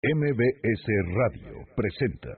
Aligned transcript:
MBS 0.00 0.86
Radio 1.12 1.64
presenta 1.74 2.30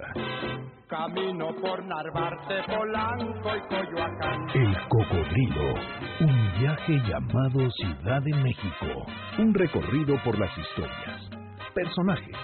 Camino 0.88 1.54
por 1.60 1.84
Narvarte, 1.84 2.54
Polanco 2.66 3.54
y 3.54 3.60
Coyoacán. 3.68 4.48
El 4.54 4.74
Cocodrilo, 4.88 5.74
un 6.20 6.58
viaje 6.58 6.98
llamado 7.06 7.70
Ciudad 7.72 8.22
de 8.22 8.34
México, 8.36 9.04
un 9.40 9.52
recorrido 9.52 10.16
por 10.24 10.38
las 10.38 10.56
historias, 10.56 11.28
personajes, 11.74 12.36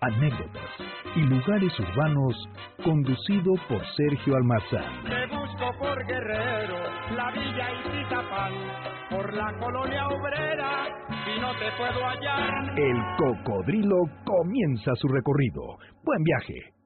anécdotas 0.00 0.70
y 1.14 1.20
lugares 1.20 1.78
urbanos 1.78 2.48
conducido 2.82 3.52
por 3.68 3.80
Sergio 3.94 4.34
Almazán. 4.34 5.04
Te 5.04 5.36
busco 5.36 5.78
por 5.78 6.04
Guerrero, 6.04 6.82
la 7.14 7.30
Villa 7.30 7.68
y 7.74 8.97
por 9.18 9.34
la 9.34 9.52
colonia 9.58 10.06
obrera 10.06 10.86
y 11.26 11.40
no 11.40 11.50
te 11.58 11.72
puedo 11.76 12.06
hallar. 12.06 12.78
El 12.78 12.96
Cocodrilo 13.16 13.96
comienza 14.24 14.94
su 14.94 15.08
recorrido. 15.08 15.78
Buen 16.04 16.22
viaje. 16.22 16.77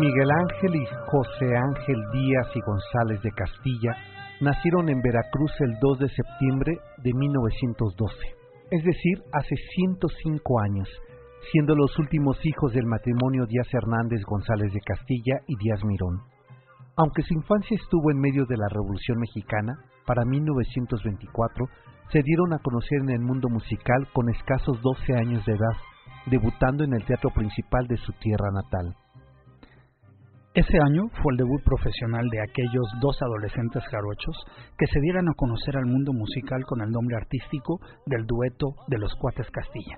Miguel 0.00 0.30
Ángel 0.30 0.76
y 0.76 0.86
José 1.12 1.54
Ángel 1.54 2.00
Díaz 2.10 2.48
y 2.54 2.60
González 2.62 3.20
de 3.20 3.30
Castilla 3.32 3.92
nacieron 4.40 4.88
en 4.88 5.02
Veracruz 5.02 5.52
el 5.60 5.78
2 5.78 5.98
de 5.98 6.08
septiembre 6.08 6.72
de 7.04 7.12
1912, 7.12 8.16
es 8.70 8.82
decir, 8.82 9.18
hace 9.34 9.54
105 9.76 10.60
años, 10.60 10.88
siendo 11.52 11.76
los 11.76 11.98
últimos 11.98 12.38
hijos 12.46 12.72
del 12.72 12.86
matrimonio 12.86 13.44
Díaz 13.44 13.68
Hernández 13.74 14.22
González 14.24 14.72
de 14.72 14.80
Castilla 14.80 15.34
y 15.46 15.54
Díaz 15.62 15.84
Mirón. 15.84 16.22
Aunque 16.96 17.20
su 17.20 17.34
infancia 17.34 17.76
estuvo 17.76 18.10
en 18.10 18.20
medio 18.20 18.46
de 18.46 18.56
la 18.56 18.68
Revolución 18.70 19.18
Mexicana, 19.18 19.84
para 20.06 20.24
1924 20.24 21.66
se 22.10 22.22
dieron 22.22 22.54
a 22.54 22.58
conocer 22.64 23.00
en 23.02 23.10
el 23.10 23.20
mundo 23.20 23.50
musical 23.50 24.08
con 24.14 24.30
escasos 24.30 24.80
12 24.80 25.12
años 25.12 25.44
de 25.44 25.52
edad, 25.52 25.76
debutando 26.24 26.84
en 26.84 26.94
el 26.94 27.04
teatro 27.04 27.28
principal 27.34 27.86
de 27.86 27.98
su 27.98 28.12
tierra 28.14 28.48
natal. 28.50 28.96
Ese 30.52 30.78
año 30.82 31.04
fue 31.22 31.32
el 31.32 31.36
debut 31.36 31.62
profesional 31.62 32.28
de 32.28 32.42
aquellos 32.42 32.82
dos 33.00 33.16
adolescentes 33.22 33.84
jarochos 33.88 34.34
que 34.76 34.86
se 34.88 34.98
dieran 34.98 35.28
a 35.28 35.34
conocer 35.36 35.76
al 35.76 35.86
mundo 35.86 36.12
musical 36.12 36.64
con 36.66 36.80
el 36.80 36.90
nombre 36.90 37.16
artístico 37.16 37.78
del 38.06 38.26
dueto 38.26 38.74
de 38.88 38.98
los 38.98 39.14
Cuates 39.14 39.48
Castilla. 39.52 39.96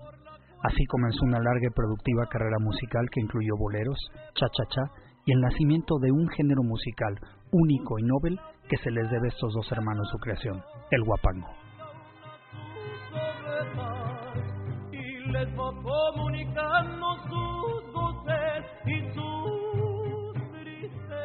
Así 0.63 0.85
comenzó 0.85 1.25
una 1.25 1.41
larga 1.41 1.69
y 1.69 1.75
productiva 1.75 2.27
carrera 2.29 2.59
musical 2.61 3.09
que 3.11 3.23
incluyó 3.23 3.57
boleros, 3.57 3.97
cha-cha-cha 4.35 4.93
y 5.25 5.33
el 5.33 5.41
nacimiento 5.41 5.99
de 5.99 6.13
un 6.13 6.29
género 6.29 6.63
musical 6.63 7.17
único 7.51 7.99
y 7.99 8.03
noble 8.03 8.37
que 8.69 8.77
se 8.77 8.91
les 8.91 9.11
debe 9.11 9.29
a 9.29 9.33
estos 9.33 9.55
dos 9.55 9.73
hermanos 9.73 10.07
su 10.11 10.19
creación, 10.19 10.63
el 10.91 11.03
guapango. 11.03 11.49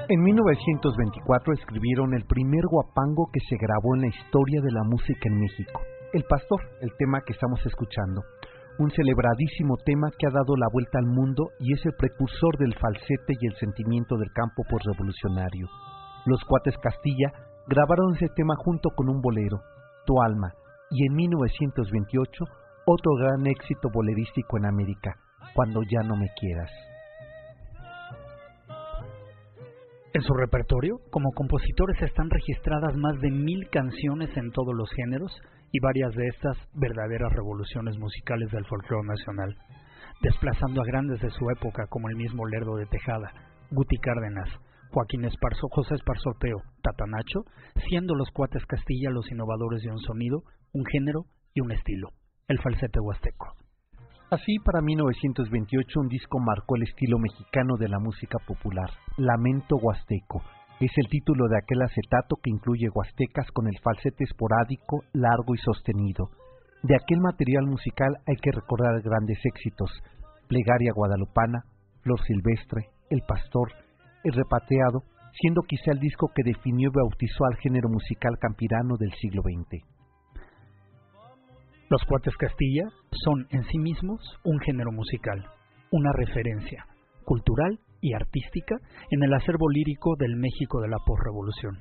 En 0.09 0.23
1924 0.23 1.51
escribieron 1.51 2.13
el 2.13 2.23
primer 2.23 2.63
guapango 2.71 3.27
que 3.27 3.41
se 3.49 3.57
grabó 3.59 3.93
en 3.93 4.03
la 4.03 4.07
historia 4.07 4.61
de 4.61 4.71
la 4.71 4.83
música 4.85 5.27
en 5.27 5.37
México, 5.37 5.81
El 6.13 6.23
Pastor, 6.23 6.61
el 6.79 6.95
tema 6.97 7.19
que 7.27 7.33
estamos 7.33 7.59
escuchando. 7.65 8.23
Un 8.79 8.89
celebradísimo 8.91 9.75
tema 9.83 10.07
que 10.17 10.27
ha 10.27 10.31
dado 10.31 10.55
la 10.55 10.67
vuelta 10.71 10.99
al 10.99 11.07
mundo 11.07 11.49
y 11.59 11.73
es 11.73 11.85
el 11.85 11.91
precursor 11.99 12.55
del 12.57 12.73
falsete 12.75 13.35
y 13.35 13.47
el 13.47 13.55
sentimiento 13.59 14.15
del 14.15 14.31
campo 14.31 14.63
revolucionario. 14.69 15.67
Los 16.25 16.39
cuates 16.47 16.77
Castilla 16.77 17.33
grabaron 17.67 18.15
ese 18.15 18.29
tema 18.33 18.55
junto 18.63 18.91
con 18.95 19.09
un 19.09 19.19
bolero, 19.19 19.59
Tu 20.05 20.21
alma, 20.21 20.53
y 20.89 21.05
en 21.05 21.15
1928 21.15 22.45
otro 22.85 23.11
gran 23.19 23.45
éxito 23.45 23.89
bolerístico 23.93 24.55
en 24.55 24.67
América, 24.67 25.19
Cuando 25.53 25.81
ya 25.83 25.99
no 26.07 26.15
me 26.15 26.29
quieras. 26.39 26.71
En 30.13 30.21
su 30.21 30.33
repertorio, 30.33 30.99
como 31.11 31.31
compositores 31.31 32.01
están 32.01 32.29
registradas 32.29 32.95
más 32.95 33.19
de 33.21 33.29
mil 33.29 33.69
canciones 33.69 34.35
en 34.37 34.51
todos 34.51 34.73
los 34.73 34.89
géneros 34.91 35.31
y 35.71 35.79
varias 35.79 36.15
de 36.15 36.27
estas 36.27 36.57
verdaderas 36.73 37.31
revoluciones 37.33 37.97
musicales 37.97 38.49
del 38.51 38.65
folclore 38.65 39.07
nacional, 39.07 39.55
desplazando 40.21 40.81
a 40.81 40.85
grandes 40.85 41.19
de 41.19 41.29
su 41.29 41.49
época 41.51 41.87
como 41.89 42.09
el 42.09 42.15
mismo 42.15 42.47
Lerdo 42.47 42.77
de 42.77 42.85
Tejada, 42.85 43.31
Guti 43.69 43.97
Cárdenas, 43.97 44.49
Joaquín 44.91 45.25
Esparzo, 45.25 45.67
José 45.69 45.95
Esparzo 45.95 46.29
Orteo, 46.29 46.61
Tatanacho, 46.81 47.43
siendo 47.89 48.15
los 48.15 48.31
cuates 48.31 48.65
Castilla 48.65 49.09
los 49.11 49.29
innovadores 49.29 49.83
de 49.83 49.91
un 49.91 49.99
sonido, 49.99 50.43
un 50.73 50.85
género 50.85 51.25
y 51.53 51.61
un 51.61 51.73
estilo, 51.73 52.09
el 52.47 52.59
falsete 52.59 52.99
huasteco. 52.99 53.53
Así, 54.29 54.59
para 54.59 54.81
1928 54.81 56.01
un 56.01 56.09
disco 56.09 56.37
marcó 56.39 56.75
el 56.75 56.83
estilo 56.83 57.17
mexicano 57.17 57.77
de 57.77 57.87
la 57.87 57.97
música 57.97 58.37
popular, 58.45 58.89
Lamento 59.15 59.77
Huasteco. 59.77 60.43
Es 60.81 60.91
el 60.97 61.07
título 61.07 61.47
de 61.47 61.57
aquel 61.57 61.81
acetato 61.81 62.35
que 62.43 62.49
incluye 62.49 62.89
huastecas 62.93 63.49
con 63.53 63.67
el 63.67 63.79
falsete 63.79 64.25
esporádico, 64.25 65.05
largo 65.13 65.55
y 65.55 65.59
sostenido. 65.59 66.29
De 66.83 66.97
aquel 66.97 67.21
material 67.21 67.67
musical 67.67 68.17
hay 68.27 68.35
que 68.35 68.51
recordar 68.51 69.01
grandes 69.01 69.39
éxitos, 69.45 69.91
Plegaria 70.49 70.91
Guadalupana, 70.93 71.63
Flor 72.01 72.19
Silvestre, 72.27 72.89
El 73.09 73.21
Pastor, 73.25 73.71
El 74.25 74.33
Repateado, 74.33 75.03
siendo 75.39 75.61
quizá 75.61 75.91
el 75.91 75.99
disco 75.99 76.31
que 76.35 76.43
definió 76.43 76.89
y 76.89 76.99
bautizó 76.99 77.45
al 77.45 77.55
género 77.63 77.87
musical 77.87 78.37
campirano 78.41 78.97
del 78.97 79.13
siglo 79.21 79.41
XX. 79.41 79.96
Los 81.89 82.03
Cuates 82.03 82.35
Castilla 82.35 82.83
son 83.11 83.47
en 83.49 83.63
sí 83.63 83.77
mismos 83.77 84.19
un 84.43 84.59
género 84.59 84.91
musical, 84.91 85.45
una 85.89 86.11
referencia 86.11 86.85
cultural 87.23 87.79
y 88.01 88.13
artística 88.13 88.75
en 89.09 89.23
el 89.23 89.33
acervo 89.33 89.69
lírico 89.69 90.17
del 90.17 90.35
México 90.35 90.81
de 90.81 90.89
la 90.89 90.97
posrevolución. 91.05 91.79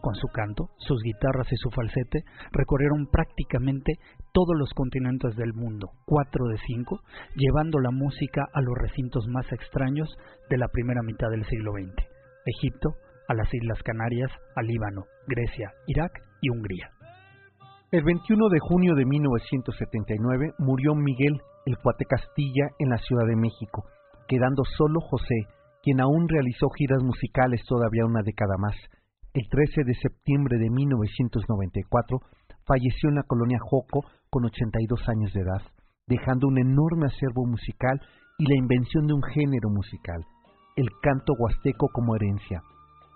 Con 0.00 0.14
su 0.14 0.28
canto, 0.28 0.70
sus 0.78 1.02
guitarras 1.02 1.50
y 1.50 1.56
su 1.56 1.70
falsete 1.70 2.22
recorrieron 2.52 3.08
prácticamente 3.10 3.94
todos 4.32 4.56
los 4.56 4.70
continentes 4.74 5.34
del 5.34 5.54
mundo, 5.54 5.90
cuatro 6.06 6.46
de 6.46 6.58
cinco, 6.64 7.00
llevando 7.34 7.80
la 7.80 7.90
música 7.90 8.46
a 8.52 8.60
los 8.60 8.78
recintos 8.78 9.26
más 9.26 9.50
extraños 9.50 10.08
de 10.50 10.58
la 10.58 10.68
primera 10.68 11.02
mitad 11.02 11.30
del 11.30 11.44
siglo 11.46 11.72
XX, 11.72 12.06
Egipto, 12.46 12.94
a 13.26 13.34
las 13.34 13.52
Islas 13.52 13.82
Canarias, 13.82 14.30
al 14.54 14.66
Líbano, 14.66 15.02
Grecia, 15.26 15.72
Irak 15.88 16.12
y 16.40 16.50
Hungría. 16.50 16.90
El 17.92 18.04
21 18.04 18.48
de 18.48 18.58
junio 18.58 18.94
de 18.94 19.04
1979 19.04 20.54
murió 20.56 20.94
Miguel, 20.94 21.42
el 21.66 21.76
cuate 21.76 22.06
Castilla, 22.06 22.70
en 22.78 22.88
la 22.88 22.96
Ciudad 22.96 23.26
de 23.26 23.36
México, 23.36 23.84
quedando 24.26 24.64
solo 24.64 24.98
José, 25.02 25.46
quien 25.82 26.00
aún 26.00 26.26
realizó 26.26 26.70
giras 26.70 27.02
musicales 27.02 27.60
todavía 27.68 28.06
una 28.06 28.22
década 28.22 28.56
más. 28.56 28.74
El 29.34 29.46
13 29.46 29.84
de 29.84 29.94
septiembre 29.96 30.56
de 30.56 30.70
1994 30.70 32.18
falleció 32.64 33.10
en 33.10 33.16
la 33.16 33.24
colonia 33.24 33.58
Joco 33.60 34.06
con 34.30 34.46
82 34.46 35.08
años 35.10 35.34
de 35.34 35.42
edad, 35.42 35.60
dejando 36.06 36.48
un 36.48 36.56
enorme 36.56 37.08
acervo 37.08 37.44
musical 37.44 38.00
y 38.38 38.48
la 38.48 38.56
invención 38.56 39.06
de 39.06 39.12
un 39.12 39.22
género 39.22 39.68
musical, 39.68 40.24
el 40.76 40.88
canto 41.02 41.34
huasteco 41.38 41.88
como 41.92 42.16
herencia. 42.16 42.62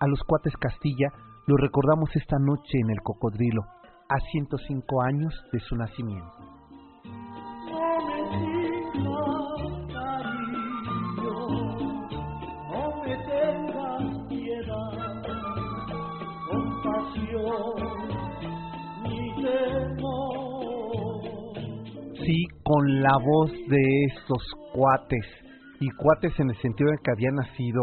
A 0.00 0.06
los 0.06 0.20
cuates 0.24 0.52
Castilla 0.58 1.08
lo 1.46 1.56
recordamos 1.56 2.10
esta 2.16 2.38
noche 2.38 2.76
en 2.82 2.90
el 2.90 3.00
Cocodrilo, 3.02 3.62
a 4.08 4.18
105 4.32 5.02
años 5.02 5.34
de 5.52 5.60
su 5.60 5.76
nacimiento. 5.76 6.32
Sí, 22.24 22.44
con 22.64 23.02
la 23.02 23.16
voz 23.18 23.52
de 23.68 24.04
estos 24.06 24.42
cuates, 24.72 25.26
y 25.80 25.88
cuates 25.90 26.38
en 26.40 26.50
el 26.50 26.56
sentido 26.56 26.90
de 26.90 26.98
que 27.04 27.10
había 27.12 27.30
nacido 27.30 27.82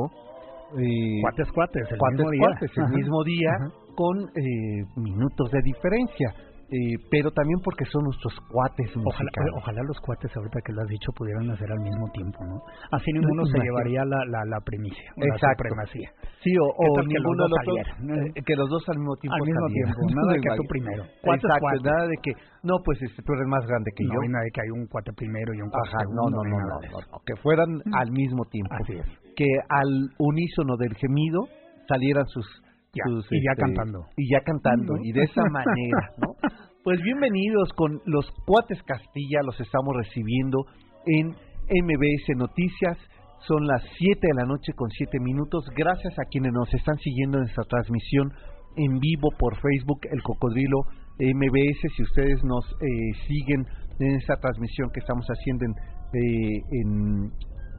eh, 0.80 1.22
cuates 1.22 1.52
cuates 1.52 1.92
el 1.92 1.98
cuates 1.98 2.18
mismo 2.18 2.32
día, 2.32 2.48
cuates 2.48 2.78
el 2.78 2.90
mismo 2.90 3.24
día 3.24 3.52
con 3.96 4.18
eh, 4.36 4.86
minutos 4.98 5.52
de 5.52 5.62
diferencia 5.64 6.34
eh, 6.74 6.96
pero 7.12 7.30
también 7.30 7.60
porque 7.62 7.86
son 7.86 8.02
nuestros 8.06 8.34
cuates 8.50 8.90
ojalá, 8.98 9.30
musicales. 9.30 9.54
ojalá 9.62 9.82
los 9.84 10.00
cuates 10.00 10.32
ahorita 10.36 10.58
que 10.66 10.74
lo 10.74 10.82
has 10.82 10.88
dicho 10.88 11.12
pudieran 11.14 11.52
hacer 11.52 11.70
al 11.70 11.80
mismo 11.82 12.10
tiempo 12.14 12.40
no 12.46 12.58
así 12.90 13.12
ninguno 13.14 13.46
se 13.46 13.60
llevaría 13.60 14.02
la, 14.06 14.18
la, 14.26 14.42
la 14.48 14.60
primicia 14.66 15.12
o 15.18 15.22
la 15.22 15.36
Exacto. 15.36 15.54
supremacía 15.70 16.10
sí 16.42 16.50
o, 16.58 16.66
¿Qué 16.74 16.88
o 16.90 16.94
que 17.04 17.14
ninguno 17.14 17.46
los 17.46 17.50
dos 17.52 17.60
salieran? 17.68 18.32
eh, 18.34 18.42
que 18.48 18.56
los 18.56 18.70
dos 18.70 18.84
al 18.90 18.98
mismo 18.98 19.16
tiempo 19.22 19.36
al 19.38 19.46
mismo 19.46 19.68
salieran. 19.68 19.94
tiempo 19.94 20.16
nada 20.18 20.34
de 20.34 20.40
que 20.42 20.50
tú 20.58 20.64
primero 20.72 21.04
cuates 21.22 21.44
Exacto, 21.44 21.62
cuates 21.62 21.84
nada 21.84 22.04
de 22.08 22.18
que 22.24 22.32
no 22.64 22.76
pues 22.84 22.98
este 23.04 23.20
tú 23.22 23.30
eres 23.38 23.48
más 23.54 23.64
grande 23.68 23.92
que 23.94 24.04
no 24.08 24.14
yo 24.18 24.20
nada 24.34 24.44
de 24.48 24.52
que 24.56 24.62
hay 24.64 24.72
un 24.74 24.88
cuate 24.88 25.12
primero 25.14 25.54
y 25.54 25.62
un 25.62 25.70
cuate 25.70 25.90
Ajá, 25.94 26.00
segundo 26.00 26.24
no, 26.32 26.42
no, 26.42 26.58
no, 26.58 26.76
no, 26.82 27.18
que 27.28 27.36
fueran 27.44 27.70
Mm. 27.86 27.94
al 28.02 28.10
mismo 28.12 28.46
tiempo. 28.50 28.74
así 28.82 28.94
es 28.98 29.06
Que 29.36 29.46
al 29.70 29.92
unísono 30.18 30.78
del 30.78 30.96
gemido 30.96 31.46
salieran 31.88 32.26
sus... 32.28 32.48
Ya, 32.96 33.06
sus, 33.10 33.26
y 33.32 33.42
ya 33.42 33.54
este, 33.54 33.64
cantando. 33.64 34.06
Y 34.16 34.30
ya 34.30 34.40
cantando, 34.46 34.94
¿No? 34.94 35.04
y 35.04 35.12
de 35.14 35.24
esa 35.24 35.42
manera, 35.50 36.14
¿no? 36.22 36.36
Pues 36.84 37.02
bienvenidos 37.02 37.74
con 37.74 38.00
los 38.06 38.30
Cuates 38.46 38.84
Castilla, 38.84 39.42
los 39.44 39.60
estamos 39.60 39.96
recibiendo 39.98 40.66
en 41.08 41.30
MBS 41.30 42.38
Noticias. 42.38 43.00
Son 43.48 43.66
las 43.66 43.82
7 43.98 44.20
de 44.22 44.34
la 44.36 44.46
noche 44.46 44.74
con 44.76 44.92
7 44.92 45.20
minutos. 45.22 45.66
Gracias 45.76 46.14
a 46.20 46.26
quienes 46.30 46.54
nos 46.54 46.72
están 46.72 46.98
siguiendo 47.00 47.40
en 47.40 47.46
esta 47.46 47.64
transmisión 47.64 48.32
en 48.76 49.00
vivo 49.00 49.30
por 49.40 49.56
Facebook, 49.58 50.02
El 50.12 50.22
Cocodrilo 50.22 50.86
MBS. 51.18 51.82
Si 51.98 52.04
ustedes 52.04 52.44
nos 52.44 52.64
eh, 52.74 53.26
siguen 53.26 53.66
en 54.02 54.16
esta 54.18 54.38
transmisión 54.38 54.92
que 54.94 55.00
estamos 55.00 55.26
haciendo 55.26 55.66
en, 55.66 55.72
eh, 56.14 56.62
en, 56.70 57.32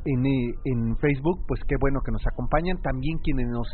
en, 0.07 0.27
eh, 0.27 0.55
en 0.65 0.97
Facebook, 0.97 1.45
pues 1.47 1.61
qué 1.69 1.77
bueno 1.81 2.01
que 2.05 2.11
nos 2.11 2.27
acompañan. 2.27 2.83
También 2.83 3.19
quienes 3.23 3.47
nos 3.47 3.69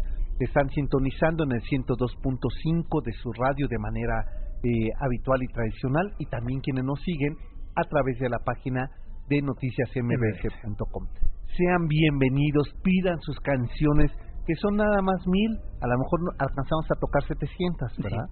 están 0.44 0.69
sintonizando 0.70 1.44
en 1.44 1.52
el 1.52 1.62
102.5 1.62 3.02
de 3.04 3.12
su 3.12 3.32
radio 3.32 3.69
de 3.69 3.78
manera 3.78 4.25
eh, 4.62 4.90
habitual 5.00 5.42
y 5.42 5.48
tradicional 5.48 6.12
y 6.19 6.26
también 6.26 6.60
quienes 6.60 6.84
nos 6.84 7.00
siguen 7.02 7.37
a 7.76 7.82
través 7.84 8.19
de 8.19 8.28
la 8.28 8.38
página 8.38 8.90
de 9.28 9.42
noticiasmbs.com. 9.42 11.06
Sean 11.56 11.87
bienvenidos, 11.88 12.69
pidan 12.82 13.20
sus 13.20 13.38
canciones 13.40 14.10
que 14.46 14.54
son 14.56 14.76
nada 14.76 15.02
más 15.02 15.20
mil, 15.26 15.58
a 15.81 15.87
lo 15.87 15.98
mejor 15.98 16.20
alcanzamos 16.38 16.86
a 16.90 16.98
tocar 16.98 17.22
700, 17.22 17.96
¿verdad? 18.02 18.26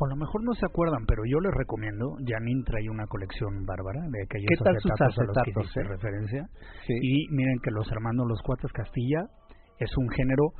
O 0.00 0.06
a 0.06 0.08
lo 0.08 0.16
mejor 0.16 0.44
no 0.44 0.54
se 0.54 0.64
acuerdan, 0.64 1.04
pero 1.06 1.22
yo 1.26 1.40
les 1.40 1.52
recomiendo, 1.52 2.16
Janine 2.24 2.62
trae 2.64 2.88
una 2.88 3.06
colección 3.06 3.66
bárbara 3.66 4.00
de 4.08 4.22
aquellos 4.22 4.46
¿Qué 4.48 4.64
tal 4.64 4.76
sus 4.78 4.92
acetatos 4.92 5.18
a 5.18 5.24
los 5.24 5.34
que 5.34 5.50
acetatos, 5.50 5.76
eh? 5.76 5.82
referencia. 5.82 6.42
Sí. 6.86 6.94
Y 7.02 7.28
miren 7.34 7.58
que 7.62 7.70
los 7.72 7.90
hermanos 7.90 8.26
Los 8.28 8.40
Cuates 8.42 8.70
Castilla 8.72 9.26
es 9.78 9.90
un 9.96 10.08
género, 10.10 10.54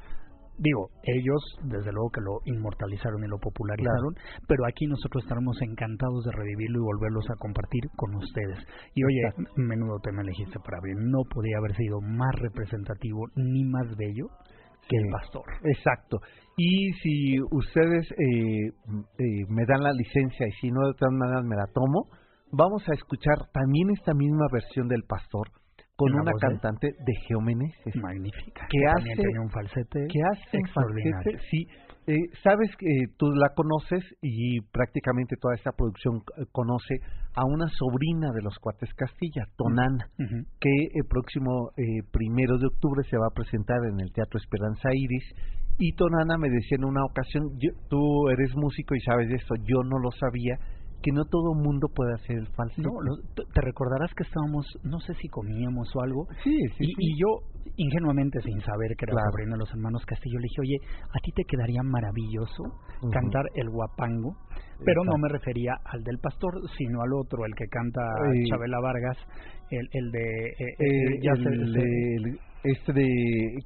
digo, 0.58 0.90
ellos 1.04 1.40
desde 1.64 1.92
luego 1.92 2.10
que 2.10 2.20
lo 2.20 2.40
inmortalizaron 2.44 3.22
y 3.24 3.28
lo 3.28 3.38
popularizaron, 3.38 4.14
pero 4.46 4.66
aquí 4.66 4.86
nosotros 4.86 5.22
estaremos 5.24 5.56
encantados 5.62 6.24
de 6.24 6.32
revivirlo 6.32 6.78
y 6.80 6.84
volverlos 6.84 7.24
a 7.30 7.36
compartir 7.38 7.84
con 7.96 8.14
ustedes. 8.16 8.58
Y 8.94 9.04
oye, 9.04 9.20
Exacto. 9.28 9.52
menudo 9.56 9.98
tema 10.00 10.22
elegiste 10.22 10.58
para 10.60 10.78
abrir, 10.78 10.96
no 10.98 11.22
podía 11.30 11.58
haber 11.58 11.74
sido 11.76 12.00
más 12.00 12.34
representativo 12.36 13.26
ni 13.36 13.64
más 13.64 13.86
bello 13.96 14.26
que 14.88 14.96
Sí. 14.96 15.04
el 15.04 15.10
pastor. 15.10 15.44
Exacto. 15.64 16.18
Y 16.56 16.92
si 17.02 17.40
ustedes 17.52 18.10
eh, 18.12 18.68
eh, 19.18 19.44
me 19.48 19.64
dan 19.66 19.82
la 19.82 19.92
licencia 19.92 20.46
y 20.48 20.52
si 20.60 20.70
no 20.70 20.86
de 20.86 20.94
todas 20.94 21.14
maneras 21.14 21.44
me 21.44 21.56
la 21.56 21.66
tomo, 21.72 22.08
vamos 22.52 22.82
a 22.88 22.94
escuchar 22.94 23.36
también 23.52 23.90
esta 23.90 24.14
misma 24.14 24.46
versión 24.52 24.88
del 24.88 25.02
pastor 25.04 25.48
con 25.98 26.10
¿En 26.10 26.14
la 26.16 26.22
una 26.22 26.30
voz 26.32 26.40
de? 26.40 26.46
cantante 26.46 26.86
de 27.04 27.12
Geomeneses 27.26 27.96
Magnífica. 27.96 28.66
Que 28.70 28.78
también 28.86 29.12
hace- 29.18 29.22
tenía 29.26 29.40
un 29.42 29.50
falsete 29.50 30.06
que 30.06 30.20
hace 30.32 30.58
falsete, 30.72 31.38
sí. 31.50 31.66
Eh, 32.06 32.14
sabes 32.42 32.70
que 32.78 32.86
eh, 32.86 33.06
tú 33.18 33.26
la 33.32 33.50
conoces 33.54 34.02
y 34.22 34.60
prácticamente 34.72 35.36
toda 35.38 35.54
esta 35.56 35.72
producción 35.72 36.22
eh, 36.38 36.46
conoce 36.52 36.94
a 37.34 37.44
una 37.44 37.66
sobrina 37.68 38.30
de 38.32 38.40
los 38.42 38.56
Cuates 38.60 38.94
Castilla, 38.94 39.44
Tonana, 39.58 40.06
Ujú. 40.18 40.46
que 40.60 40.70
el 40.94 41.04
próximo 41.06 41.70
eh, 41.76 41.82
primero 42.10 42.56
de 42.58 42.66
octubre 42.68 43.02
se 43.10 43.18
va 43.18 43.26
a 43.26 43.34
presentar 43.34 43.78
en 43.92 44.00
el 44.00 44.10
Teatro 44.12 44.38
Esperanza 44.38 44.88
Iris. 44.94 45.24
Y 45.80 45.92
Tonana 45.94 46.38
me 46.38 46.48
decía 46.48 46.78
en 46.78 46.84
una 46.86 47.04
ocasión, 47.04 47.42
yo- 47.58 47.74
tú 47.90 48.28
eres 48.30 48.54
músico 48.56 48.94
y 48.94 49.00
sabes 49.00 49.28
de 49.28 49.34
esto, 49.36 49.54
yo 49.56 49.82
no 49.84 49.98
lo 49.98 50.10
sabía, 50.12 50.56
que 51.02 51.12
no 51.12 51.24
todo 51.24 51.54
mundo 51.54 51.88
puede 51.94 52.14
hacer 52.14 52.36
el 52.38 52.46
falsete. 52.48 52.82
No, 52.82 53.00
lo- 53.00 53.16
te 53.34 53.60
recordarás 53.60 54.10
que 54.16 54.24
estábamos, 54.24 54.66
no 54.82 54.98
sé 55.00 55.14
si 55.14 55.28
comíamos 55.28 55.88
o 55.94 56.00
algo, 56.02 56.26
sí, 56.42 56.56
sí, 56.76 56.84
y, 56.84 56.86
sí. 56.86 56.94
y 56.98 57.20
yo, 57.20 57.38
ingenuamente, 57.76 58.40
sin 58.42 58.60
saber 58.62 58.96
que 58.96 59.04
era 59.06 59.12
Claro. 59.14 59.30
sobrino 59.30 59.52
de 59.54 59.58
los 59.58 59.70
hermanos 59.70 60.04
Castillo, 60.06 60.38
le 60.38 60.44
dije, 60.50 60.60
oye, 60.60 60.78
a 61.08 61.18
ti 61.22 61.30
te 61.32 61.44
quedaría 61.44 61.82
maravilloso 61.82 62.64
cantar 63.12 63.44
el 63.54 63.70
guapango, 63.70 64.34
pero 64.84 65.04
no 65.04 65.16
me 65.18 65.28
refería 65.28 65.74
al 65.84 66.02
del 66.02 66.18
pastor, 66.18 66.52
sino 66.76 67.02
al 67.02 67.12
otro, 67.14 67.44
el 67.44 67.54
que 67.54 67.66
canta 67.68 68.00
Eh, 68.02 68.42
Chabela 68.50 68.80
Vargas, 68.80 69.16
el, 69.70 69.86
el 69.92 70.10
de... 70.10 70.18
eh, 70.18 70.54
eh, 70.58 70.74
Eh, 70.80 71.18
ya 71.22 71.32
el, 71.32 71.44
se- 71.44 71.72
se- 71.72 72.14
el- 72.16 72.38
este 72.64 72.92
de 72.92 73.06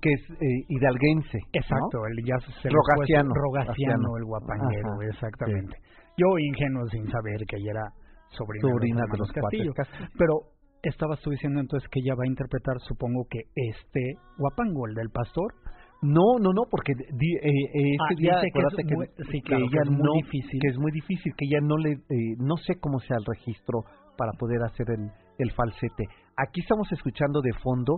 que 0.02 0.12
es 0.12 0.30
eh, 0.30 0.64
hidalguense 0.68 1.38
¿no? 1.38 1.48
Exacto, 1.60 2.04
el 2.06 2.24
ya 2.26 2.36
se 2.60 2.68
le 2.68 2.74
Rogaciano, 2.76 3.32
Rogaciano, 3.34 4.04
Rogaciano. 4.04 4.16
el 4.18 4.24
guapanguero, 4.24 4.88
Ajá, 5.00 5.06
exactamente. 5.10 5.76
Yo 6.16 6.38
ingenuo 6.38 6.86
sin 6.88 7.08
saber 7.10 7.40
que 7.48 7.56
ella 7.56 7.70
era 7.72 7.86
sobrina, 8.30 8.68
sobrina 8.68 9.02
de 9.06 9.12
de 9.12 9.18
los 9.18 9.32
Castillo. 9.32 9.72
Castilla. 9.74 10.10
Pero 10.18 10.34
estabas 10.82 11.20
tú 11.20 11.30
diciendo 11.30 11.60
entonces 11.60 11.88
que 11.90 12.00
ella 12.00 12.14
va 12.14 12.24
a 12.24 12.26
interpretar, 12.26 12.76
supongo 12.80 13.26
que 13.30 13.40
este 13.54 14.14
guapango, 14.38 14.86
el 14.88 14.94
del 14.94 15.10
pastor. 15.10 15.54
No, 16.02 16.34
no, 16.40 16.50
no, 16.52 16.62
porque 16.68 16.94
di- 16.94 17.36
eh, 17.36 17.46
eh, 17.46 17.96
Ah, 18.00 18.06
ese 18.10 18.20
día 18.20 18.34
dice 18.42 18.50
que 18.52 18.60
es 18.82 18.88
que, 18.88 18.94
muy- 18.96 19.06
sí, 19.30 19.38
que 19.40 19.42
claro, 19.42 19.66
que 19.66 19.70
ella 19.76 19.82
es 19.84 19.90
muy 19.90 20.02
no, 20.02 20.12
difícil. 20.14 20.60
que 20.60 20.68
es 20.68 20.78
muy 20.78 20.90
difícil, 20.90 21.32
que 21.38 21.44
ella 21.46 21.60
no 21.62 21.76
le, 21.76 21.92
eh, 21.92 22.34
no 22.38 22.56
sé 22.56 22.74
cómo 22.80 22.98
sea 22.98 23.16
el 23.18 23.24
registro 23.24 23.84
para 24.18 24.32
poder 24.32 24.62
hacer 24.64 24.90
el, 24.90 25.10
el 25.38 25.50
falsete. 25.52 26.04
Aquí 26.36 26.60
estamos 26.60 26.90
escuchando 26.90 27.40
de 27.40 27.52
fondo 27.62 27.94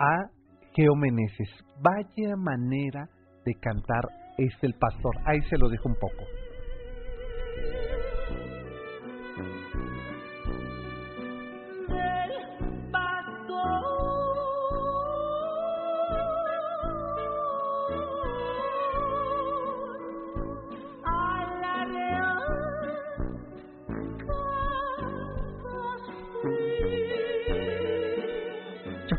a 0.00 0.16
Geo 0.74 0.96
Meneses. 0.96 1.48
Vaya 1.80 2.34
manera 2.36 3.08
de 3.46 3.54
cantar 3.60 4.02
es 4.36 4.52
el 4.62 4.74
pastor. 4.74 5.14
Ahí 5.24 5.40
se 5.48 5.56
lo 5.56 5.68
dejo 5.68 5.88
un 5.88 5.94
poco. 5.94 6.24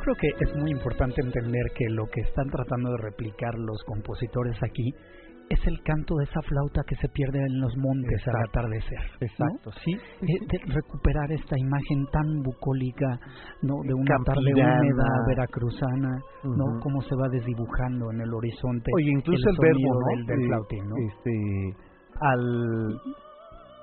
Creo 0.05 0.15
que 0.21 0.29
es 0.45 0.55
muy 0.55 0.71
importante 0.71 1.21
entender 1.21 1.65
que 1.75 1.89
lo 1.89 2.05
que 2.07 2.21
están 2.21 2.47
tratando 2.49 2.91
de 2.91 2.97
replicar 3.09 3.53
los 3.57 3.81
compositores 3.85 4.55
aquí 4.63 4.93
es 5.49 5.59
el 5.67 5.77
canto 5.83 6.15
de 6.17 6.23
esa 6.25 6.41
flauta 6.41 6.81
que 6.87 6.95
se 6.95 7.07
pierde 7.09 7.37
en 7.37 7.59
los 7.61 7.75
montes 7.77 8.17
al 8.27 8.33
Exacto. 8.33 8.59
atardecer. 8.59 8.99
¿no? 9.19 9.27
Exacto, 9.27 9.71
sí. 9.83 9.91
Eh, 9.93 10.39
de 10.49 10.73
recuperar 10.73 11.31
esta 11.31 11.55
imagen 11.57 12.05
tan 12.11 12.41
bucólica, 12.41 13.19
¿no? 13.61 13.75
De 13.85 13.93
una 13.93 14.15
tarde 14.25 14.41
Campirana. 14.41 14.81
húmeda 14.81 15.05
veracruzana, 15.27 16.11
¿no? 16.45 16.65
Cómo 16.81 16.99
se 17.01 17.15
va 17.15 17.29
desdibujando 17.29 18.11
en 18.11 18.21
el 18.21 18.33
horizonte. 18.33 18.89
Oye, 18.95 19.11
incluso 19.11 19.49
el, 19.49 19.55
sonido 19.55 19.69
verbo, 19.69 19.99
¿no? 19.99 20.07
del, 20.09 20.25
del 20.25 20.39
Eh, 20.41 20.47
flautín, 20.47 20.89
¿no? 20.89 20.95
Este, 20.97 21.77
al 22.21 22.99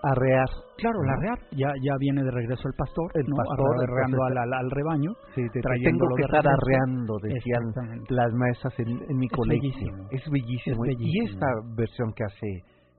arrear. 0.02 0.48
Claro, 0.78 1.02
la 1.04 1.16
real, 1.20 1.38
ya, 1.52 1.72
ya 1.82 1.96
viene 1.98 2.22
de 2.24 2.30
regreso 2.30 2.66
el 2.68 2.74
pastor, 2.74 3.10
El 3.14 3.26
¿no? 3.28 3.36
pastor, 3.36 3.76
arreando 3.84 4.16
entonces, 4.18 4.36
al, 4.36 4.38
al, 4.38 4.52
al 4.54 4.70
rebaño. 4.70 5.10
Sí, 5.34 5.42
te- 5.52 5.60
tengo 5.60 6.06
que 6.16 6.22
estar 6.22 6.44
arreando, 6.46 7.14
decían 7.22 7.62
las 8.08 8.32
maestras 8.34 8.78
en, 8.80 8.88
en 9.10 9.16
mi 9.16 9.26
Es 9.26 9.32
colegio. 9.32 9.62
bellísimo. 9.62 10.08
Es 10.10 10.24
bellísimo. 10.30 10.84
Es 10.84 10.96
Y 11.00 11.24
esta 11.30 11.46
versión 11.76 12.12
que 12.14 12.24
hace 12.24 12.48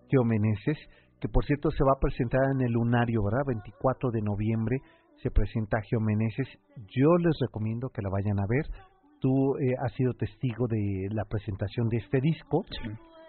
Geo 0.09 0.23
Meneses, 0.23 0.77
que 1.19 1.27
por 1.29 1.43
cierto 1.45 1.71
se 1.71 1.83
va 1.83 1.91
a 1.95 1.99
presentar 1.99 2.41
en 2.55 2.61
el 2.61 2.71
Lunario, 2.73 3.21
¿verdad? 3.23 3.43
24 3.47 4.09
de 4.11 4.21
noviembre, 4.21 4.77
se 5.21 5.29
presenta 5.31 5.77
Geo 5.89 5.99
Meneses. 5.99 6.47
Yo 6.77 7.09
les 7.19 7.35
recomiendo 7.41 7.89
que 7.89 8.01
la 8.01 8.09
vayan 8.09 8.39
a 8.39 8.45
ver. 8.47 8.65
Tú 9.19 9.55
eh, 9.57 9.71
has 9.85 9.93
sido 9.93 10.11
testigo 10.13 10.67
de 10.67 11.07
la 11.11 11.23
presentación 11.23 11.87
de 11.89 11.97
este 11.97 12.19
disco. 12.21 12.63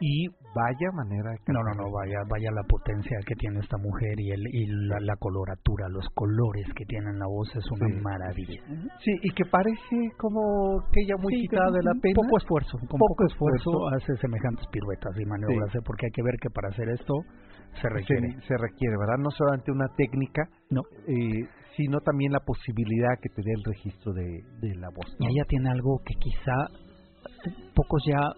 Y 0.00 0.26
vaya 0.54 0.90
manera 0.92 1.30
No, 1.46 1.62
no, 1.62 1.72
no, 1.74 1.90
vaya, 1.90 2.18
vaya 2.28 2.50
la 2.50 2.62
potencia 2.64 3.16
que 3.26 3.34
tiene 3.36 3.60
esta 3.60 3.76
mujer 3.78 4.18
y, 4.18 4.30
el, 4.30 4.42
y 4.52 4.66
la, 4.88 5.16
coloratura, 5.16 5.88
los 5.88 6.06
colores 6.14 6.66
que 6.74 6.84
tiene 6.84 7.10
en 7.10 7.18
la 7.18 7.26
voz 7.26 7.48
es 7.54 7.64
una 7.70 7.88
maravilla. 8.02 8.60
Sí, 9.00 9.12
y 9.22 9.30
que 9.30 9.44
parece 9.44 9.96
como 10.18 10.82
que 10.92 11.00
ella 11.02 11.16
muy 11.18 11.34
quitada 11.42 11.70
de 11.70 11.82
la 11.82 11.94
pena. 12.02 12.14
Poco 12.14 12.38
esfuerzo, 12.38 12.78
con 12.78 12.98
poco, 12.98 13.24
esfuerzo, 13.26 13.70
hace 13.94 14.16
semejantes 14.16 14.66
piruetas 14.70 15.14
y 15.18 15.24
maniobras, 15.24 15.74
¿eh? 15.74 15.80
porque 15.84 16.06
hay 16.06 16.12
que 16.12 16.22
ver 16.22 16.34
que 16.40 16.50
para 16.50 16.68
hacer 16.68 16.88
esto 16.90 17.14
se 17.80 17.88
requiere. 17.88 18.34
Se, 18.46 18.56
requiere, 18.58 18.96
¿verdad? 18.98 19.18
No 19.18 19.30
solamente 19.30 19.70
una 19.70 19.88
técnica, 19.96 20.42
no. 20.70 20.82
Eh, 21.06 21.46
sino 21.76 21.98
también 22.00 22.30
la 22.30 22.38
posibilidad 22.38 23.18
que 23.20 23.30
te 23.30 23.42
dé 23.42 23.50
el 23.50 23.64
registro 23.64 24.12
de, 24.12 24.42
de 24.60 24.74
la 24.76 24.88
voz. 24.94 25.10
Y 25.18 25.26
ella 25.26 25.44
tiene 25.48 25.70
algo 25.70 25.98
que 26.04 26.14
quizá 26.20 26.70
pocos 27.74 28.02
ya 28.06 28.32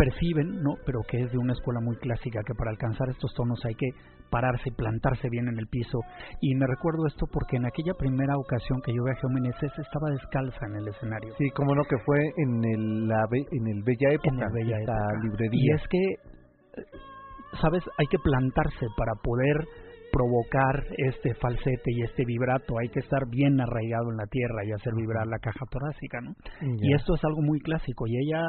perciben, 0.00 0.62
¿no? 0.62 0.76
pero 0.86 1.00
que 1.06 1.20
es 1.20 1.30
de 1.30 1.36
una 1.36 1.52
escuela 1.52 1.80
muy 1.80 1.96
clásica, 1.96 2.40
que 2.46 2.54
para 2.54 2.70
alcanzar 2.70 3.10
estos 3.10 3.32
tonos 3.34 3.60
hay 3.66 3.74
que 3.74 3.88
pararse 4.30 4.70
y 4.70 4.72
plantarse 4.72 5.28
bien 5.28 5.48
en 5.48 5.58
el 5.58 5.66
piso. 5.66 5.98
Y 6.40 6.54
me 6.54 6.66
recuerdo 6.66 7.06
esto 7.06 7.26
porque 7.30 7.56
en 7.56 7.66
aquella 7.66 7.92
primera 7.94 8.34
ocasión 8.38 8.80
que 8.80 8.94
yo 8.94 9.04
viajé 9.04 9.26
a 9.26 9.34
Meneses 9.34 9.72
estaba 9.76 10.08
descalza 10.10 10.66
en 10.66 10.76
el 10.76 10.88
escenario. 10.88 11.34
Sí, 11.36 11.50
como 11.50 11.74
no, 11.74 11.82
que 11.84 11.98
fue 12.06 12.18
en 12.36 12.64
el, 12.64 13.08
la, 13.08 13.26
en 13.30 13.66
el 13.66 13.82
Bella 13.82 14.08
Época, 14.14 14.30
en 14.32 14.40
el 14.40 14.52
Bella 14.54 14.78
librería. 15.22 15.60
Y 15.60 15.70
es 15.74 15.82
que, 15.88 16.02
¿sabes? 17.60 17.84
Hay 17.98 18.06
que 18.06 18.18
plantarse 18.18 18.86
para 18.96 19.12
poder 19.22 19.68
provocar 20.12 20.82
este 20.96 21.34
falsete 21.34 21.92
y 21.92 22.02
este 22.02 22.24
vibrato, 22.24 22.74
hay 22.80 22.88
que 22.88 23.00
estar 23.00 23.28
bien 23.28 23.60
arraigado 23.60 24.10
en 24.10 24.16
la 24.16 24.26
tierra 24.26 24.64
y 24.64 24.72
hacer 24.72 24.92
vibrar 24.96 25.26
la 25.26 25.38
caja 25.38 25.64
torácica, 25.70 26.20
¿no? 26.20 26.34
Y 26.82 26.94
esto 26.94 27.14
es 27.14 27.24
algo 27.24 27.42
muy 27.42 27.60
clásico 27.60 28.06
y 28.08 28.16
ella 28.16 28.42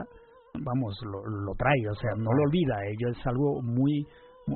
vamos, 0.59 0.99
lo, 1.03 1.25
lo 1.25 1.53
trae, 1.55 1.89
o 1.89 1.95
sea, 1.95 2.11
no 2.17 2.31
lo 2.33 2.43
olvida, 2.43 2.75
ello 2.85 3.09
es 3.09 3.27
algo 3.27 3.61
muy 3.61 4.05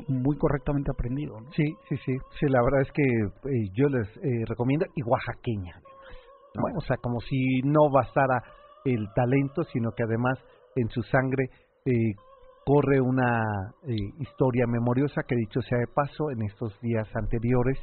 muy 0.07 0.37
correctamente 0.37 0.91
aprendido. 0.91 1.37
Sí, 1.55 1.63
sí, 1.87 1.95
sí, 2.05 2.13
sí, 2.39 2.47
la 2.47 2.61
verdad 2.63 2.81
es 2.81 2.91
que 2.91 3.03
eh, 3.03 3.69
yo 3.73 3.87
les 3.87 4.07
eh, 4.17 4.45
recomiendo, 4.47 4.85
y 4.95 5.03
oaxaqueña, 5.03 5.79
o 6.77 6.81
sea, 6.81 6.97
como 6.97 7.19
si 7.21 7.61
no 7.63 7.89
bastara 7.91 8.41
el 8.85 9.07
talento, 9.13 9.63
sino 9.65 9.91
que 9.91 10.03
además 10.03 10.39
en 10.75 10.89
su 10.89 11.01
sangre 11.03 11.49
eh, 11.85 12.13
corre 12.65 12.99
una 13.01 13.43
historia 14.19 14.65
memoriosa 14.67 15.23
que 15.27 15.35
dicho 15.35 15.61
sea 15.61 15.79
de 15.79 15.87
paso, 15.87 16.31
en 16.31 16.41
estos 16.43 16.79
días 16.81 17.07
anteriores, 17.15 17.77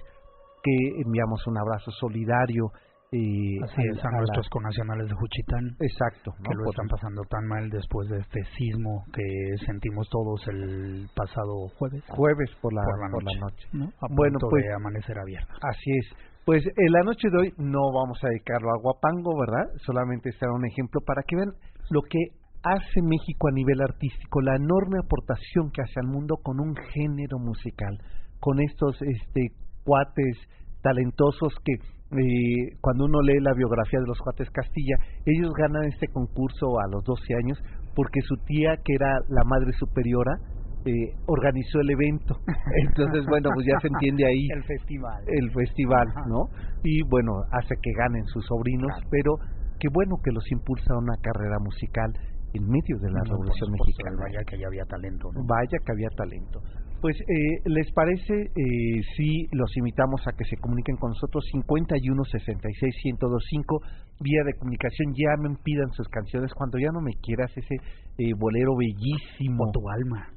que 0.62 1.02
enviamos 1.04 1.46
un 1.46 1.58
abrazo 1.58 1.90
solidario 1.92 2.70
Así 3.12 3.82
es, 3.92 4.02
a, 4.02 4.10
nuestros 4.10 4.48
connacionales 4.48 5.06
de 5.06 5.14
Juchitán. 5.14 5.76
Exacto. 5.80 6.32
Que 6.42 6.54
lo 6.54 6.70
están 6.70 6.88
pasando 6.88 7.20
tan 7.28 7.46
mal 7.46 7.68
después 7.68 8.08
de 8.08 8.18
este 8.18 8.40
sismo 8.56 9.04
que 9.12 9.22
sentimos 9.66 10.08
todos 10.08 10.40
el 10.48 11.10
pasado 11.14 11.68
jueves. 11.76 12.02
Jueves 12.08 12.50
por 12.62 12.72
la, 12.72 12.80
por 13.12 13.22
la 13.22 13.38
noche. 13.38 13.68
bueno, 14.16 14.38
pues. 14.48 14.64
amanecer 14.74 15.18
abierto. 15.18 15.52
Así 15.60 15.90
es. 16.00 16.06
Pues 16.46 16.64
en 16.64 16.92
la 16.92 17.02
noche 17.04 17.28
de 17.28 17.38
hoy 17.38 17.54
no 17.58 17.92
vamos 17.92 18.18
a 18.24 18.28
dedicarlo 18.28 18.70
a 18.70 18.80
Guapango, 18.80 19.38
¿verdad? 19.38 19.68
Solamente 19.84 20.32
será 20.32 20.52
un 20.52 20.64
ejemplo 20.64 21.02
para 21.04 21.22
que 21.22 21.36
vean 21.36 21.52
lo 21.90 22.00
que 22.00 22.18
hace 22.62 23.02
México 23.02 23.48
a 23.48 23.52
nivel 23.52 23.82
artístico, 23.82 24.40
la 24.40 24.56
enorme 24.56 24.98
aportación 25.04 25.70
que 25.70 25.82
hace 25.82 26.00
al 26.00 26.06
mundo 26.06 26.36
con 26.42 26.60
un 26.60 26.74
género 26.94 27.38
musical, 27.38 27.98
con 28.40 28.58
estos 28.60 28.96
este 29.02 29.52
cuates 29.84 30.38
talentosos 30.80 31.54
que 31.62 31.74
eh, 32.12 32.76
cuando 32.80 33.06
uno 33.06 33.22
lee 33.22 33.40
la 33.40 33.54
biografía 33.54 34.00
de 34.00 34.06
los 34.06 34.18
Cuates 34.18 34.50
Castilla, 34.50 34.96
ellos 35.24 35.52
ganan 35.56 35.84
este 35.84 36.08
concurso 36.08 36.78
a 36.78 36.88
los 36.88 37.02
12 37.04 37.34
años 37.34 37.58
porque 37.94 38.20
su 38.22 38.36
tía, 38.44 38.76
que 38.84 38.94
era 38.94 39.20
la 39.28 39.44
madre 39.44 39.72
superiora, 39.72 40.32
eh, 40.84 41.14
organizó 41.26 41.80
el 41.80 41.90
evento. 41.90 42.36
Entonces, 42.88 43.24
bueno, 43.28 43.50
pues 43.54 43.66
ya 43.66 43.78
se 43.80 43.88
entiende 43.88 44.26
ahí. 44.26 44.48
el 44.52 44.64
festival. 44.64 45.22
El 45.26 45.50
festival, 45.52 46.06
¿no? 46.28 46.48
Y 46.82 47.02
bueno, 47.08 47.32
hace 47.52 47.74
que 47.80 47.92
ganen 47.92 48.24
sus 48.26 48.44
sobrinos, 48.46 48.92
pero 49.10 49.36
qué 49.78 49.88
bueno 49.92 50.16
que 50.22 50.32
los 50.32 50.44
impulsa 50.50 50.96
una 50.96 51.16
carrera 51.22 51.58
musical 51.60 52.12
en 52.54 52.68
medio 52.68 52.98
de 53.00 53.10
la 53.10 53.22
Revolución 53.24 53.70
Mexicana. 53.72 54.16
Vaya 54.20 54.44
que 54.44 54.58
ya 54.58 54.66
había 54.66 54.84
talento, 54.84 55.30
¿no? 55.32 55.40
Vaya 55.46 55.78
que 55.84 55.92
había 55.92 56.08
talento. 56.16 56.60
Pues, 57.02 57.16
eh, 57.18 57.58
¿les 57.64 57.90
parece 57.90 58.32
eh, 58.32 59.00
si 59.16 59.48
los 59.50 59.76
invitamos 59.76 60.24
a 60.28 60.36
que 60.38 60.44
se 60.44 60.56
comuniquen 60.56 60.96
con 60.96 61.10
nosotros? 61.10 61.44
51 61.50 62.24
66 62.24 62.94
1025, 63.04 63.80
vía 64.20 64.44
de 64.46 64.54
comunicación, 64.54 65.12
llamen, 65.12 65.56
pidan 65.64 65.90
sus 65.94 66.06
canciones. 66.06 66.54
Cuando 66.54 66.78
ya 66.78 66.92
no 66.92 67.00
me 67.00 67.10
quieras, 67.20 67.50
ese 67.56 67.74
eh, 68.18 68.32
bolero 68.38 68.76
bellísimo. 68.76 69.64
O 69.66 69.72
tu 69.72 69.90
alma. 69.90 70.28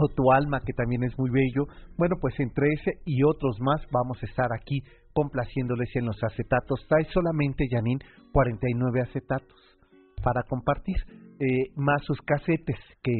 O 0.00 0.08
tu 0.08 0.32
alma, 0.32 0.58
que 0.66 0.72
también 0.72 1.04
es 1.04 1.16
muy 1.16 1.30
bello. 1.30 1.68
Bueno, 1.96 2.16
pues 2.20 2.34
entre 2.40 2.72
ese 2.72 2.98
y 3.06 3.22
otros 3.22 3.60
más 3.60 3.80
vamos 3.92 4.20
a 4.20 4.26
estar 4.26 4.48
aquí 4.52 4.82
complaciéndoles 5.12 5.94
en 5.94 6.06
los 6.06 6.18
acetatos. 6.24 6.88
Trae 6.88 7.04
solamente, 7.14 7.68
Janine, 7.70 8.04
49 8.32 9.00
acetatos 9.02 9.78
para 10.24 10.42
compartir, 10.42 10.96
eh, 11.38 11.70
más 11.76 12.02
sus 12.02 12.20
casetes 12.22 12.76
que, 13.00 13.12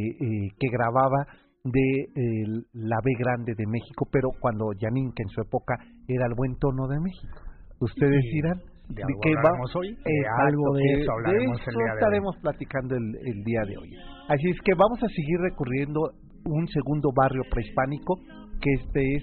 que 0.58 0.68
grababa 0.72 1.24
de 1.64 2.64
la 2.72 2.96
B 3.04 3.12
grande 3.18 3.54
de 3.56 3.66
México, 3.66 4.08
pero 4.10 4.28
cuando 4.40 4.72
Yanin, 4.72 5.12
que 5.12 5.22
en 5.22 5.28
su 5.28 5.40
época 5.42 5.74
era 6.08 6.26
el 6.26 6.34
buen 6.34 6.56
tono 6.56 6.88
de 6.88 7.00
México. 7.00 7.38
Ustedes 7.80 8.22
dirán, 8.32 8.58
¿de, 8.88 9.02
qué 9.22 9.34
vamos 9.34 9.74
hoy? 9.76 9.96
algo 10.40 10.74
de 10.74 11.00
eso 11.00 11.12
hablaremos 11.12 11.60
el 11.66 11.74
día 11.74 11.94
estaremos 11.94 12.36
platicando 12.42 12.96
el, 12.96 13.44
día 13.44 13.60
de 13.66 13.76
hoy. 13.76 13.90
Así 14.28 14.50
es 14.50 14.60
que 14.64 14.74
vamos 14.74 15.02
a 15.02 15.08
seguir 15.08 15.38
recorriendo 15.40 16.00
un 16.44 16.66
segundo 16.68 17.10
barrio 17.14 17.42
prehispánico, 17.50 18.16
que 18.60 18.72
este 18.84 19.16
es 19.16 19.22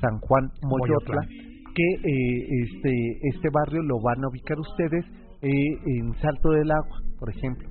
San 0.00 0.18
Juan 0.20 0.50
Moyotla, 0.62 1.22
que 1.74 1.88
eh, 1.94 2.46
este, 2.64 2.92
este 3.34 3.48
barrio 3.52 3.82
lo 3.82 4.00
van 4.02 4.24
a 4.24 4.28
ubicar 4.28 4.58
ustedes 4.58 5.04
eh, 5.42 5.50
en 5.86 6.14
Salto 6.20 6.50
del 6.50 6.70
Agua, 6.70 6.98
por 7.18 7.30
ejemplo. 7.30 7.68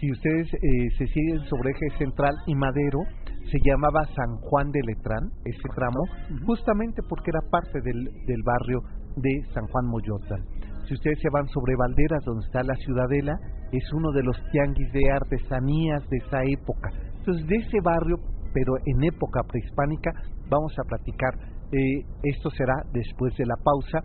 Si 0.00 0.10
ustedes 0.12 0.46
eh, 0.54 0.90
se 0.96 1.06
siguen 1.08 1.40
sobre 1.48 1.70
eje 1.70 1.98
central 1.98 2.34
y 2.46 2.54
Madero, 2.54 3.00
se 3.50 3.58
llamaba 3.64 4.04
San 4.14 4.36
Juan 4.42 4.70
de 4.70 4.80
Letrán, 4.84 5.30
ese 5.44 5.68
tramo, 5.74 6.04
justamente 6.46 7.02
porque 7.08 7.30
era 7.30 7.50
parte 7.50 7.80
del, 7.80 8.04
del 8.26 8.42
barrio 8.44 8.80
de 9.16 9.42
San 9.54 9.66
Juan 9.66 9.86
Moyotla. 9.86 10.38
Si 10.86 10.94
ustedes 10.94 11.18
se 11.20 11.28
van 11.30 11.46
sobre 11.48 11.76
Valderas, 11.76 12.24
donde 12.24 12.46
está 12.46 12.62
la 12.62 12.74
Ciudadela, 12.76 13.34
es 13.72 13.92
uno 13.92 14.10
de 14.12 14.22
los 14.22 14.36
tianguis 14.50 14.90
de 14.92 15.10
artesanías 15.10 16.08
de 16.08 16.16
esa 16.16 16.42
época. 16.44 16.90
Entonces, 17.18 17.46
de 17.46 17.56
ese 17.56 17.78
barrio, 17.84 18.16
pero 18.54 18.72
en 18.86 19.04
época 19.04 19.42
prehispánica, 19.46 20.10
vamos 20.48 20.72
a 20.78 20.88
platicar. 20.88 21.34
Eh, 21.70 22.06
esto 22.22 22.48
será 22.50 22.74
después 22.92 23.36
de 23.36 23.44
la 23.44 23.56
pausa 23.62 24.00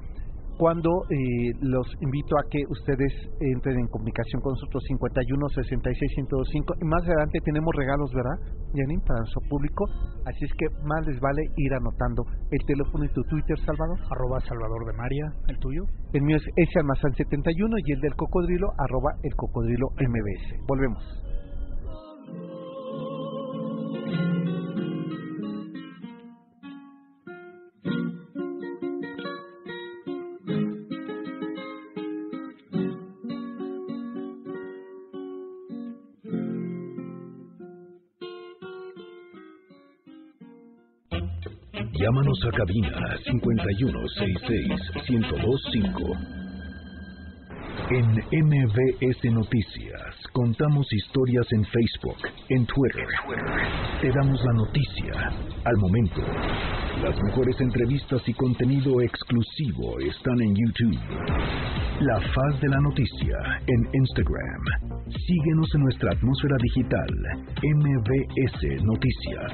cuando 0.57 0.89
eh, 1.10 1.51
los 1.62 1.88
invito 2.01 2.38
a 2.38 2.43
que 2.50 2.63
ustedes 2.69 3.12
entren 3.39 3.79
en 3.79 3.88
comunicación 3.88 4.41
con 4.41 4.53
nosotros 4.53 4.83
51 4.88 5.50
66 5.50 6.12
105 6.15 6.74
y 6.81 6.86
más 6.86 7.03
adelante 7.03 7.39
tenemos 7.43 7.74
regalos, 7.75 8.12
¿verdad, 8.13 8.38
Janine, 8.75 9.01
para 9.05 9.19
nuestro 9.19 9.41
público? 9.50 9.86
Así 10.25 10.45
es 10.45 10.51
que 10.53 10.65
más 10.86 11.05
les 11.07 11.19
vale 11.19 11.43
ir 11.57 11.74
anotando 11.74 12.24
el 12.51 12.65
teléfono 12.65 13.05
y 13.05 13.10
tu 13.10 13.24
Twitter, 13.24 13.57
Salvador. 13.65 14.00
Arroba 14.10 14.39
Salvador 14.41 14.86
de 14.86 14.93
María, 14.93 15.25
¿el 15.48 15.57
tuyo? 15.60 15.83
El 16.13 16.22
mío 16.22 16.38
es 16.38 16.43
ese 16.55 16.79
almazán 16.79 17.13
71 17.13 17.75
y 17.86 17.91
el 17.93 18.01
del 18.01 18.15
cocodrilo, 18.15 18.67
arroba 18.77 19.12
el 19.24 19.36
cocodrilo 19.36 19.88
MBS. 19.98 20.65
Volvemos. 20.67 21.03
Llámanos 42.03 42.36
a 42.43 42.51
cabina 42.51 43.15
5166-1025. 43.31 46.19
En 47.91 48.07
MBS 48.43 49.24
Noticias 49.31 50.12
contamos 50.33 50.86
historias 50.91 51.48
en 51.53 51.63
Facebook, 51.63 52.17
en 52.50 52.65
Twitter. 52.65 53.07
Te 54.01 54.10
damos 54.10 54.43
la 54.43 54.51
noticia 54.51 55.31
al 55.63 55.77
momento. 55.77 56.22
Las 57.01 57.17
mejores 57.24 57.62
entrevistas 57.62 58.22
y 58.27 58.33
contenido 58.33 59.00
exclusivo 59.00 59.98
están 60.01 60.41
en 60.41 60.53
YouTube. 60.53 61.00
La 62.01 62.19
faz 62.19 62.60
de 62.60 62.67
la 62.67 62.81
noticia 62.81 63.62
en 63.65 63.88
Instagram. 63.93 64.62
Síguenos 65.25 65.74
en 65.74 65.83
nuestra 65.83 66.12
atmósfera 66.12 66.57
digital, 66.63 67.07
MBS 67.63 68.83
Noticias. 68.83 69.53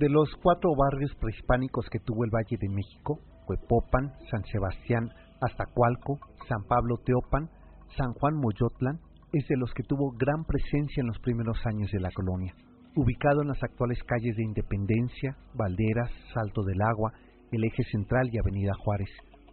De 0.00 0.08
los 0.08 0.34
cuatro 0.42 0.70
barrios 0.74 1.14
prehispánicos 1.20 1.84
que 1.90 1.98
tuvo 1.98 2.24
el 2.24 2.30
Valle 2.30 2.56
de 2.58 2.70
México, 2.70 3.20
Huepopan, 3.46 4.14
San 4.30 4.42
Sebastián, 4.50 5.10
Aztacualco, 5.42 6.18
San 6.48 6.64
Pablo 6.64 6.96
Teopan, 7.04 7.50
San 7.98 8.14
Juan 8.14 8.34
Moyotlán, 8.36 8.98
es 9.34 9.46
de 9.46 9.58
los 9.58 9.70
que 9.74 9.82
tuvo 9.82 10.12
gran 10.16 10.46
presencia 10.46 11.02
en 11.02 11.06
los 11.06 11.18
primeros 11.18 11.58
años 11.66 11.90
de 11.92 12.00
la 12.00 12.10
colonia. 12.12 12.54
Ubicado 12.96 13.42
en 13.42 13.48
las 13.48 13.62
actuales 13.62 14.02
calles 14.04 14.34
de 14.36 14.42
Independencia, 14.42 15.36
Valderas, 15.52 16.10
Salto 16.32 16.62
del 16.62 16.80
Agua, 16.80 17.12
el 17.52 17.62
Eje 17.62 17.84
Central 17.92 18.30
y 18.32 18.38
Avenida 18.38 18.72
Juárez. 18.82 19.10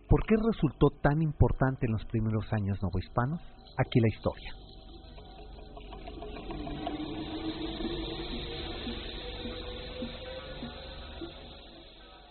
¿Por 0.07 0.25
qué 0.25 0.35
resultó 0.37 0.87
tan 1.01 1.21
importante 1.21 1.87
en 1.87 1.91
los 1.91 2.05
primeros 2.05 2.45
años 2.53 2.79
novohispanos? 2.81 3.41
Aquí 3.77 3.99
la 3.99 4.07
historia. 4.15 4.66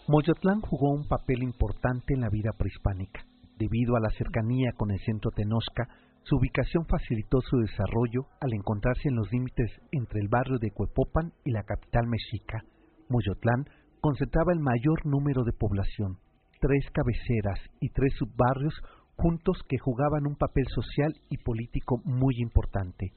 Moyotlán 0.09 0.61
jugó 0.61 0.93
un 0.93 1.09
papel 1.09 1.43
importante 1.43 2.15
en 2.15 2.21
la 2.21 2.29
vida 2.31 2.53
prehispánica. 2.57 3.27
Debido 3.59 3.97
a 3.97 4.01
la 4.01 4.11
cercanía 4.11 4.71
con 4.77 4.93
el 4.93 5.01
centro 5.01 5.33
Tenosca, 5.33 5.89
su 6.23 6.37
ubicación 6.37 6.87
facilitó 6.87 7.41
su 7.41 7.57
desarrollo 7.59 8.27
al 8.41 8.55
encontrarse 8.55 9.09
en 9.09 9.17
los 9.17 9.33
límites 9.33 9.69
entre 9.91 10.21
el 10.21 10.29
barrio 10.29 10.59
de 10.61 10.71
Cuepopan 10.71 11.33
y 11.45 11.51
la 11.51 11.65
capital 11.65 12.07
mexica. 12.07 12.63
Moyotlán 13.09 13.65
concentraba 14.01 14.53
el 14.53 14.61
mayor 14.61 15.05
número 15.07 15.43
de 15.43 15.53
población, 15.53 16.19
tres 16.61 16.87
cabeceras 16.93 17.59
y 17.81 17.89
tres 17.89 18.15
subbarrios 18.17 18.75
juntos 19.17 19.59
que 19.69 19.79
jugaban 19.79 20.29
un 20.29 20.37
papel 20.37 20.67
social 20.69 21.13
y 21.31 21.39
político 21.39 22.01
muy 22.05 22.37
importante. 22.39 23.11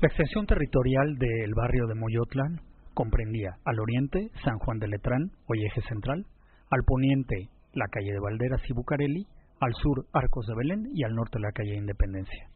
La 0.00 0.06
extensión 0.06 0.46
territorial 0.46 1.18
del 1.18 1.52
barrio 1.56 1.88
de 1.88 1.94
Moyotlán 1.96 2.69
comprendía 2.94 3.56
al 3.64 3.80
oriente 3.80 4.30
San 4.44 4.58
Juan 4.58 4.78
de 4.78 4.88
Letrán 4.88 5.30
o 5.46 5.54
eje 5.54 5.80
central, 5.88 6.26
al 6.70 6.84
poniente 6.84 7.48
la 7.72 7.86
calle 7.88 8.12
de 8.12 8.20
Valderas 8.20 8.62
y 8.68 8.72
Bucareli, 8.72 9.26
al 9.60 9.74
sur 9.74 10.06
Arcos 10.12 10.46
de 10.46 10.54
Belén 10.56 10.90
y 10.94 11.04
al 11.04 11.14
norte 11.14 11.38
la 11.38 11.52
calle 11.52 11.72
de 11.72 11.78
Independencia. 11.78 12.48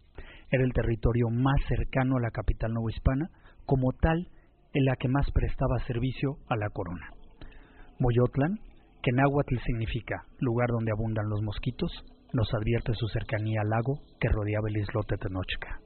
Era 0.51 0.65
el 0.65 0.73
territorio 0.73 1.29
más 1.31 1.61
cercano 1.69 2.17
a 2.17 2.21
la 2.21 2.31
capital 2.31 2.73
novohispana, 2.73 3.29
como 3.67 3.93
tal 3.93 4.29
en 4.73 4.85
la 4.85 4.97
que 4.97 5.09
más 5.09 5.31
prestaba 5.33 5.79
servicio 5.87 6.39
a 6.49 6.57
la 6.57 6.69
corona. 6.71 7.11
Moyotlán, 7.99 8.59
que 9.03 9.11
en 9.11 9.17
náhuatl 9.17 9.59
significa 9.65 10.25
lugar 10.39 10.69
donde 10.69 10.93
abundan 10.93 11.29
los 11.29 11.43
mosquitos, 11.43 11.91
nos 12.33 12.53
advierte 12.55 12.93
su 12.95 13.07
cercanía 13.09 13.61
al 13.63 13.71
lago 13.71 14.01
que 14.19 14.29
rodeaba 14.29 14.69
el 14.69 14.79
islote 14.79 15.17
Tenochca. 15.17 15.79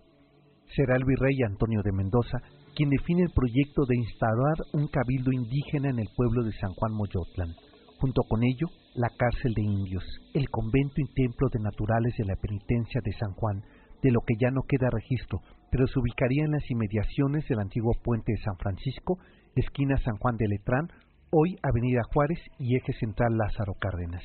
Será 0.74 0.96
el 0.96 1.04
virrey 1.04 1.42
Antonio 1.42 1.82
de 1.82 1.92
Mendoza 1.92 2.38
quien 2.78 2.90
define 2.90 3.22
el 3.24 3.34
proyecto 3.34 3.82
de 3.88 3.96
instalar 3.96 4.54
un 4.72 4.86
cabildo 4.86 5.32
indígena 5.32 5.90
en 5.90 5.98
el 5.98 6.06
pueblo 6.14 6.44
de 6.44 6.52
San 6.52 6.70
Juan 6.74 6.92
Moyotlán. 6.94 7.50
Junto 7.98 8.22
con 8.22 8.44
ello, 8.44 8.68
la 8.94 9.08
cárcel 9.18 9.52
de 9.52 9.62
indios, 9.62 10.04
el 10.32 10.48
convento 10.48 10.94
y 11.02 11.12
templo 11.12 11.48
de 11.52 11.58
naturales 11.58 12.14
de 12.16 12.24
la 12.24 12.36
penitencia 12.36 13.00
de 13.02 13.10
San 13.18 13.32
Juan, 13.32 13.64
de 14.00 14.12
lo 14.12 14.20
que 14.20 14.34
ya 14.38 14.52
no 14.52 14.62
queda 14.62 14.94
registro, 14.94 15.40
pero 15.72 15.88
se 15.88 15.98
ubicaría 15.98 16.44
en 16.44 16.52
las 16.52 16.70
inmediaciones 16.70 17.48
del 17.48 17.58
antiguo 17.58 17.94
puente 18.00 18.30
de 18.30 18.44
San 18.44 18.56
Francisco, 18.58 19.18
esquina 19.56 19.98
San 20.04 20.14
Juan 20.18 20.36
de 20.36 20.46
Letrán, 20.46 20.86
hoy 21.32 21.58
Avenida 21.64 22.02
Juárez 22.14 22.38
y 22.60 22.76
eje 22.76 22.92
central 22.92 23.36
Lázaro 23.36 23.74
Cárdenas. 23.80 24.22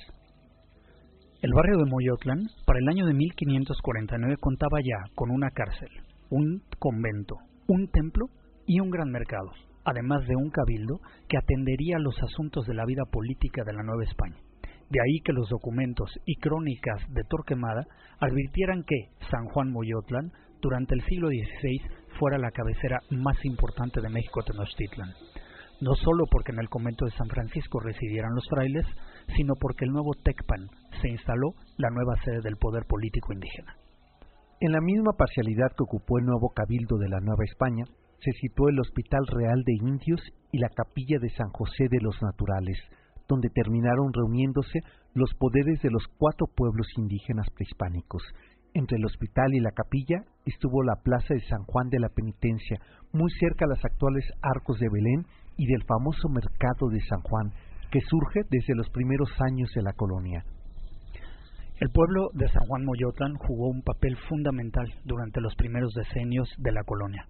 El 1.41 1.53
barrio 1.55 1.79
de 1.79 1.89
Moyotlán, 1.89 2.45
para 2.67 2.77
el 2.77 2.87
año 2.87 3.07
de 3.07 3.15
1549, 3.15 4.37
contaba 4.39 4.77
ya 4.85 5.09
con 5.15 5.31
una 5.31 5.49
cárcel, 5.49 5.89
un 6.29 6.61
convento, 6.77 7.37
un 7.67 7.87
templo 7.87 8.29
y 8.65 8.80
un 8.80 8.89
gran 8.89 9.10
mercado, 9.10 9.52
además 9.86 10.26
de 10.28 10.36
un 10.36 10.49
cabildo 10.49 10.99
que 11.28 11.38
atendería 11.38 11.99
los 11.99 12.15
asuntos 12.23 12.65
de 12.65 12.73
la 12.73 12.86
vida 12.86 13.04
política 13.12 13.63
de 13.63 13.73
la 13.73 13.84
Nueva 13.84 14.04
España. 14.04 14.38
De 14.89 14.99
ahí 14.99 15.21
que 15.23 15.34
los 15.34 15.49
documentos 15.49 16.12
y 16.26 16.36
crónicas 16.36 17.02
de 17.10 17.23
Torquemada 17.23 17.86
advirtieran 18.19 18.84
que 18.84 19.10
San 19.32 19.45
Juan 19.45 19.71
Moyotlán 19.71 20.32
durante 20.62 20.93
el 20.95 21.04
siglo 21.06 21.30
XVI 21.30 21.82
fuera 22.19 22.38
la 22.38 22.52
cabecera 22.52 22.99
más 23.10 23.43
importante 23.43 24.02
de 24.02 24.10
México 24.10 24.43
Tenochtitlan, 24.43 25.10
no 25.82 25.95
solo 25.95 26.26
porque 26.30 26.52
en 26.52 26.60
el 26.60 26.69
convento 26.69 27.06
de 27.06 27.12
San 27.12 27.28
Francisco 27.28 27.80
residieran 27.80 28.36
los 28.36 28.47
frailes, 28.49 28.86
sino 29.36 29.56
porque 29.60 29.86
el 29.86 29.91
nuevo 29.91 30.12
Tecpan 30.23 30.69
se 31.02 31.10
instaló 31.10 31.56
la 31.78 31.89
nueva 31.89 32.15
sede 32.23 32.41
del 32.41 32.58
poder 32.58 32.86
político 32.86 33.34
indígena. 33.34 33.76
En 34.60 34.71
la 34.71 34.80
misma 34.80 35.12
parcialidad 35.17 35.71
que 35.76 35.84
ocupó 35.84 36.19
el 36.19 36.26
nuevo 36.26 36.54
cabildo 36.56 36.97
de 36.97 37.10
la 37.10 37.19
Nueva 37.19 37.43
España, 37.43 37.84
se 38.23 38.31
situó 38.33 38.69
el 38.69 38.79
Hospital 38.79 39.25
Real 39.27 39.63
de 39.65 39.73
Indios 39.73 40.21
y 40.51 40.59
la 40.59 40.69
Capilla 40.69 41.19
de 41.19 41.29
San 41.29 41.49
José 41.49 41.88
de 41.89 41.99
los 42.01 42.15
Naturales, 42.21 42.77
donde 43.27 43.49
terminaron 43.49 44.13
reuniéndose 44.13 44.79
los 45.13 45.33
poderes 45.33 45.81
de 45.81 45.91
los 45.91 46.03
cuatro 46.17 46.47
pueblos 46.47 46.88
indígenas 46.97 47.47
prehispánicos. 47.55 48.23
Entre 48.73 48.97
el 48.97 49.05
hospital 49.05 49.53
y 49.53 49.59
la 49.59 49.71
capilla 49.71 50.23
estuvo 50.45 50.81
la 50.83 50.95
plaza 51.03 51.33
de 51.33 51.41
San 51.41 51.63
Juan 51.65 51.89
de 51.89 51.99
la 51.99 52.09
Penitencia, 52.09 52.79
muy 53.12 53.29
cerca 53.39 53.65
a 53.65 53.69
las 53.69 53.83
actuales 53.86 54.25
arcos 54.41 54.79
de 54.79 54.88
Belén 54.91 55.25
y 55.57 55.67
del 55.67 55.83
famoso 55.83 56.29
mercado 56.29 56.89
de 56.89 56.99
San 57.01 57.21
Juan, 57.21 57.51
que 57.91 58.01
surge 58.01 58.41
desde 58.49 58.73
los 58.73 58.89
primeros 58.89 59.29
años 59.41 59.69
de 59.75 59.83
la 59.83 59.93
colonia. 59.93 60.43
El 61.79 61.89
pueblo 61.89 62.29
de 62.33 62.47
San 62.49 62.65
Juan 62.65 62.86
Moyotlán 62.86 63.36
jugó 63.36 63.67
un 63.67 63.81
papel 63.83 64.17
fundamental 64.29 64.88
durante 65.03 65.41
los 65.41 65.53
primeros 65.55 65.93
decenios 65.93 66.49
de 66.57 66.71
la 66.71 66.83
colonia. 66.83 67.27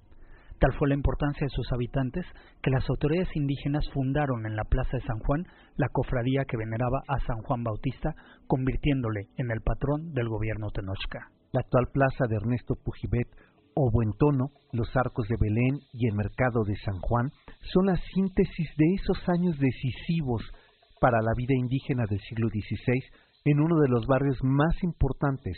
Tal 0.59 0.73
fue 0.79 0.89
la 0.89 0.95
importancia 0.95 1.45
de 1.45 1.55
sus 1.55 1.71
habitantes 1.71 2.25
que 2.61 2.71
las 2.71 2.89
autoridades 2.89 3.35
indígenas 3.35 3.89
fundaron 3.93 4.45
en 4.45 4.55
la 4.55 4.63
Plaza 4.63 4.97
de 4.97 5.05
San 5.05 5.19
Juan 5.19 5.45
la 5.75 5.89
cofradía 5.89 6.45
que 6.45 6.57
veneraba 6.57 7.01
a 7.07 7.19
San 7.25 7.41
Juan 7.43 7.63
Bautista, 7.63 8.15
convirtiéndole 8.47 9.27
en 9.37 9.51
el 9.51 9.61
patrón 9.61 10.13
del 10.13 10.29
gobierno 10.29 10.69
Tenochca. 10.71 11.29
La 11.51 11.61
actual 11.61 11.87
plaza 11.93 12.25
de 12.27 12.35
Ernesto 12.35 12.75
Pujibet 12.83 13.27
o 13.75 13.91
Buentono, 13.91 14.51
los 14.71 14.95
arcos 14.95 15.27
de 15.27 15.35
Belén 15.39 15.79
y 15.93 16.07
el 16.07 16.15
mercado 16.15 16.63
de 16.63 16.75
San 16.77 16.99
Juan 16.99 17.29
son 17.73 17.87
la 17.87 17.97
síntesis 18.13 18.69
de 18.77 18.85
esos 18.95 19.17
años 19.29 19.57
decisivos 19.59 20.43
para 20.99 21.21
la 21.21 21.33
vida 21.35 21.53
indígena 21.55 22.05
del 22.09 22.19
siglo 22.21 22.47
XVI 22.49 23.03
en 23.45 23.59
uno 23.59 23.79
de 23.81 23.89
los 23.89 24.05
barrios 24.07 24.37
más 24.43 24.81
importantes 24.83 25.57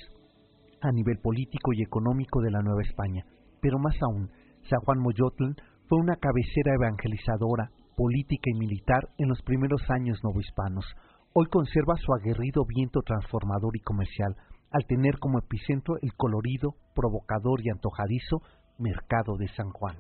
a 0.82 0.92
nivel 0.92 1.20
político 1.20 1.74
y 1.74 1.84
económico 1.84 2.42
de 2.42 2.52
la 2.52 2.62
Nueva 2.62 2.82
España, 2.82 3.26
pero 3.62 3.78
más 3.80 3.96
aún 4.02 4.30
San 4.70 4.80
Juan 4.80 5.00
Moyotlán 5.00 5.56
fue 5.88 6.00
una 6.00 6.16
cabecera 6.16 6.74
evangelizadora, 6.74 7.70
política 7.96 8.50
y 8.50 8.58
militar 8.58 9.10
en 9.20 9.30
los 9.30 9.40
primeros 9.44 9.82
años 9.90 10.18
novohispanos. 10.24 10.86
Hoy 11.34 11.46
conserva 11.52 11.96
su 11.98 12.12
aguerrido 12.14 12.66
viento 12.66 13.02
transformador 13.02 13.76
y 13.76 13.82
comercial, 13.82 14.36
al 14.72 14.86
tener 14.88 15.20
como 15.20 15.38
epicentro 15.38 15.98
el 16.02 16.14
colorido, 16.16 16.74
provocador 16.96 17.62
y 17.64 17.70
antojadizo 17.70 18.42
Mercado 18.80 19.38
de 19.38 19.48
San 19.50 19.70
Juan. 19.70 19.98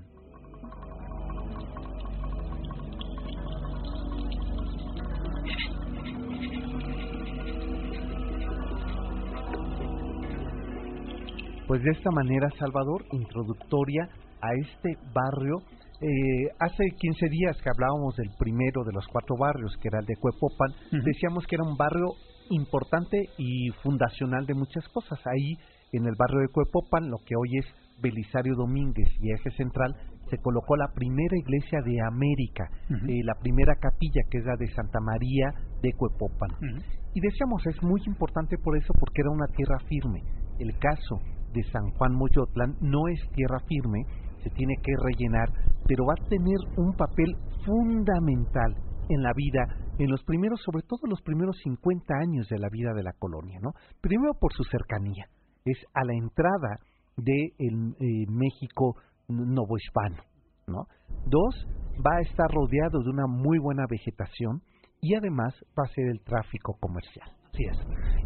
Pues 11.68 11.84
de 11.84 11.92
esta 11.92 12.12
manera, 12.12 12.50
Salvador, 12.58 13.06
introductoria 13.12 14.10
a 14.46 14.54
este 14.62 14.98
barrio. 15.14 15.58
Eh, 16.02 16.52
hace 16.60 16.84
15 16.98 17.30
días 17.30 17.58
que 17.62 17.70
hablábamos 17.70 18.16
del 18.18 18.30
primero 18.38 18.84
de 18.84 18.94
los 18.94 19.08
cuatro 19.08 19.36
barrios, 19.40 19.76
que 19.82 19.88
era 19.88 20.00
el 20.00 20.06
de 20.06 20.18
Cuepopan, 20.18 20.72
decíamos 20.92 21.46
que 21.48 21.56
era 21.56 21.64
un 21.64 21.78
barrio 21.78 22.14
importante 22.50 23.18
y 23.38 23.70
fundacional 23.82 24.46
de 24.46 24.54
muchas 24.54 24.88
cosas. 24.90 25.20
Ahí, 25.26 25.58
en 25.94 26.06
el 26.06 26.16
barrio 26.18 26.42
de 26.42 26.50
Cuepopan, 26.50 27.10
lo 27.10 27.18
que 27.26 27.36
hoy 27.36 27.58
es 27.58 27.66
Belisario 28.02 28.56
Domínguez 28.56 29.08
y 29.22 29.32
Eje 29.32 29.52
Central, 29.52 29.96
se 30.30 30.38
colocó 30.40 30.76
la 30.76 30.92
primera 30.94 31.38
iglesia 31.38 31.80
de 31.86 32.02
América, 32.02 32.68
eh, 32.90 33.24
la 33.24 33.36
primera 33.36 33.76
capilla 33.76 34.22
que 34.30 34.40
es 34.40 34.46
la 34.46 34.56
de 34.58 34.68
Santa 34.74 35.00
María 35.00 35.54
de 35.82 35.94
Cuepopan. 35.94 36.50
Y 37.14 37.22
decíamos, 37.22 37.66
es 37.68 37.82
muy 37.84 38.02
importante 38.06 38.58
por 38.58 38.76
eso, 38.78 38.94
porque 39.00 39.22
era 39.22 39.30
una 39.30 39.48
tierra 39.56 39.80
firme. 39.88 40.22
El 40.60 40.78
caso 40.80 41.22
de 41.54 41.64
San 41.72 41.92
Juan 41.92 42.14
Moyotlán 42.14 42.76
no 42.82 43.08
es 43.08 43.20
tierra 43.36 43.60
firme, 43.68 44.04
se 44.46 44.52
tiene 44.52 44.76
que 44.82 44.94
rellenar, 45.04 45.50
pero 45.88 46.06
va 46.06 46.14
a 46.14 46.30
tener 46.30 46.58
un 46.78 46.94
papel 46.96 47.36
fundamental 47.66 48.76
en 49.10 49.24
la 49.24 49.34
vida, 49.36 49.66
en 49.98 50.10
los 50.10 50.24
primeros, 50.24 50.62
sobre 50.64 50.84
todo 50.84 51.00
los 51.10 51.22
primeros 51.22 51.58
50 51.64 52.14
años 52.16 52.48
de 52.50 52.60
la 52.60 52.70
vida 52.70 52.94
de 52.94 53.04
la 53.04 53.14
colonia, 53.14 53.60
¿no? 53.62 53.72
Primero 54.02 54.34
por 54.40 54.54
su 54.54 54.64
cercanía, 54.64 55.26
es 55.66 55.78
a 55.94 56.06
la 56.06 56.14
entrada 56.14 56.80
de 57.18 57.54
el, 57.58 57.96
eh, 58.00 58.26
México 58.30 58.96
novohispano, 59.28 60.18
¿no? 60.68 60.86
Dos, 61.26 61.68
va 62.06 62.18
a 62.18 62.22
estar 62.22 62.50
rodeado 62.52 63.02
de 63.04 63.10
una 63.10 63.26
muy 63.28 63.58
buena 63.58 63.86
vegetación 63.90 64.62
y 65.02 65.16
además 65.16 65.54
va 65.78 65.84
a 65.86 65.94
ser 65.94 66.06
el 66.08 66.22
tráfico 66.22 66.78
comercial. 66.80 67.30
Así 67.46 67.64
es. 67.64 67.78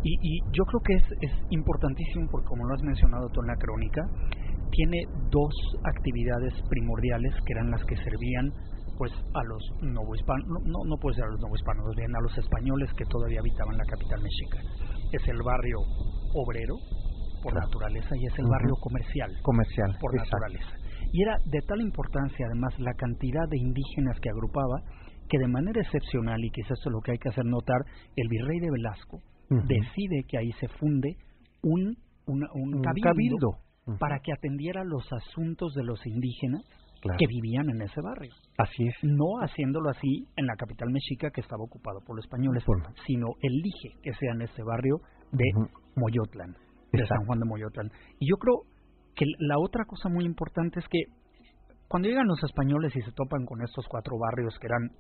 Y, 0.04 0.42
yo 0.52 0.64
creo 0.66 0.82
que 0.82 0.94
es, 0.96 1.04
es 1.22 1.32
importantísimo, 1.52 2.28
porque 2.32 2.48
como 2.48 2.66
lo 2.66 2.74
has 2.74 2.82
mencionado 2.82 3.30
tú 3.30 3.42
en 3.42 3.48
la 3.48 3.56
crónica, 3.56 4.02
tiene 4.72 5.04
dos 5.30 5.54
actividades 5.84 6.54
primordiales 6.70 7.34
que 7.46 7.54
eran 7.54 7.72
las 7.72 7.84
que 7.86 7.96
servían 7.98 8.52
pues 8.98 9.14
a 9.14 9.44
los 9.44 9.64
novohispanos, 9.82 10.46
no, 10.66 10.84
no 10.84 10.98
puede 11.00 11.16
ser 11.16 11.24
a 11.24 11.32
los 11.32 11.40
novohispanos, 11.40 11.96
bien 11.96 12.14
a 12.14 12.20
los 12.20 12.38
españoles 12.38 12.92
que 12.98 13.06
todavía 13.06 13.40
habitaban 13.40 13.78
la 13.78 13.86
capital 13.86 14.20
mexica. 14.22 14.60
Es 15.14 15.26
el 15.26 15.42
barrio 15.42 15.80
obrero 16.36 16.76
por 17.42 17.56
naturaleza 17.56 18.12
y 18.20 18.26
es 18.26 18.38
el 18.38 18.46
barrio 18.46 18.76
comercial, 18.82 19.32
comercial 19.42 19.96
por 20.02 20.14
naturaleza. 20.14 20.76
Y 21.14 21.24
era 21.24 21.38
de 21.46 21.62
tal 21.62 21.80
importancia 21.80 22.46
además 22.46 22.78
la 22.80 22.94
cantidad 22.94 23.48
de 23.50 23.58
indígenas 23.58 24.20
que 24.20 24.30
agrupaba 24.30 24.84
que 25.30 25.40
de 25.40 25.48
manera 25.48 25.82
excepcional, 25.82 26.44
y 26.44 26.50
quizás 26.50 26.72
esto 26.72 26.90
es 26.90 26.94
lo 26.94 27.02
que 27.02 27.12
hay 27.12 27.18
que 27.20 27.30
hacer 27.30 27.46
notar, 27.46 27.80
el 28.16 28.28
virrey 28.28 28.60
de 28.60 28.72
Velasco 28.72 29.22
decide 29.50 30.24
que 30.28 30.38
ahí 30.38 30.52
se 30.60 30.68
funde 30.68 31.16
un, 31.62 31.96
un, 32.26 32.82
cabildo, 32.82 33.58
para 34.00 34.20
que 34.20 34.32
atendiera 34.32 34.84
los 34.84 35.06
asuntos 35.12 35.74
de 35.74 35.84
los 35.84 36.06
indígenas 36.06 36.64
que 37.02 37.28
vivían 37.28 37.70
en 37.70 37.82
ese 37.82 38.02
barrio. 38.02 38.32
Así 38.58 38.88
es. 38.88 38.96
No 39.04 39.40
haciéndolo 39.42 39.90
así 39.90 40.28
en 40.36 40.46
la 40.46 40.56
capital 40.56 40.90
mexica 40.92 41.32
que 41.32 41.42
estaba 41.42 41.64
ocupado 41.64 42.00
por 42.06 42.16
los 42.16 42.26
españoles, 42.26 42.64
sino 43.08 43.28
elige 43.42 43.96
que 44.04 44.14
sea 44.14 44.34
en 44.34 44.42
ese 44.42 44.64
barrio 44.64 44.98
de 45.32 45.46
Moyotlán, 45.96 46.56
de 46.92 47.08
San 47.08 47.26
Juan 47.26 47.40
de 47.40 47.46
Moyotlán. 47.46 47.92
Y 48.20 48.30
yo 48.30 48.38
creo 48.38 48.64
que 49.16 49.26
la 49.40 49.58
otra 49.60 49.86
cosa 49.86 50.10
muy 50.10 50.26
importante 50.26 50.80
es 50.80 50.88
que 50.90 51.04
cuando 51.88 52.08
llegan 52.08 52.28
los 52.28 52.44
españoles 52.44 52.96
y 52.96 53.02
se 53.02 53.12
topan 53.12 53.46
con 53.46 53.62
estos 53.62 53.86
cuatro 53.88 54.18
barrios 54.20 54.58
que 54.60 54.68
eran 54.68 54.92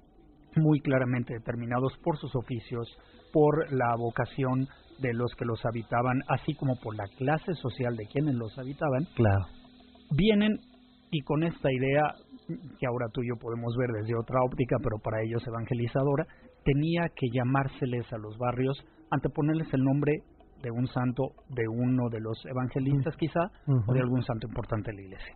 muy 0.56 0.80
claramente 0.80 1.34
determinados 1.34 1.94
por 2.04 2.18
sus 2.18 2.36
oficios, 2.36 2.88
por 3.32 3.72
la 3.72 3.96
vocación 3.96 4.68
de 5.00 5.14
los 5.14 5.34
que 5.36 5.46
los 5.46 5.64
habitaban, 5.66 6.22
así 6.28 6.54
como 6.56 6.76
por 6.80 6.96
la 6.96 7.08
clase 7.18 7.54
social 7.56 7.96
de 7.96 8.06
quienes 8.08 8.36
los 8.36 8.58
habitaban, 8.58 9.06
claro. 9.16 9.46
vienen 10.12 10.60
y 11.12 11.22
con 11.22 11.44
esta 11.44 11.72
idea 11.72 12.04
que 12.48 12.88
ahora 12.88 13.08
tú 13.14 13.22
y 13.22 13.30
yo 13.30 13.36
podemos 13.40 13.76
ver 13.78 13.90
desde 14.02 14.16
otra 14.18 14.42
óptica, 14.44 14.78
pero 14.84 14.98
para 15.00 15.22
ellos 15.22 15.46
evangelizadora, 15.46 16.26
tenía 16.64 17.08
que 17.16 17.28
llamárseles 17.32 18.12
a 18.12 18.18
los 18.18 18.38
barrios, 18.38 18.78
anteponerles 19.12 19.72
el 19.74 19.84
nombre 19.84 20.24
de 20.62 20.72
un 20.72 20.88
santo, 20.88 21.32
de 21.50 21.68
uno 21.68 22.10
de 22.10 22.20
los 22.20 22.38
evangelistas 22.46 23.16
quizá, 23.16 23.42
o 23.88 23.94
de 23.94 24.00
algún 24.02 24.24
santo 24.24 24.48
importante 24.48 24.92
de 24.92 24.98
la 24.98 25.02
iglesia. 25.04 25.36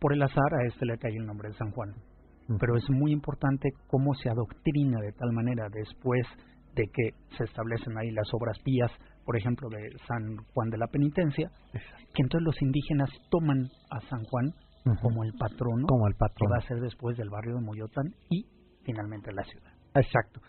Por 0.00 0.12
el 0.12 0.22
azar 0.22 0.54
a 0.54 0.66
este 0.66 0.86
le 0.86 0.98
cae 0.98 1.16
el 1.16 1.26
nombre 1.26 1.48
de 1.48 1.54
San 1.54 1.70
Juan, 1.72 1.94
pero 2.58 2.76
es 2.76 2.88
muy 2.90 3.12
importante 3.12 3.70
cómo 3.88 4.14
se 4.14 4.30
adoctrina 4.30 5.00
de 5.00 5.12
tal 5.12 5.32
manera 5.32 5.68
después 5.70 6.26
de 6.76 6.88
que 6.92 7.10
se 7.36 7.44
establecen 7.44 7.96
ahí 7.98 8.10
las 8.10 8.28
obras 8.32 8.58
pías, 8.62 8.90
por 9.24 9.36
ejemplo, 9.36 9.68
de 9.68 9.88
San 10.06 10.36
Juan 10.52 10.68
de 10.70 10.78
la 10.78 10.86
Penitencia, 10.86 11.50
que 11.72 12.22
entonces 12.22 12.44
los 12.44 12.62
indígenas 12.62 13.10
toman 13.30 13.68
a 13.90 14.00
San 14.08 14.22
Juan 14.24 14.52
como 15.02 15.24
el 15.24 15.32
patrono, 15.32 15.86
como 15.88 16.06
el 16.06 16.14
patrono, 16.14 16.36
que 16.38 16.52
va 16.52 16.58
a 16.58 16.68
ser 16.68 16.80
después 16.80 17.16
del 17.16 17.30
barrio 17.30 17.56
de 17.56 17.62
Moyotán 17.62 18.14
y 18.30 18.46
finalmente 18.84 19.32
la 19.32 19.42
ciudad. 19.42 19.72
Exacto. 19.94 20.40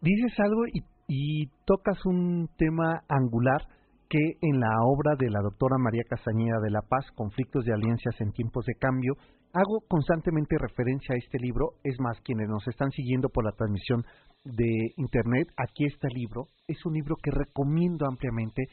Dices 0.00 0.32
algo 0.40 0.66
y, 0.66 0.82
y 1.06 1.46
tocas 1.64 2.04
un 2.04 2.48
tema 2.56 3.02
angular 3.08 3.62
que 4.08 4.36
en 4.40 4.60
la 4.60 4.70
obra 4.82 5.14
de 5.18 5.30
la 5.30 5.40
doctora 5.40 5.76
María 5.78 6.02
Castañeda 6.08 6.58
de 6.62 6.70
la 6.70 6.82
Paz, 6.82 7.04
Conflictos 7.14 7.64
de 7.64 7.72
Alianzas 7.72 8.20
en 8.20 8.32
Tiempos 8.32 8.64
de 8.66 8.74
Cambio, 8.74 9.14
hago 9.54 9.80
constantemente 9.88 10.56
referencia 10.58 11.14
a 11.14 11.18
este 11.18 11.38
libro. 11.38 11.74
Es 11.84 11.98
más, 12.00 12.20
quienes 12.22 12.48
nos 12.48 12.66
están 12.66 12.90
siguiendo 12.90 13.28
por 13.28 13.44
la 13.44 13.52
transmisión 13.52 14.04
de 14.44 14.92
Internet, 14.96 15.48
aquí 15.56 15.86
está 15.86 16.08
el 16.08 16.18
libro. 16.18 16.48
Es 16.66 16.84
un 16.84 16.94
libro 16.94 17.16
que 17.22 17.30
recomiendo 17.30 18.06
ampliamente 18.06 18.64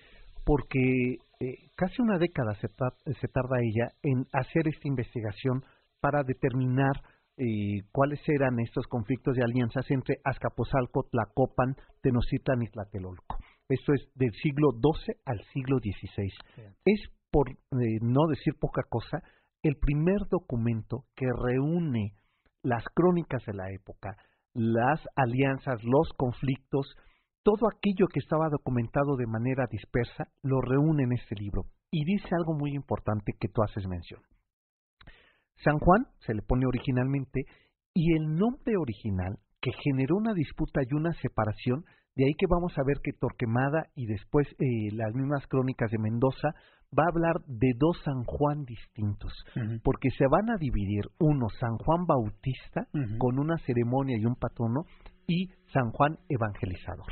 porque 0.44 1.18
eh, 1.40 1.70
casi 1.76 2.02
una 2.02 2.18
década 2.18 2.56
se, 2.56 2.68
se, 2.68 3.28
tarda 3.28 3.62
ella 3.62 3.94
en 4.02 4.26
hacer 4.34 4.68
esta 4.68 4.88
investigación 4.88 5.64
para 6.00 6.24
determinar 6.24 6.94
eh, 7.38 7.84
cuáles 7.92 8.20
eran 8.28 8.60
estos 8.60 8.88
conflictos 8.88 9.36
de 9.36 9.44
alianzas 9.44 9.90
entre 9.92 10.18
Azcapotzalco, 10.24 11.08
Tlacopan, 11.12 11.76
Tenochtitlan 12.02 12.64
y 12.64 12.68
Tlatelolco. 12.70 13.38
Esto 13.70 13.94
es 13.94 14.02
del 14.16 14.34
siglo 14.42 14.72
XII 14.72 15.16
al 15.26 15.42
siglo 15.54 15.78
XVI. 15.78 16.34
Es, 16.86 17.02
por 17.32 17.50
eh, 17.50 17.56
no 18.02 18.28
decir 18.28 18.56
poca 18.60 18.82
cosa, 18.90 19.24
el 19.64 19.78
primer 19.78 20.28
documento 20.30 21.06
que 21.16 21.28
reúne 21.28 22.14
las 22.64 22.84
crónicas 22.94 23.44
de 23.46 23.54
la 23.54 23.72
época, 23.72 24.16
las 24.54 25.00
alianzas, 25.16 25.84
los 25.84 26.10
conflictos, 26.18 26.96
todo 27.44 27.68
aquello 27.68 28.08
que 28.08 28.20
estaba 28.20 28.50
documentado 28.50 29.16
de 29.18 29.28
manera 29.28 29.66
dispersa, 29.70 30.28
lo 30.44 30.62
reúne 30.62 31.04
en 31.04 31.14
este 31.14 31.36
libro. 31.36 31.66
Y 31.92 32.06
dice 32.06 32.30
algo 32.36 32.54
muy 32.54 32.74
importante 32.74 33.34
que 33.40 33.50
tú 33.50 33.64
haces 33.64 33.88
mención. 33.88 34.22
San 35.64 35.80
Juan 35.80 36.08
se 36.26 36.34
le 36.34 36.42
pone 36.42 36.66
originalmente 36.66 37.46
y 37.94 38.14
el 38.16 38.36
nombre 38.36 38.78
original 38.78 39.38
que 39.62 39.72
generó 39.84 40.16
una 40.18 40.34
disputa 40.34 40.82
y 40.82 40.94
una 40.96 41.14
separación, 41.14 41.86
de 42.16 42.26
ahí 42.26 42.34
que 42.38 42.48
vamos 42.50 42.74
a 42.78 42.84
ver 42.86 42.98
que 43.04 43.14
Torquemada 43.14 43.90
y 43.96 44.08
después 44.08 44.48
eh, 44.60 44.92
las 44.94 45.14
mismas 45.14 45.46
crónicas 45.48 45.92
de 45.92 46.00
Mendoza 46.00 46.50
va 46.98 47.06
a 47.06 47.10
hablar 47.10 47.42
de 47.48 47.74
dos 47.78 47.98
San 48.04 48.24
Juan 48.26 48.66
distintos, 48.66 49.32
porque 49.84 50.10
se 50.12 50.26
van 50.30 50.50
a 50.50 50.58
dividir 50.58 51.06
uno 51.20 51.48
San 51.60 51.78
Juan 51.78 52.06
Bautista 52.06 52.88
con 53.18 53.40
una 53.40 53.58
ceremonia 53.60 54.18
y 54.20 54.26
un 54.26 54.36
patrono 54.36 54.84
y 55.28 55.48
San 55.72 55.92
Juan 55.92 56.18
Evangelizador. 56.28 57.08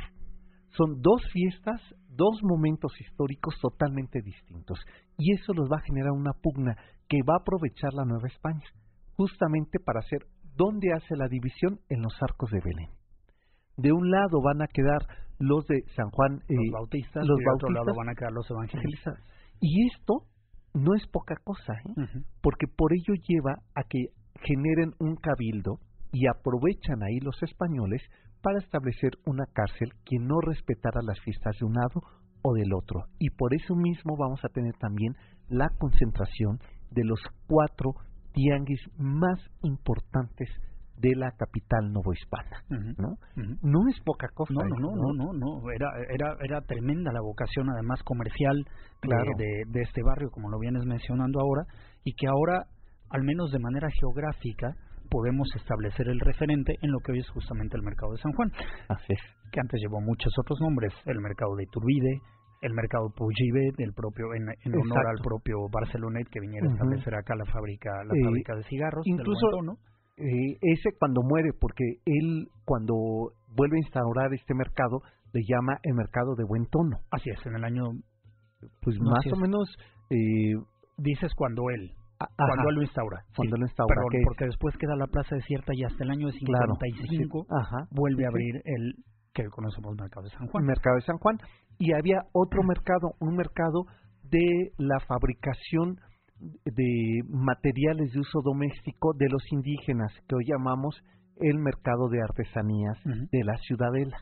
Son 0.76 1.00
dos 1.00 1.22
fiestas, 1.32 1.80
dos 2.08 2.40
momentos 2.42 2.92
históricos 3.00 3.56
totalmente 3.60 4.20
distintos 4.22 4.78
y 5.16 5.32
eso 5.32 5.52
los 5.54 5.68
va 5.70 5.78
a 5.78 5.86
generar 5.86 6.12
una 6.12 6.32
pugna 6.32 6.76
que 7.08 7.18
va 7.26 7.34
a 7.34 7.40
aprovechar 7.40 7.94
la 7.94 8.04
Nueva 8.04 8.28
España, 8.28 8.66
justamente 9.16 9.78
para 9.80 10.00
hacer 10.00 10.26
dónde 10.56 10.92
hace 10.92 11.16
la 11.16 11.28
división 11.28 11.80
en 11.88 12.02
los 12.02 12.12
arcos 12.22 12.50
de 12.50 12.60
Belén. 12.60 12.90
De 13.78 13.92
un 13.92 14.10
lado 14.10 14.42
van 14.42 14.60
a 14.60 14.68
quedar 14.68 15.00
los 15.38 15.66
de 15.66 15.82
San 15.96 16.10
Juan 16.10 16.34
los 16.34 16.50
eh, 16.50 16.70
bautistas, 16.70 17.26
los 17.26 17.40
y 17.40 17.44
de 17.44 17.50
otro 17.54 17.70
lado 17.70 17.94
van 17.96 18.10
a 18.10 18.14
quedar 18.14 18.32
los 18.32 18.48
evangelistas. 18.50 19.18
Y 19.60 19.88
esto 19.88 20.24
no 20.74 20.94
es 20.94 21.06
poca 21.08 21.36
cosa, 21.44 21.74
¿eh? 21.74 22.22
porque 22.40 22.66
por 22.66 22.92
ello 22.92 23.14
lleva 23.26 23.56
a 23.74 23.82
que 23.82 24.06
generen 24.42 24.94
un 24.98 25.16
cabildo 25.16 25.78
y 26.12 26.26
aprovechan 26.26 27.02
ahí 27.02 27.20
los 27.20 27.42
españoles 27.42 28.02
para 28.42 28.58
establecer 28.58 29.12
una 29.26 29.44
cárcel 29.52 29.92
que 30.04 30.18
no 30.18 30.40
respetara 30.40 31.02
las 31.02 31.20
fiestas 31.20 31.56
de 31.58 31.66
un 31.66 31.74
lado 31.74 32.02
o 32.42 32.54
del 32.54 32.72
otro. 32.72 33.04
Y 33.18 33.30
por 33.30 33.54
eso 33.54 33.74
mismo 33.74 34.16
vamos 34.16 34.40
a 34.44 34.48
tener 34.48 34.74
también 34.78 35.14
la 35.48 35.68
concentración 35.78 36.58
de 36.90 37.04
los 37.04 37.20
cuatro 37.46 37.94
tianguis 38.32 38.80
más 38.96 39.38
importantes 39.62 40.48
de 41.00 41.16
la 41.16 41.30
capital 41.32 41.92
novohispana, 41.92 42.62
¿no? 42.68 43.16
No 43.62 43.88
es 43.88 44.00
poca 44.04 44.28
cosa. 44.34 44.52
No, 44.52 44.62
no, 44.62 44.94
no, 44.94 45.12
no, 45.14 45.32
no, 45.32 45.70
Era, 45.70 45.88
era, 46.10 46.36
era 46.42 46.60
tremenda 46.62 47.12
la 47.12 47.20
vocación, 47.20 47.70
además 47.70 48.02
comercial, 48.04 48.64
de, 49.02 49.64
de, 49.66 49.80
este 49.82 50.02
barrio, 50.02 50.30
como 50.30 50.50
lo 50.50 50.58
vienes 50.58 50.84
mencionando 50.84 51.40
ahora, 51.40 51.64
y 52.04 52.12
que 52.14 52.26
ahora, 52.26 52.66
al 53.10 53.22
menos 53.22 53.50
de 53.50 53.58
manera 53.58 53.88
geográfica, 53.98 54.74
podemos 55.10 55.48
establecer 55.56 56.08
el 56.08 56.20
referente 56.20 56.76
en 56.82 56.92
lo 56.92 56.98
que 57.00 57.12
hoy 57.12 57.18
es 57.20 57.28
justamente 57.30 57.76
el 57.76 57.82
mercado 57.82 58.12
de 58.12 58.18
San 58.18 58.32
Juan. 58.32 58.52
Así 58.88 59.12
es. 59.12 59.20
Que 59.50 59.60
antes 59.60 59.80
llevó 59.80 60.00
muchos 60.00 60.32
otros 60.38 60.60
nombres, 60.60 60.92
el 61.06 61.18
mercado 61.20 61.56
de 61.56 61.64
Iturbide, 61.64 62.20
el 62.62 62.74
mercado 62.74 63.10
Pujibe, 63.16 63.72
del 63.76 63.92
propio 63.94 64.34
en, 64.34 64.46
honor 64.74 65.06
al 65.08 65.18
propio 65.22 65.68
Barcelonet 65.72 66.28
que 66.28 66.40
viniera 66.40 66.68
a 66.68 66.72
establecer 66.72 67.14
acá 67.14 67.34
la 67.34 67.46
fábrica 67.46 67.90
la 68.04 68.12
fábrica 68.22 68.54
de 68.54 68.64
cigarros 68.64 69.06
incluso 69.06 69.48
eh, 70.20 70.58
ese 70.60 70.90
cuando 70.98 71.22
muere, 71.22 71.50
porque 71.58 71.84
él 72.04 72.48
cuando 72.64 73.32
vuelve 73.56 73.76
a 73.76 73.84
instaurar 73.84 74.32
este 74.34 74.54
mercado 74.54 75.00
le 75.32 75.42
llama 75.48 75.78
el 75.82 75.94
mercado 75.94 76.34
de 76.36 76.44
buen 76.44 76.66
tono. 76.66 76.98
Así 77.10 77.30
es, 77.30 77.44
en 77.46 77.54
el 77.56 77.64
año... 77.64 77.84
Pues 78.82 78.98
más 79.00 79.24
o 79.32 79.36
menos... 79.36 79.68
Eh, 80.10 80.54
dices 80.98 81.32
cuando 81.34 81.70
él. 81.70 81.92
cuando 82.36 82.68
él 82.68 82.74
lo 82.76 82.82
instaura. 82.82 83.22
Cuando 83.34 83.56
lo 83.56 83.64
instaura. 83.64 84.02
porque 84.24 84.44
después 84.46 84.76
queda 84.76 84.96
la 84.96 85.06
plaza 85.06 85.36
desierta 85.36 85.72
y 85.74 85.84
hasta 85.84 86.04
el 86.04 86.10
año 86.10 86.30
55 86.30 87.46
vuelve 87.90 88.24
a 88.24 88.28
abrir 88.28 88.60
el 88.64 88.94
que 89.32 89.44
conocemos 89.48 89.96
Mercado 89.96 90.24
de 90.24 90.30
San 90.30 90.46
Juan. 90.48 90.64
Mercado 90.64 90.96
de 90.96 91.02
San 91.02 91.18
Juan. 91.18 91.38
Y 91.78 91.92
había 91.92 92.18
otro 92.32 92.62
mercado, 92.62 93.14
un 93.20 93.36
mercado 93.36 93.86
de 94.24 94.72
la 94.76 94.98
fabricación 95.00 96.00
de 96.64 97.22
materiales 97.28 98.12
de 98.12 98.20
uso 98.20 98.40
doméstico 98.42 99.12
de 99.14 99.28
los 99.28 99.42
indígenas, 99.52 100.12
que 100.28 100.36
hoy 100.36 100.44
llamamos 100.46 101.02
el 101.40 101.58
mercado 101.58 102.08
de 102.08 102.22
artesanías 102.22 102.98
de 103.04 103.44
la 103.44 103.56
ciudadela. 103.66 104.18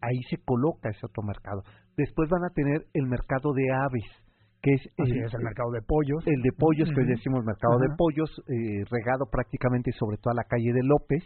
Ahí 0.00 0.22
se 0.28 0.38
coloca 0.38 0.90
ese 0.90 1.06
otro 1.06 1.22
mercado. 1.22 1.62
Después 1.96 2.28
van 2.28 2.44
a 2.44 2.50
tener 2.50 2.86
el 2.94 3.06
mercado 3.06 3.52
de 3.52 3.72
aves, 3.72 4.04
que 4.60 4.72
es, 4.74 4.82
el, 4.96 5.12
el, 5.12 5.42
mercado 5.42 5.70
de 5.72 5.82
pollos. 5.82 6.22
El 6.26 6.40
de 6.42 6.52
pollos, 6.52 6.88
que 6.88 7.00
hoy 7.00 7.06
decimos 7.06 7.44
mercado 7.44 7.78
de 7.78 7.88
pollos, 7.96 8.30
eh, 8.48 8.84
regado 8.90 9.26
prácticamente 9.30 9.92
sobre 9.92 10.18
toda 10.18 10.34
la 10.34 10.44
calle 10.44 10.72
de 10.72 10.82
López, 10.82 11.22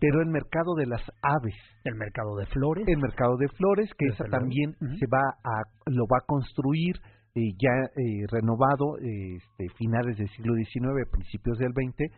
pero 0.00 0.20
el 0.20 0.28
mercado 0.28 0.74
de 0.76 0.86
las 0.86 1.02
aves. 1.22 1.54
El 1.84 1.96
mercado 1.96 2.36
de 2.36 2.46
flores. 2.46 2.84
El 2.86 2.98
mercado 2.98 3.36
de 3.36 3.48
flores, 3.48 3.90
que 3.98 4.06
esa 4.06 4.24
también 4.24 4.76
se 4.98 5.06
va 5.06 5.22
a, 5.42 5.62
lo 5.86 6.06
va 6.06 6.18
a 6.18 6.26
construir 6.26 6.96
eh, 7.36 7.52
ya 7.56 7.70
eh, 7.94 8.26
renovado, 8.28 8.98
este, 8.98 9.68
finales 9.76 10.16
del 10.16 10.28
siglo 10.30 10.54
XIX, 10.54 11.08
principios 11.10 11.58
del 11.58 11.72
XX, 11.72 12.10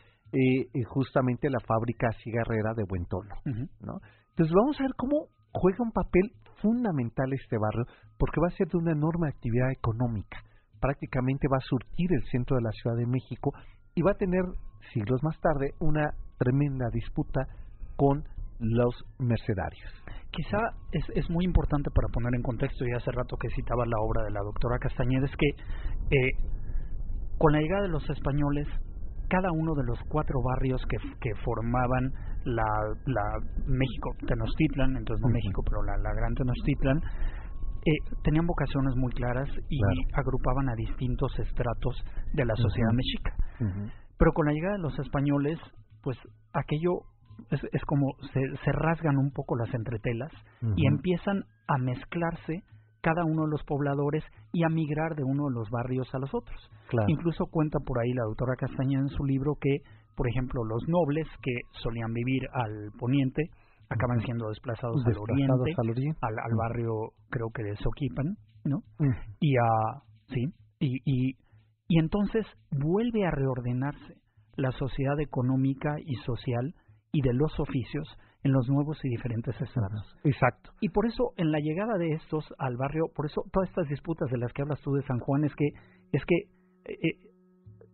justamente 0.87 1.51
la 1.51 1.61
fábrica 1.61 2.09
cigarrera 2.23 2.73
de 2.75 2.85
Buen 2.85 3.05
Tono, 3.07 3.35
¿no? 3.81 4.01
Entonces 4.31 4.55
vamos 4.55 4.79
a 4.79 4.85
ver 4.85 4.93
cómo 4.97 5.27
juega 5.53 5.83
un 5.83 5.93
papel 5.93 6.33
fundamental 6.63 7.33
este 7.33 7.57
barrio, 7.59 7.87
porque 8.19 8.41
va 8.41 8.49
a 8.49 8.57
ser 8.57 8.69
de 8.69 8.79
una 8.79 8.93
enorme 8.93 9.29
actividad 9.29 9.71
económica 9.71 10.39
prácticamente 10.79 11.49
va 11.49 11.59
a 11.59 11.69
surtir 11.69 12.13
el 12.13 12.25
centro 12.31 12.57
de 12.57 12.63
la 12.63 12.73
Ciudad 12.73 12.97
de 12.97 13.07
México 13.07 13.53
y 13.95 14.03
va 14.03 14.13
a 14.13 14.19
tener 14.19 14.43
siglos 14.93 15.23
más 15.23 15.39
tarde 15.41 15.75
una 15.81 16.15
tremenda 16.39 16.89
disputa 16.91 17.47
con 17.97 18.25
los 18.61 18.95
mercenarios. 19.19 19.91
Quizá 20.31 20.59
es, 20.93 21.05
es 21.15 21.31
muy 21.31 21.45
importante 21.45 21.91
para 21.91 22.09
poner 22.13 22.35
en 22.35 22.43
contexto, 22.43 22.85
y 22.87 22.93
hace 22.93 23.11
rato 23.13 23.37
que 23.37 23.49
citaba 23.55 23.85
la 23.87 23.99
obra 24.01 24.25
de 24.25 24.31
la 24.31 24.41
doctora 24.41 24.79
Castañeda, 24.79 25.27
es 25.27 25.37
que 25.37 25.49
eh, 26.17 26.33
con 27.39 27.53
la 27.53 27.61
llegada 27.61 27.83
de 27.83 27.89
los 27.89 28.09
españoles, 28.11 28.67
cada 29.29 29.53
uno 29.53 29.75
de 29.75 29.85
los 29.85 29.99
cuatro 30.09 30.41
barrios 30.43 30.81
que, 30.89 30.97
que 31.21 31.31
formaban 31.45 32.13
la, 32.45 32.65
la 33.07 33.25
México, 33.67 34.11
Tenochtitlan, 34.27 34.97
entonces 34.97 35.23
no 35.23 35.29
México, 35.29 35.63
pero 35.65 35.83
la, 35.83 35.97
la 35.99 36.15
gran 36.15 36.35
Tenochtitlan, 36.35 36.99
eh, 37.87 37.99
tenían 38.25 38.47
vocaciones 38.47 38.97
muy 38.97 39.13
claras 39.13 39.49
y 39.69 39.79
agrupaban 40.13 40.69
a 40.69 40.75
distintos 40.75 41.33
estratos 41.39 42.03
de 42.35 42.45
la 42.45 42.55
sociedad 42.57 42.93
mexica. 42.93 43.33
Pero 44.19 44.33
con 44.33 44.47
la 44.47 44.53
llegada 44.53 44.77
de 44.77 44.83
los 44.83 44.99
españoles, 44.99 45.59
pues 46.03 46.19
aquello 46.53 47.03
es, 47.51 47.61
es 47.73 47.85
como 47.85 48.15
se, 48.33 48.41
se, 48.65 48.73
rasgan 48.73 49.17
un 49.17 49.31
poco 49.31 49.57
las 49.57 49.73
entretelas 49.75 50.33
y 50.77 50.87
empiezan 50.87 51.45
a 51.67 51.79
mezclarse 51.79 52.63
cada 53.01 53.25
uno 53.25 53.45
de 53.45 53.51
los 53.51 53.63
pobladores 53.65 54.25
y 54.53 54.65
a 54.65 54.69
migrar 54.69 55.15
de 55.15 55.25
uno 55.25 55.49
de 55.49 55.55
los 55.55 55.71
barrios 55.71 56.09
a 56.15 56.19
los 56.19 56.35
otros. 56.35 56.71
Incluso 57.07 57.47
cuenta 57.47 57.79
por 57.85 57.99
ahí 58.01 58.13
la 58.13 58.25
doctora 58.25 58.57
Castaña 58.57 58.99
en 58.99 59.09
su 59.09 59.25
libro 59.25 59.55
que, 59.61 59.79
por 60.17 60.29
ejemplo, 60.29 60.65
los 60.65 60.83
nobles 60.89 61.27
que 61.43 61.61
solían 61.83 62.13
vivir 62.13 62.43
al 62.53 62.91
poniente 62.99 63.51
acaban 63.89 64.21
siendo 64.21 64.49
desplazados, 64.49 65.03
al, 65.07 65.17
oriente, 65.17 66.17
al, 66.21 66.57
barrio 66.57 67.13
creo 67.31 67.49
que 67.55 67.63
de 67.63 67.77
Soquipan, 67.77 68.37
¿no? 68.65 68.83
Y 69.41 69.57
a 69.57 70.03
sí, 70.29 70.53
y, 70.79 71.01
y, 71.05 71.37
y 71.89 71.99
entonces 71.99 72.45
vuelve 72.71 73.27
a 73.27 73.31
reordenarse 73.31 74.17
la 74.57 74.73
sociedad 74.73 75.19
económica 75.21 75.95
y 76.05 76.17
social 76.17 76.75
y 77.13 77.23
de 77.23 77.33
los 77.33 77.59
oficios 77.59 78.09
en 78.45 78.53
los 78.53 78.69
nuevos 78.69 78.99
y 79.05 79.09
diferentes 79.09 79.61
estratos. 79.61 80.17
Exacto. 80.25 80.71
Y 80.81 80.91
por 80.91 81.07
eso 81.07 81.33
en 81.37 81.51
la 81.51 81.59
llegada 81.59 81.99
de 81.99 82.13
estos 82.13 82.45
al 82.59 82.77
barrio, 82.77 83.07
por 83.15 83.27
eso 83.27 83.43
todas 83.53 83.69
estas 83.69 83.89
disputas 83.89 84.31
de 84.31 84.39
las 84.39 84.53
que 84.53 84.63
hablas 84.63 84.81
tú 84.81 84.93
de 84.93 85.03
San 85.03 85.19
Juan 85.19 85.45
es 85.45 85.55
que 85.55 85.69
es 86.13 86.25
que 86.25 86.37
eh, 86.85 86.99
eh, 87.03 87.29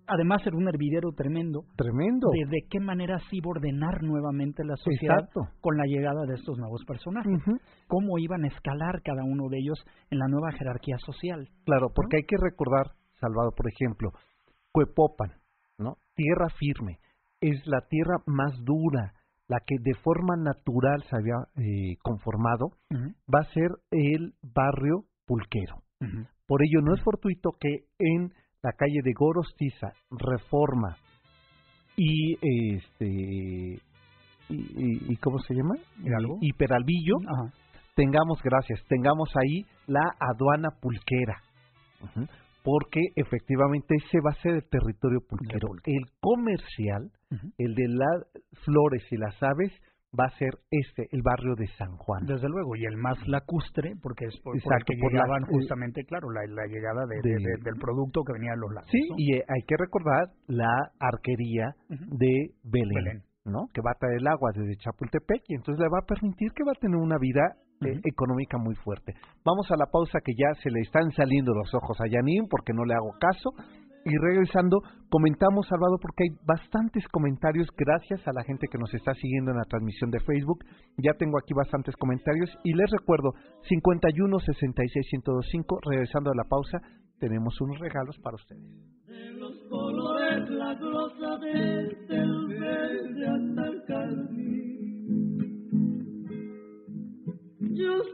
además 0.07 0.43
era 0.47 0.57
un 0.57 0.69
hervidero 0.69 1.13
tremendo. 1.13 1.65
Tremendo. 1.77 2.29
De, 2.31 2.45
de 2.47 2.67
qué 2.69 2.79
manera 2.81 3.19
se 3.31 3.37
iba 3.37 3.47
a 3.47 3.57
ordenar 3.57 4.03
nuevamente 4.03 4.65
la 4.65 4.77
sociedad 4.77 5.29
con 5.61 5.77
la 5.77 5.85
llegada 5.87 6.27
de 6.27 6.35
estos 6.35 6.59
nuevos 6.59 6.85
personajes. 6.85 7.41
Cómo 7.87 8.19
iban 8.19 8.45
a 8.45 8.49
escalar 8.49 9.03
cada 9.03 9.25
uno 9.25 9.49
de 9.49 9.59
ellos 9.59 9.83
en 10.11 10.19
la 10.19 10.29
nueva 10.29 10.53
jerarquía 10.53 10.99
social. 10.99 11.49
Claro, 11.65 11.89
porque 11.95 12.19
hay 12.19 12.25
que 12.25 12.37
recordar, 12.37 12.93
Salvador, 13.21 13.55
por 13.57 13.69
ejemplo, 13.69 14.11
Cuepopan, 14.73 15.33
¿no? 15.79 15.97
Tierra 16.15 16.49
firme. 16.59 16.99
Es 17.53 17.67
la 17.67 17.83
tierra 17.83 18.17
más 18.27 18.53
dura, 18.65 19.13
la 19.49 19.59
que 19.61 19.77
de 19.81 19.95
forma 19.97 20.37
natural 20.37 21.03
se 21.11 21.17
había 21.17 21.37
eh, 21.57 21.97
conformado, 22.03 22.71
va 23.33 23.41
a 23.41 23.53
ser 23.53 23.69
el 23.91 24.33
barrio 24.43 25.05
pulquero. 25.27 25.83
Por 26.47 26.63
ello, 26.63 26.81
no 26.83 26.95
es 26.95 27.03
fortuito 27.03 27.51
que 27.59 27.85
en 27.99 28.33
la 28.63 28.73
calle 28.73 29.01
de 29.03 29.13
Gorostiza, 29.13 29.93
Reforma 30.11 30.97
y 31.97 32.35
este 32.77 33.81
y, 34.49 35.17
cómo 35.17 35.39
se 35.41 35.55
llama 35.55 35.75
y, 36.41 36.53
Peralvillo 36.53 37.15
tengamos 37.95 38.43
gracias 38.43 38.81
tengamos 38.89 39.31
ahí 39.37 39.65
la 39.87 40.03
aduana 40.19 40.71
pulquera 40.81 41.41
porque 42.65 43.01
efectivamente 43.15 43.95
ese 43.95 44.19
va 44.25 44.31
a 44.31 44.43
ser 44.43 44.55
el 44.55 44.65
territorio 44.69 45.21
pulquero 45.21 45.69
el 45.85 46.07
comercial 46.21 47.13
el 47.59 47.75
de 47.75 47.89
las 47.89 48.27
flores 48.65 49.03
y 49.11 49.17
las 49.17 49.41
aves 49.43 49.71
va 50.19 50.27
a 50.27 50.39
ser 50.39 50.51
este, 50.71 51.09
el 51.11 51.23
barrio 51.23 51.55
de 51.57 51.67
San 51.77 51.97
Juan. 51.97 52.25
Desde 52.25 52.49
luego, 52.49 52.77
y 52.77 52.85
el 52.85 52.97
más 52.97 53.19
lacustre, 53.27 53.95
porque 54.01 54.27
es 54.27 54.41
por, 54.43 54.57
Exacto, 54.57 54.93
que 54.93 54.97
llegaban 54.97 55.45
justamente, 55.45 56.05
claro, 56.05 56.31
la, 56.31 56.67
llegada 56.67 57.05
de, 57.07 57.21
del 57.23 57.77
producto 57.81 58.23
que 58.23 58.33
venía 58.35 58.53
de 58.53 58.59
los 58.59 58.73
lagos. 58.73 58.91
Sí, 58.91 59.01
y 59.17 59.35
eh, 59.35 59.45
hay 59.49 59.63
que 59.67 59.77
recordar 59.77 60.31
la 60.47 60.93
arquería 61.01 61.75
de 61.89 62.55
Belén, 62.63 63.23
¿no? 63.45 63.67
Que 63.73 63.81
va 63.81 63.93
a 63.93 63.99
traer 63.99 64.19
el 64.21 64.29
agua 64.29 64.53
desde 64.55 64.77
Chapultepec 64.77 65.43
y 65.49 65.55
entonces 65.55 65.83
le 65.83 65.89
va 65.89 65.99
a 65.99 66.07
permitir 66.07 66.53
que 66.53 66.65
va 66.65 66.73
a 66.73 66.81
tener 66.81 66.97
una 66.97 67.19
vida 67.19 67.57
eh, 67.81 68.01
económica 68.05 68.59
muy 68.59 68.75
fuerte. 68.77 69.15
Vamos 69.45 69.71
a 69.71 69.77
la 69.77 69.87
pausa 69.87 70.21
que 70.25 70.33
ya 70.37 70.55
se 70.63 70.71
le 70.71 70.81
están 70.81 71.11
saliendo 71.13 71.53
los 71.53 71.73
ojos 71.75 72.01
a 72.01 72.07
Yanin 72.07 72.47
porque 72.49 72.73
no 72.73 72.85
le 72.85 72.95
hago 72.95 73.13
caso 73.19 73.51
y 74.05 74.17
regresando, 74.19 74.81
comentamos, 75.09 75.67
Salvador, 75.67 75.99
porque 76.01 76.25
hay 76.25 76.37
bastantes 76.45 77.09
comentarios, 77.09 77.69
gracias 77.77 78.21
a 78.29 78.33
la 78.35 78.45
gente 78.45 78.67
que 78.71 78.79
nos 78.79 78.93
está 78.93 79.15
siguiendo 79.15 79.51
en 79.51 79.57
la 79.57 79.65
transmisión 79.65 80.11
de 80.11 80.21
Facebook. 80.21 80.65
Ya 80.99 81.15
tengo 81.15 81.39
aquí 81.39 81.55
bastantes 81.55 81.97
comentarios 81.97 82.51
y 82.65 82.75
les 82.75 82.91
recuerdo, 82.91 83.33
51 83.69 84.39
66 84.39 85.07
1025, 85.13 85.79
regresando 85.91 86.31
a 86.31 86.37
la 86.37 86.45
pausa, 86.45 86.81
tenemos 87.19 87.59
unos 87.63 87.79
regalos 87.79 88.19
para 88.23 88.37
ustedes. 88.37 88.63
De 89.07 89.33
los 89.41 89.57
colores, 89.71 90.51
la 90.51 90.75
glosa 90.75 91.39
desde 91.41 92.17
el 92.17 92.47
verde 92.49 93.27
hasta 93.27 93.67
el 93.69 93.85
carmín. 93.87 94.54
Yo 97.75 98.05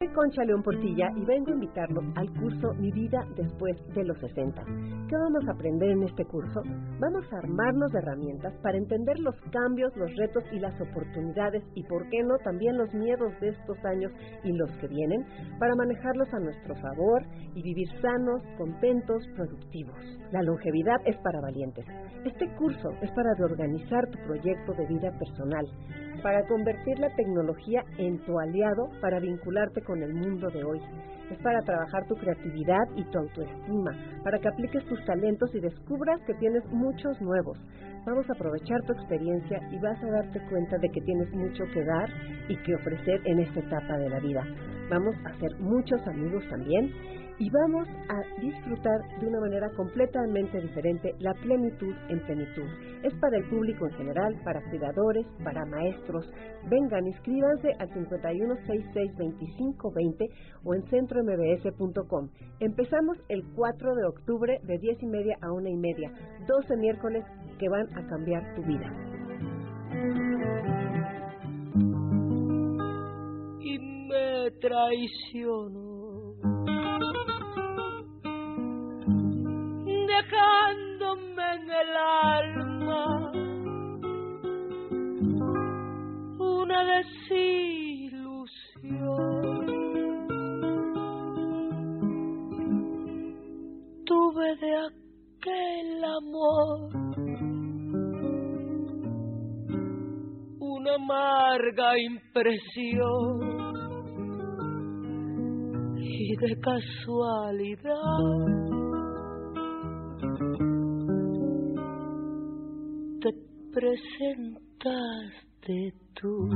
sé 0.00 0.12
Concha 0.12 0.44
León 0.44 0.62
Portilla 0.62 1.10
y 1.16 1.24
vengo 1.24 1.50
a 1.50 1.54
invitarlos 1.54 2.04
al 2.14 2.32
curso 2.34 2.72
Mi 2.74 2.92
vida 2.92 3.18
después 3.34 3.76
de 3.96 4.04
los 4.04 4.16
60. 4.18 4.62
¿Qué 5.08 5.16
vamos 5.16 5.48
a 5.48 5.50
aprender 5.50 5.90
en 5.90 6.04
este 6.04 6.24
curso? 6.24 6.62
Vamos 7.00 7.24
a 7.32 7.38
armarnos 7.38 7.90
de 7.90 7.98
herramientas 7.98 8.54
para 8.62 8.78
entender 8.78 9.18
los 9.18 9.34
cambios, 9.50 9.90
los 9.96 10.14
retos 10.14 10.44
y 10.52 10.60
las 10.60 10.80
oportunidades 10.80 11.64
y, 11.74 11.82
por 11.82 12.08
qué 12.10 12.22
no, 12.22 12.38
también 12.44 12.78
los 12.78 12.94
miedos 12.94 13.32
de 13.40 13.48
estos 13.48 13.76
años 13.84 14.12
y 14.44 14.52
los 14.52 14.70
que 14.78 14.86
vienen 14.86 15.26
para 15.58 15.74
manejarlos 15.74 16.32
a 16.32 16.38
nuestro 16.38 16.76
favor 16.76 17.24
y 17.56 17.62
vivir 17.62 17.88
sanos, 18.00 18.40
contentos, 18.56 19.26
productivos. 19.34 19.98
La 20.30 20.42
longevidad 20.42 21.00
es 21.06 21.16
para 21.24 21.40
valientes. 21.40 21.84
Este 22.24 22.46
curso 22.54 22.90
es 23.02 23.10
para 23.10 23.34
reorganizar 23.34 24.06
tu 24.10 24.18
proyecto 24.28 24.74
de 24.74 24.86
vida 24.86 25.10
personal 25.18 25.66
para 26.22 26.44
convertir 26.46 26.98
la 26.98 27.14
tecnología 27.14 27.84
en 27.98 28.18
tu 28.24 28.38
aliado 28.38 28.88
para 29.00 29.20
vincularte 29.20 29.82
con 29.82 30.02
el 30.02 30.14
mundo 30.14 30.48
de 30.50 30.64
hoy. 30.64 30.80
Es 31.30 31.38
para 31.42 31.60
trabajar 31.62 32.06
tu 32.06 32.14
creatividad 32.16 32.88
y 32.96 33.04
tu 33.04 33.18
autoestima, 33.18 33.92
para 34.24 34.38
que 34.38 34.48
apliques 34.48 34.84
tus 34.86 35.04
talentos 35.04 35.54
y 35.54 35.60
descubras 35.60 36.20
que 36.26 36.34
tienes 36.34 36.64
muchos 36.70 37.20
nuevos. 37.20 37.58
Vamos 38.06 38.28
a 38.30 38.32
aprovechar 38.32 38.80
tu 38.86 38.92
experiencia 38.92 39.60
y 39.70 39.78
vas 39.78 40.02
a 40.02 40.10
darte 40.10 40.40
cuenta 40.48 40.78
de 40.78 40.88
que 40.88 41.02
tienes 41.02 41.30
mucho 41.32 41.64
que 41.74 41.84
dar 41.84 42.08
y 42.48 42.56
que 42.62 42.74
ofrecer 42.74 43.20
en 43.24 43.40
esta 43.40 43.60
etapa 43.60 43.98
de 43.98 44.08
la 44.08 44.20
vida. 44.20 44.44
Vamos 44.88 45.14
a 45.26 45.28
hacer 45.30 45.54
muchos 45.60 46.00
amigos 46.06 46.42
también 46.48 46.90
y 47.38 47.48
vamos 47.50 47.86
a 48.08 48.20
disfrutar 48.40 49.00
de 49.20 49.26
una 49.26 49.40
manera 49.40 49.68
completamente 49.70 50.60
diferente 50.60 51.14
la 51.20 51.32
plenitud 51.34 51.94
en 52.08 52.20
plenitud. 52.20 52.66
Es 53.02 53.12
para 53.14 53.38
el 53.38 53.48
público 53.48 53.86
en 53.86 53.92
general, 53.92 54.38
para 54.44 54.60
cuidadores, 54.68 55.24
para 55.44 55.64
maestros. 55.66 56.28
Vengan, 56.68 57.06
inscríbanse 57.06 57.68
al 57.78 57.88
51662520 57.90 60.28
o 60.64 60.74
en 60.74 60.82
centrombs.com. 60.88 62.28
Empezamos 62.60 63.16
el 63.28 63.44
4 63.54 63.94
de 63.94 64.04
octubre 64.06 64.58
de 64.64 64.78
10 64.78 65.00
y 65.02 65.06
media 65.06 65.36
a 65.40 65.52
1 65.52 65.68
y 65.68 65.76
media, 65.76 66.10
12 66.46 66.76
miércoles 66.76 67.24
que 67.58 67.68
van 67.68 67.86
a 67.96 68.04
cambiar 68.08 68.56
tu 68.56 68.62
vida. 68.62 68.92
Y 73.60 73.78
me 74.08 74.50
traiciono 74.60 75.88
dejándome 80.18 81.44
en 81.54 81.70
el 81.70 81.96
alma 81.96 83.32
una 86.38 86.84
desilusión. 86.96 87.46
Tuve 94.04 94.56
de 94.56 94.72
aquel 94.88 96.04
amor 96.04 96.78
una 100.60 100.94
amarga 100.94 101.98
impresión 101.98 103.40
y 105.98 106.36
de 106.36 106.50
casualidad 106.60 107.98
presentaste 113.78 114.96
tú. 116.14 116.48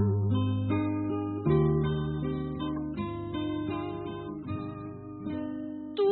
Tú, 5.94 6.02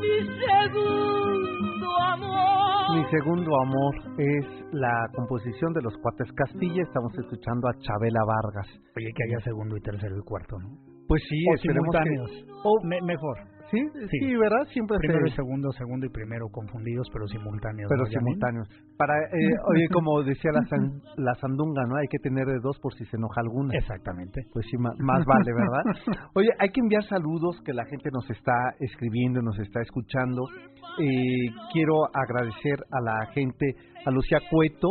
mi 0.00 0.18
segundo 0.40 1.88
amor. 2.00 2.96
Mi 2.96 3.04
segundo 3.10 3.50
amor 3.60 3.94
es 4.18 4.46
la 4.72 5.06
composición 5.14 5.72
de 5.74 5.82
los 5.82 5.96
Cuates 5.98 6.32
Castilla. 6.34 6.82
Estamos 6.82 7.12
escuchando 7.18 7.68
a 7.68 7.74
Chabela 7.78 8.24
Vargas. 8.26 8.66
Oye, 8.96 9.12
que 9.14 9.24
haya 9.24 9.44
segundo 9.44 9.76
y 9.76 9.80
tercero 9.80 10.18
y 10.18 10.22
cuarto, 10.22 10.58
¿no? 10.58 10.91
Pues 11.12 11.22
sí, 11.28 11.44
o 11.52 11.56
simultáneos. 11.58 12.30
O 12.64 12.72
mejor. 13.04 13.36
¿Sí? 13.70 13.78
¿Sí? 14.08 14.36
¿verdad? 14.36 14.64
Siempre 14.72 14.96
Primero 14.98 15.26
y 15.26 15.30
segundo, 15.32 15.70
segundo 15.72 16.06
y 16.06 16.08
primero 16.08 16.48
confundidos, 16.48 17.06
pero 17.12 17.26
simultáneos. 17.26 17.88
Pero 17.88 18.06
simultáneos. 18.06 18.68
Para, 18.96 19.12
eh, 19.28 19.52
oye, 19.68 19.88
como 19.92 20.22
decía 20.22 20.52
la, 20.52 20.60
la 21.16 21.34
sandunga, 21.34 21.82
¿no? 21.86 21.96
Hay 21.96 22.08
que 22.08 22.18
tener 22.18 22.46
de 22.46 22.60
dos 22.60 22.78
por 22.80 22.94
si 22.94 23.04
se 23.04 23.16
enoja 23.18 23.42
alguna. 23.42 23.74
Exactamente. 23.76 24.40
Pues 24.54 24.64
sí, 24.70 24.78
más, 24.78 25.24
vale, 25.24 25.52
¿verdad? 25.52 26.28
Oye, 26.34 26.48
hay 26.58 26.70
que 26.70 26.80
enviar 26.80 27.04
saludos 27.04 27.60
que 27.64 27.74
la 27.74 27.84
gente 27.84 28.08
nos 28.10 28.28
está 28.30 28.54
escribiendo, 28.80 29.42
nos 29.42 29.58
está 29.58 29.82
escuchando. 29.82 30.44
Eh, 30.98 31.52
quiero 31.74 32.08
agradecer 32.12 32.76
a 32.90 33.00
la 33.02 33.26
gente, 33.32 33.74
a 34.04 34.10
Lucía 34.10 34.38
Cueto, 34.50 34.88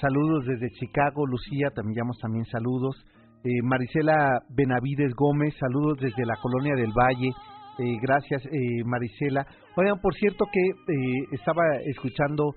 saludos 0.00 0.46
desde 0.46 0.70
Chicago, 0.70 1.26
Lucía, 1.26 1.70
también 1.74 1.98
llamo 1.98 2.14
también 2.20 2.44
saludos. 2.46 2.96
Eh, 3.44 3.60
Marisela 3.62 4.40
Benavides 4.48 5.12
Gómez, 5.14 5.54
saludos 5.60 5.98
desde 6.00 6.24
la 6.24 6.36
Colonia 6.40 6.74
del 6.76 6.92
Valle. 6.92 7.28
Eh, 7.78 7.98
gracias, 8.00 8.42
eh, 8.46 8.84
Marisela. 8.86 9.46
Oigan, 9.76 10.00
por 10.00 10.14
cierto 10.14 10.46
que 10.50 10.60
eh, 10.60 11.26
estaba 11.30 11.62
escuchando 11.84 12.54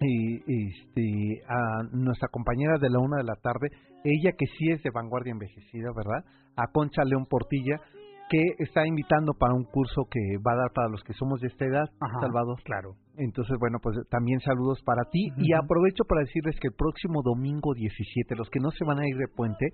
eh, 0.00 0.42
este, 0.46 1.40
a 1.48 1.84
nuestra 1.90 2.28
compañera 2.28 2.76
de 2.78 2.90
la 2.90 2.98
una 2.98 3.16
de 3.16 3.24
la 3.24 3.36
tarde, 3.36 3.68
ella 4.04 4.32
que 4.36 4.44
sí 4.58 4.70
es 4.70 4.82
de 4.82 4.90
vanguardia 4.90 5.32
envejecida, 5.32 5.88
¿verdad? 5.96 6.22
A 6.56 6.66
Concha 6.70 7.02
León 7.04 7.24
Portilla, 7.24 7.80
que 8.28 8.42
está 8.58 8.86
invitando 8.86 9.32
para 9.32 9.54
un 9.54 9.64
curso 9.64 10.02
que 10.10 10.20
va 10.46 10.52
a 10.52 10.56
dar 10.56 10.72
para 10.74 10.88
los 10.88 11.02
que 11.02 11.14
somos 11.14 11.40
de 11.40 11.48
esta 11.48 11.64
edad, 11.64 11.88
Salvador. 12.20 12.60
Claro. 12.62 12.94
Entonces, 13.18 13.56
bueno, 13.58 13.78
pues 13.82 13.96
también 14.10 14.40
saludos 14.40 14.80
para 14.84 15.04
ti. 15.10 15.28
Y 15.36 15.52
aprovecho 15.52 16.04
para 16.04 16.22
decirles 16.22 16.56
que 16.60 16.68
el 16.68 16.74
próximo 16.74 17.22
domingo 17.22 17.74
17, 17.74 18.36
los 18.36 18.48
que 18.48 18.60
no 18.60 18.70
se 18.70 18.84
van 18.84 19.00
a 19.00 19.06
ir 19.06 19.16
de 19.16 19.28
puente, 19.28 19.66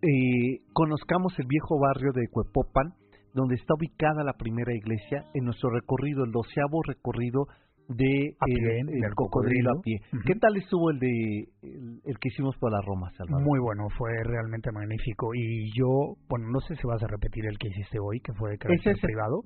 eh, 0.00 0.62
conozcamos 0.72 1.36
el 1.38 1.46
viejo 1.46 1.78
barrio 1.80 2.12
de 2.12 2.28
Cuepopan, 2.28 2.94
donde 3.34 3.56
está 3.56 3.74
ubicada 3.74 4.22
la 4.24 4.34
primera 4.34 4.72
iglesia, 4.72 5.24
en 5.34 5.44
nuestro 5.44 5.70
recorrido, 5.70 6.24
el 6.24 6.30
doceavo 6.30 6.82
recorrido 6.86 7.46
de 7.88 8.36
el, 8.46 9.14
cocodrilo 9.14 9.70
a 9.72 9.82
pie. 9.82 10.00
¿Qué 10.26 10.34
tal 10.34 10.56
estuvo 10.56 10.90
el 10.90 10.98
de 10.98 11.48
el, 11.62 12.18
que 12.20 12.28
hicimos 12.28 12.56
por 12.58 12.70
la 12.70 12.80
Roma, 12.82 13.10
Salvador? 13.16 13.44
Muy 13.44 13.58
bueno, 13.58 13.88
fue 13.96 14.10
realmente 14.24 14.70
magnífico. 14.70 15.34
Y 15.34 15.72
yo, 15.76 16.16
bueno, 16.28 16.48
no 16.50 16.60
sé 16.60 16.76
si 16.76 16.86
vas 16.86 17.02
a 17.02 17.06
repetir 17.06 17.46
el 17.46 17.58
que 17.58 17.68
hiciste 17.68 17.98
hoy, 17.98 18.20
que 18.20 18.32
fue 18.34 18.50
de 18.52 18.58
carácter 18.58 18.96
privado. 19.00 19.42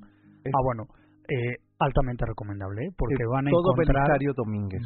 Ah, 0.47 0.61
bueno, 0.64 0.87
eh, 1.29 1.57
altamente 1.85 2.25
recomendable, 2.27 2.87
¿eh? 2.87 2.90
porque 2.97 3.25
van 3.27 3.47
a 3.47 3.51
encontrar 3.51 4.18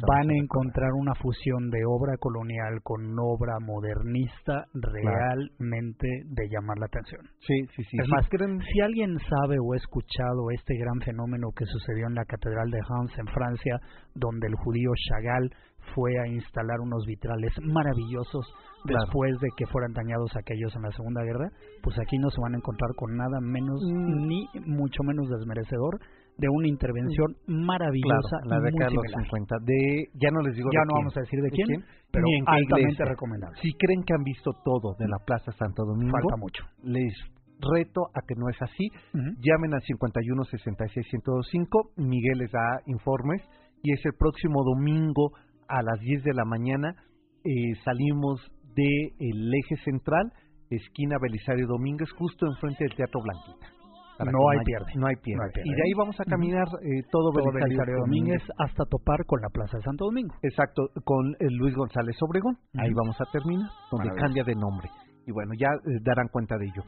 van 0.07 0.29
a 0.29 0.35
encontrar 0.35 0.91
una 0.93 1.13
fusión 1.15 1.69
de 1.69 1.85
obra 1.85 2.17
colonial 2.17 2.81
con 2.83 3.01
obra 3.19 3.59
modernista 3.59 4.65
realmente 4.73 6.07
de 6.25 6.49
llamar 6.49 6.77
la 6.79 6.85
atención. 6.85 7.21
Sí, 7.39 7.65
sí, 7.75 7.83
sí. 7.83 7.97
Es 8.01 8.09
más, 8.09 8.25
si 8.27 8.81
alguien 8.81 9.17
sabe 9.19 9.57
o 9.59 9.73
ha 9.73 9.77
escuchado 9.77 10.51
este 10.51 10.75
gran 10.77 10.99
fenómeno 11.01 11.49
que 11.55 11.65
sucedió 11.65 12.07
en 12.07 12.15
la 12.15 12.25
Catedral 12.25 12.69
de 12.69 12.79
Reims 12.81 13.17
en 13.17 13.27
Francia, 13.27 13.79
donde 14.15 14.47
el 14.47 14.55
judío 14.55 14.91
Chagall 14.95 15.51
fue 15.93 16.11
a 16.19 16.27
instalar 16.27 16.79
unos 16.79 17.05
vitrales 17.05 17.53
maravillosos 17.61 18.45
después 18.85 19.39
de 19.39 19.47
que 19.55 19.65
fueran 19.67 19.93
dañados 19.93 20.35
aquellos 20.35 20.75
en 20.75 20.83
la 20.83 20.91
Segunda 20.91 21.23
Guerra, 21.23 21.49
pues 21.81 21.97
aquí 21.99 22.17
no 22.17 22.29
se 22.29 22.41
van 22.41 22.55
a 22.55 22.57
encontrar 22.57 22.91
con 22.95 23.15
nada 23.15 23.39
menos 23.41 23.81
mm. 23.83 24.27
ni 24.27 24.47
mucho 24.65 25.03
menos 25.03 25.29
desmerecedor 25.29 25.99
de 26.37 26.47
una 26.49 26.67
intervención 26.67 27.35
maravillosa 27.47 28.37
la 28.45 28.59
década 28.59 28.89
de 28.89 28.95
los 28.95 29.23
50 29.23 29.55
de 29.61 30.09
ya 30.13 30.29
no 30.31 30.41
les 30.41 30.55
digo 30.55 30.69
ya 30.71 30.85
no 30.85 30.93
vamos 30.93 31.17
a 31.17 31.21
decir 31.21 31.41
de, 31.41 31.49
quién, 31.49 31.83
pero 32.11 32.25
altamente 32.45 33.05
recomendable. 33.05 33.59
Si 33.61 33.73
creen 33.73 34.03
que 34.03 34.13
han 34.13 34.23
visto 34.23 34.51
todo 34.63 34.95
de 34.99 35.07
la 35.07 35.17
Plaza 35.25 35.51
Santo 35.53 35.83
Domingo 35.83 36.11
falta 36.11 36.37
mucho. 36.37 36.63
les 36.83 37.13
reto 37.59 38.09
a 38.13 38.21
que 38.21 38.35
no 38.35 38.49
es 38.49 38.61
así. 38.61 38.87
Llamen 39.13 39.73
al 39.73 39.81
51 39.81 40.43
66 40.43 41.07
105 41.09 41.91
Miguel 41.97 42.37
les 42.37 42.51
da 42.51 42.81
informes 42.85 43.41
y 43.81 43.93
es 43.93 44.05
el 44.05 44.13
próximo 44.13 44.63
domingo 44.63 45.31
a 45.67 45.81
las 45.81 45.99
10 45.99 46.23
de 46.23 46.33
la 46.33 46.45
mañana 46.45 46.95
eh, 47.43 47.75
salimos 47.83 48.41
del 48.75 49.13
el 49.19 49.53
eje 49.53 49.77
central 49.83 50.31
esquina 50.69 51.17
Belisario 51.21 51.65
Domínguez 51.67 52.09
justo 52.11 52.45
enfrente 52.45 52.83
del 52.83 52.95
Teatro 52.95 53.21
Blanquita 53.21 53.76
no 54.25 54.49
hay, 54.49 54.59
pierde. 54.65 54.91
no 54.95 55.07
hay 55.07 55.15
pierde. 55.17 55.61
Y 55.63 55.69
de 55.73 55.81
ahí 55.85 55.93
vamos 55.97 56.19
a 56.19 56.25
caminar 56.25 56.65
eh, 56.81 57.03
todo, 57.11 57.31
todo 57.31 57.51
Belisario, 57.53 57.97
Domínguez, 57.99 58.41
hasta 58.57 58.85
topar 58.85 59.25
con 59.25 59.41
la 59.41 59.49
Plaza 59.49 59.77
de 59.77 59.83
Santo 59.83 60.05
Domingo. 60.05 60.33
Exacto, 60.41 60.89
con 61.03 61.35
el 61.39 61.53
Luis 61.55 61.75
González 61.75 62.15
Obregón. 62.21 62.57
Ahí 62.77 62.91
vamos 62.93 63.15
a 63.21 63.25
terminar, 63.31 63.69
donde 63.91 64.09
cambia 64.15 64.43
de 64.43 64.55
nombre. 64.55 64.89
Y 65.25 65.31
bueno, 65.31 65.51
ya 65.57 65.67
eh, 65.67 65.99
darán 66.03 66.27
cuenta 66.29 66.57
de 66.57 66.65
ello. 66.65 66.83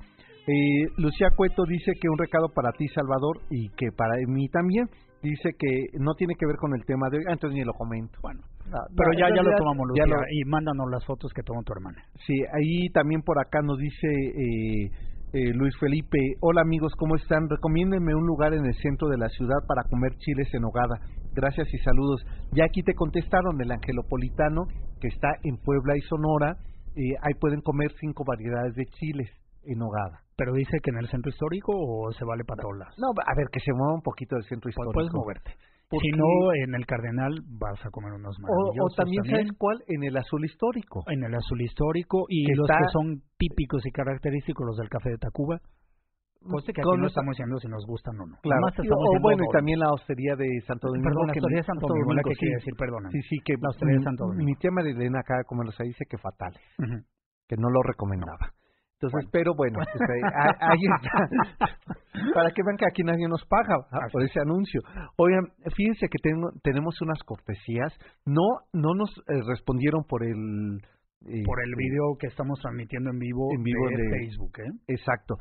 Eh, 0.48 0.90
Lucía 0.98 1.30
Cueto 1.36 1.64
dice 1.66 1.92
que 2.00 2.10
un 2.10 2.18
recado 2.18 2.50
para 2.50 2.72
ti, 2.72 2.88
Salvador, 2.88 3.42
y 3.50 3.70
que 3.70 3.92
para 3.96 4.16
mí 4.28 4.48
también. 4.50 4.88
Dice 5.22 5.50
que 5.60 6.00
no 6.00 6.14
tiene 6.14 6.34
que 6.40 6.46
ver 6.46 6.56
con 6.56 6.74
el 6.74 6.86
tema 6.86 7.10
de 7.10 7.18
hoy, 7.18 7.24
entonces 7.28 7.54
ni 7.58 7.66
lo 7.66 7.74
comento. 7.74 8.18
Bueno, 8.22 8.40
ah, 8.72 8.88
pero 8.96 9.12
ya, 9.20 9.28
ya 9.36 9.44
lo 9.44 9.54
tomamos, 9.58 9.90
Lucía, 9.90 10.06
y 10.32 10.46
mándanos 10.46 10.90
las 10.90 11.04
fotos 11.04 11.34
que 11.36 11.44
tomó 11.44 11.62
tu 11.62 11.74
hermana. 11.74 12.02
Sí, 12.26 12.34
ahí 12.56 12.88
también 12.94 13.22
por 13.22 13.38
acá 13.38 13.62
nos 13.62 13.78
dice 13.78 14.08
eh, 15.32 15.54
Luis 15.54 15.76
Felipe, 15.80 16.18
hola 16.42 16.62
amigos, 16.62 16.94
¿cómo 16.98 17.16
están? 17.16 17.48
Recomiéndenme 17.50 18.16
un 18.16 18.26
lugar 18.26 18.54
en 18.54 18.66
el 18.66 18.74
centro 18.76 19.08
de 19.10 19.18
la 19.18 19.30
ciudad 19.30 19.58
para 19.68 19.84
comer 19.84 20.16
chiles 20.18 20.52
en 20.54 20.66
hogada. 20.66 21.00
Gracias 21.34 21.72
y 21.72 21.78
saludos. 21.80 22.26
Ya 22.52 22.66
aquí 22.66 22.82
te 22.82 22.96
contestaron 22.96 23.62
el 23.62 23.72
Angelopolitano, 23.72 24.66
que 25.00 25.08
está 25.08 25.30
en 25.44 25.58
Puebla 25.58 25.96
y 25.98 26.02
Sonora. 26.02 26.58
Eh, 26.96 27.14
ahí 27.22 27.34
pueden 27.40 27.62
comer 27.62 27.92
cinco 28.00 28.24
variedades 28.26 28.74
de 28.74 28.86
chiles 28.86 29.30
en 29.66 29.82
hogada. 29.82 30.22
¿Pero 30.36 30.54
dice 30.54 30.80
que 30.82 30.90
en 30.90 30.98
el 30.98 31.08
centro 31.10 31.30
histórico 31.30 31.74
o 31.76 32.12
se 32.12 32.26
vale 32.26 32.44
para 32.44 32.64
todas? 32.64 32.98
No, 32.98 33.10
a 33.10 33.36
ver, 33.36 33.48
que 33.52 33.60
se 33.60 33.72
mueva 33.74 33.94
un 33.94 34.02
poquito 34.02 34.36
del 34.36 34.46
centro 34.46 34.70
histórico. 34.70 34.94
Puedes 34.94 35.14
moverte. 35.14 35.52
Si 35.90 36.12
no, 36.12 36.54
en 36.54 36.76
el 36.76 36.86
Cardenal 36.86 37.34
vas 37.48 37.84
a 37.84 37.90
comer 37.90 38.14
unos 38.14 38.38
maravillosos. 38.40 38.94
O, 38.94 38.96
también, 38.96 39.24
¿sabes 39.26 39.52
cuál? 39.58 39.82
En 39.88 40.04
el 40.04 40.16
azul 40.18 40.46
histórico. 40.46 41.04
En 41.08 41.24
el 41.24 41.34
azul 41.34 41.62
histórico 41.62 42.26
y 42.30 42.54
los 42.54 42.68
que 42.68 42.86
son 42.94 43.24
típicos 43.38 43.86
y 43.86 43.92
característicos, 43.92 44.66
los 44.68 44.78
del 44.78 44.90
café 44.90 45.10
de 45.10 45.18
Tacuba. 45.18 45.60
Cosa 46.42 46.72
que 46.72 46.80
aquí 46.80 46.98
no 46.98 47.08
estamos 47.08 47.36
diciendo 47.36 47.60
si 47.60 47.68
nos 47.68 47.86
gustan 47.86 48.16
o 48.22 48.26
no. 48.26 48.38
Claro. 48.42 48.62
o 48.70 49.22
bueno, 49.22 49.44
y 49.44 49.52
también 49.52 49.80
la 49.80 49.92
hostería 49.92 50.36
de 50.38 50.48
Santo 50.66 50.88
Domingo. 50.88 51.10
Perdón, 51.10 51.28
la 51.28 51.34
hostería 51.34 51.58
de 51.58 51.64
Santo 51.64 51.88
Domingo, 51.88 52.14
la 52.14 52.24
que 52.24 52.36
quiere 52.36 52.56
decir, 52.56 52.74
perdón. 52.78 53.04
Sí, 53.12 53.22
sí, 53.28 53.38
que 53.44 53.54
la 53.60 53.70
hostería 53.70 53.98
de 53.98 54.04
Santo 54.04 54.24
Domingo. 54.26 54.46
Mi 54.46 54.56
tía 54.56 54.72
Marilena 54.72 55.20
acá, 55.20 55.44
como 55.46 55.64
lo 55.64 55.72
dice, 55.72 56.06
que 56.08 56.18
fatal. 56.18 56.54
Que 57.48 57.58
no 57.58 57.70
lo 57.70 57.82
recomendaba. 57.84 58.54
Entonces, 59.02 59.30
pero 59.32 59.54
bueno, 59.56 59.80
pues 59.80 60.10
ahí, 60.10 60.22
ahí 60.60 60.80
está. 60.98 61.78
Para 62.34 62.52
que 62.52 62.62
vean 62.66 62.76
que 62.78 62.86
aquí 62.86 63.02
nadie 63.04 63.28
nos 63.30 63.46
paga 63.46 63.78
¿verdad? 63.92 64.08
por 64.12 64.24
ese 64.24 64.42
anuncio. 64.42 64.82
Oigan, 65.18 65.46
fíjense 65.74 66.08
que 66.10 66.20
tengo, 66.22 66.50
tenemos 66.64 67.00
unas 67.02 67.20
cortesías. 67.24 67.94
No, 68.26 68.44
no 68.74 68.94
nos 68.96 69.10
eh, 69.30 69.40
respondieron 69.48 70.04
por 70.04 70.24
el 70.26 70.82
eh, 71.28 71.44
Por 71.46 71.64
el 71.64 71.76
video 71.78 72.18
que 72.20 72.28
estamos 72.28 72.60
transmitiendo 72.62 73.10
en 73.12 73.20
vivo, 73.20 73.48
En 73.56 73.64
vivo 73.64 73.88
de, 73.90 74.04
de- 74.04 74.10
Facebook, 74.20 74.52
¿eh? 74.60 74.72
Exacto. 74.88 75.36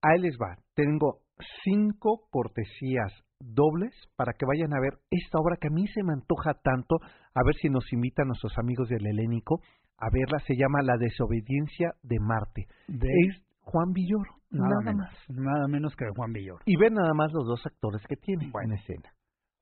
Ahí 0.00 0.20
les 0.20 0.34
va. 0.40 0.56
Tengo 0.74 1.18
cinco 1.64 2.26
cortesías 2.30 3.12
dobles 3.40 3.92
para 4.16 4.32
que 4.32 4.46
vayan 4.46 4.72
a 4.72 4.80
ver 4.80 4.94
esta 5.10 5.38
obra 5.38 5.56
que 5.60 5.68
a 5.68 5.70
mí 5.70 5.86
se 5.88 6.02
me 6.04 6.12
antoja 6.14 6.54
tanto. 6.62 6.96
A 7.34 7.40
ver 7.44 7.54
si 7.56 7.68
nos 7.68 7.84
invitan 7.92 8.28
nuestros 8.28 8.56
amigos 8.58 8.88
del 8.88 9.06
Helénico 9.06 9.60
a 9.98 10.06
verla. 10.12 10.38
Se 10.46 10.54
llama 10.56 10.82
La 10.82 10.96
desobediencia 10.98 11.92
de 12.02 12.18
Marte. 12.20 12.66
De 12.88 13.08
Es 13.28 13.42
Juan 13.60 13.92
Villoro. 13.92 14.30
nada, 14.50 14.68
Nada, 14.68 14.80
menos, 14.92 14.96
más. 15.06 15.36
nada 15.38 15.68
menos 15.68 15.94
que 15.96 16.04
de 16.04 16.10
Juan 16.16 16.32
Villoro. 16.32 16.60
Y 16.66 16.76
ven 16.76 16.94
nada 16.94 17.14
más 17.14 17.32
los 17.32 17.46
dos 17.46 17.64
actores 17.66 18.02
que 18.08 18.16
tiene 18.16 18.50
en 18.64 18.72
escena. 18.72 19.12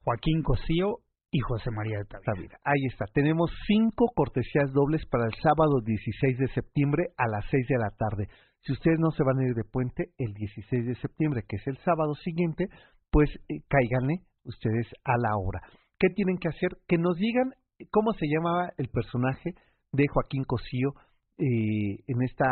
Joaquín 0.02 0.42
Cosío 0.42 0.98
y 1.30 1.38
José 1.40 1.70
María 1.70 1.98
de. 1.98 2.04
Tavira. 2.24 2.58
Ahí 2.64 2.86
está. 2.90 3.04
Tenemos 3.12 3.50
cinco 3.66 4.06
cortesías 4.14 4.72
dobles 4.72 5.04
para 5.06 5.26
el 5.26 5.34
sábado 5.42 5.80
16 5.84 6.38
de 6.38 6.48
septiembre 6.48 7.08
a 7.16 7.28
las 7.28 7.44
6 7.50 7.66
de 7.68 7.78
la 7.78 7.90
tarde. 7.90 8.28
Si 8.62 8.72
ustedes 8.72 8.98
no 8.98 9.10
se 9.12 9.22
van 9.22 9.38
a 9.38 9.44
ir 9.46 9.54
de 9.54 9.64
puente 9.64 10.10
el 10.18 10.32
16 10.34 10.86
de 10.86 10.94
septiembre, 10.96 11.44
que 11.48 11.56
es 11.56 11.66
el 11.66 11.78
sábado 11.78 12.14
siguiente, 12.14 12.66
pues 13.10 13.30
eh, 13.48 13.60
cáiganle 13.68 14.22
ustedes 14.44 14.86
a 15.04 15.16
la 15.18 15.36
hora. 15.36 15.60
¿Qué 15.98 16.08
tienen 16.08 16.38
que 16.38 16.48
hacer? 16.48 16.70
Que 16.88 16.98
nos 16.98 17.16
digan 17.16 17.52
cómo 17.90 18.12
se 18.14 18.26
llamaba 18.26 18.70
el 18.78 18.88
personaje 18.88 19.54
de 19.92 20.06
Joaquín 20.08 20.44
Cosío 20.44 20.90
eh, 21.38 21.98
en 22.06 22.22
esta 22.22 22.46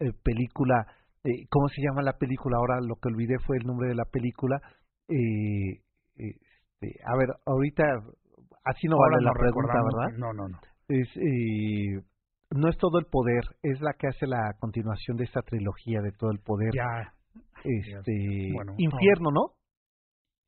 eh, 0.00 0.12
película. 0.22 0.86
eh, 1.24 1.46
¿Cómo 1.50 1.68
se 1.68 1.82
llama 1.82 2.02
la 2.02 2.18
película? 2.18 2.56
Ahora 2.58 2.80
lo 2.80 2.96
que 2.96 3.08
olvidé 3.08 3.38
fue 3.46 3.56
el 3.58 3.66
nombre 3.66 3.88
de 3.88 3.94
la 3.94 4.04
película. 4.04 4.60
Eh, 5.08 5.80
este, 6.16 7.00
a 7.04 7.16
ver, 7.16 7.28
ahorita 7.46 7.84
así 8.64 8.86
no 8.88 8.96
Ahora 8.96 9.16
vale 9.16 9.24
la 9.24 9.32
pregunta, 9.32 9.72
¿verdad? 9.74 10.18
No, 10.18 10.32
no, 10.32 10.48
no. 10.48 10.58
Es, 10.88 11.08
eh, 11.16 12.02
no 12.50 12.68
es 12.68 12.76
todo 12.78 12.98
el 12.98 13.06
poder, 13.06 13.42
es 13.62 13.80
la 13.80 13.92
que 13.94 14.08
hace 14.08 14.26
la 14.26 14.54
continuación 14.58 15.16
de 15.16 15.24
esta 15.24 15.42
trilogía 15.42 16.00
de 16.00 16.12
todo 16.12 16.30
el 16.32 16.40
poder. 16.40 16.70
Ya, 16.74 17.12
Este, 17.62 18.50
Bueno, 18.54 18.74
Infierno, 18.78 19.30
¿no? 19.30 19.52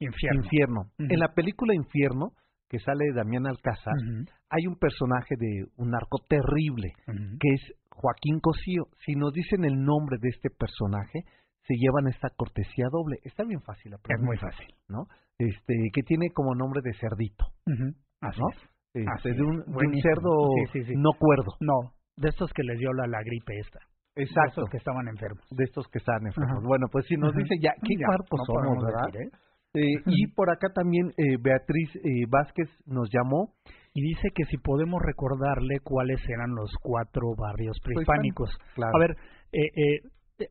infierno. 0.01 0.43
Infierno. 0.43 0.91
En 0.99 1.21
la 1.21 1.33
película 1.33 1.75
Infierno, 1.77 2.33
que 2.73 2.79
sale 2.81 3.05
de 3.05 3.13
Damián 3.13 3.47
Alcázar, 3.47 3.93
Ujú, 4.01 4.25
hay 4.49 4.67
un 4.67 4.77
personaje 4.77 5.37
de 5.39 5.67
un 5.77 5.91
narco 5.91 6.19
terrible, 6.27 6.95
que 7.39 7.49
es 7.53 7.61
Joaquín 7.91 8.41
Cosío. 8.41 8.85
Si 9.05 9.13
nos 9.15 9.35
dicen 9.35 9.65
el 9.65 9.77
nombre 9.85 10.17
de 10.19 10.31
este 10.31 10.49
personaje, 10.49 11.21
se 11.69 11.75
llevan 11.77 12.09
esta 12.09 12.31
cortesía 12.35 12.87
doble. 12.91 13.19
Está 13.25 13.45
bien 13.45 13.61
fácil 13.61 13.91
la 13.93 13.99
Es 13.99 14.03
pregunta, 14.03 14.27
muy 14.27 14.37
fácil. 14.39 14.67
¿no? 14.89 15.05
Este, 15.37 15.75
que 15.93 16.03
tiene 16.03 16.31
como 16.33 16.55
nombre 16.55 16.81
de 16.83 16.95
cerdito, 16.95 17.45
Ujú, 17.69 17.93
Así 18.23 18.41
¿no? 18.41 18.49
es. 18.49 18.57
Este, 18.95 19.05
Así 19.17 19.29
de, 19.37 19.43
un, 19.43 19.61
es. 19.61 19.67
de 19.67 20.01
cerdo 20.03 20.33
Sí, 20.73 20.81
sí, 20.81 20.85
sí. 20.89 20.93
no 20.97 21.11
cuerdo. 21.19 21.53
No, 21.61 21.93
de 22.17 22.31
estos 22.31 22.51
que 22.55 22.63
les 22.63 22.79
dio 22.79 22.91
la, 22.95 23.07
la 23.07 23.23
gripe 23.23 23.59
esta. 23.61 23.81
De 24.17 24.23
Exacto. 24.25 24.49
estos 24.65 24.71
que 24.71 24.77
estaban 24.79 25.09
enfermos. 25.09 25.45
de 25.51 25.65
estos 25.65 25.87
que 25.89 25.99
están 25.99 26.27
enfermos. 26.27 26.65
Bueno, 26.65 26.87
pues 26.91 27.05
si 27.07 27.17
nos 27.17 27.35
dice 27.37 27.55
ya 27.61 27.73
qué 27.85 27.95
Ya, 28.01 28.07
cuerpos 28.07 28.41
no 28.41 28.45
somos, 28.45 28.85
¿verdad? 28.85 29.07
decir, 29.13 29.21
¿eh? 29.29 29.31
Eh, 29.75 30.03
y 30.07 30.27
por 30.29 30.51
acá 30.51 30.69
también 30.75 31.13
eh, 31.17 31.37
Beatriz 31.41 31.95
eh, 31.97 32.27
Vázquez 32.29 32.69
nos 32.87 33.09
llamó. 33.11 33.55
Y 33.95 34.01
dice 34.03 34.29
que 34.35 34.45
si 34.47 34.57
podemos 34.57 35.03
recordarle 35.03 35.79
cuáles 35.85 36.19
eran 36.29 36.55
los 36.55 36.71
cuatro 36.83 37.35
barrios 37.37 37.77
prehispánicos. 37.85 38.51
Claro. 38.75 38.93
A 38.97 38.99
ver, 38.99 39.11
eh, 39.53 39.67
eh, 39.77 40.01
eh, 40.39 40.49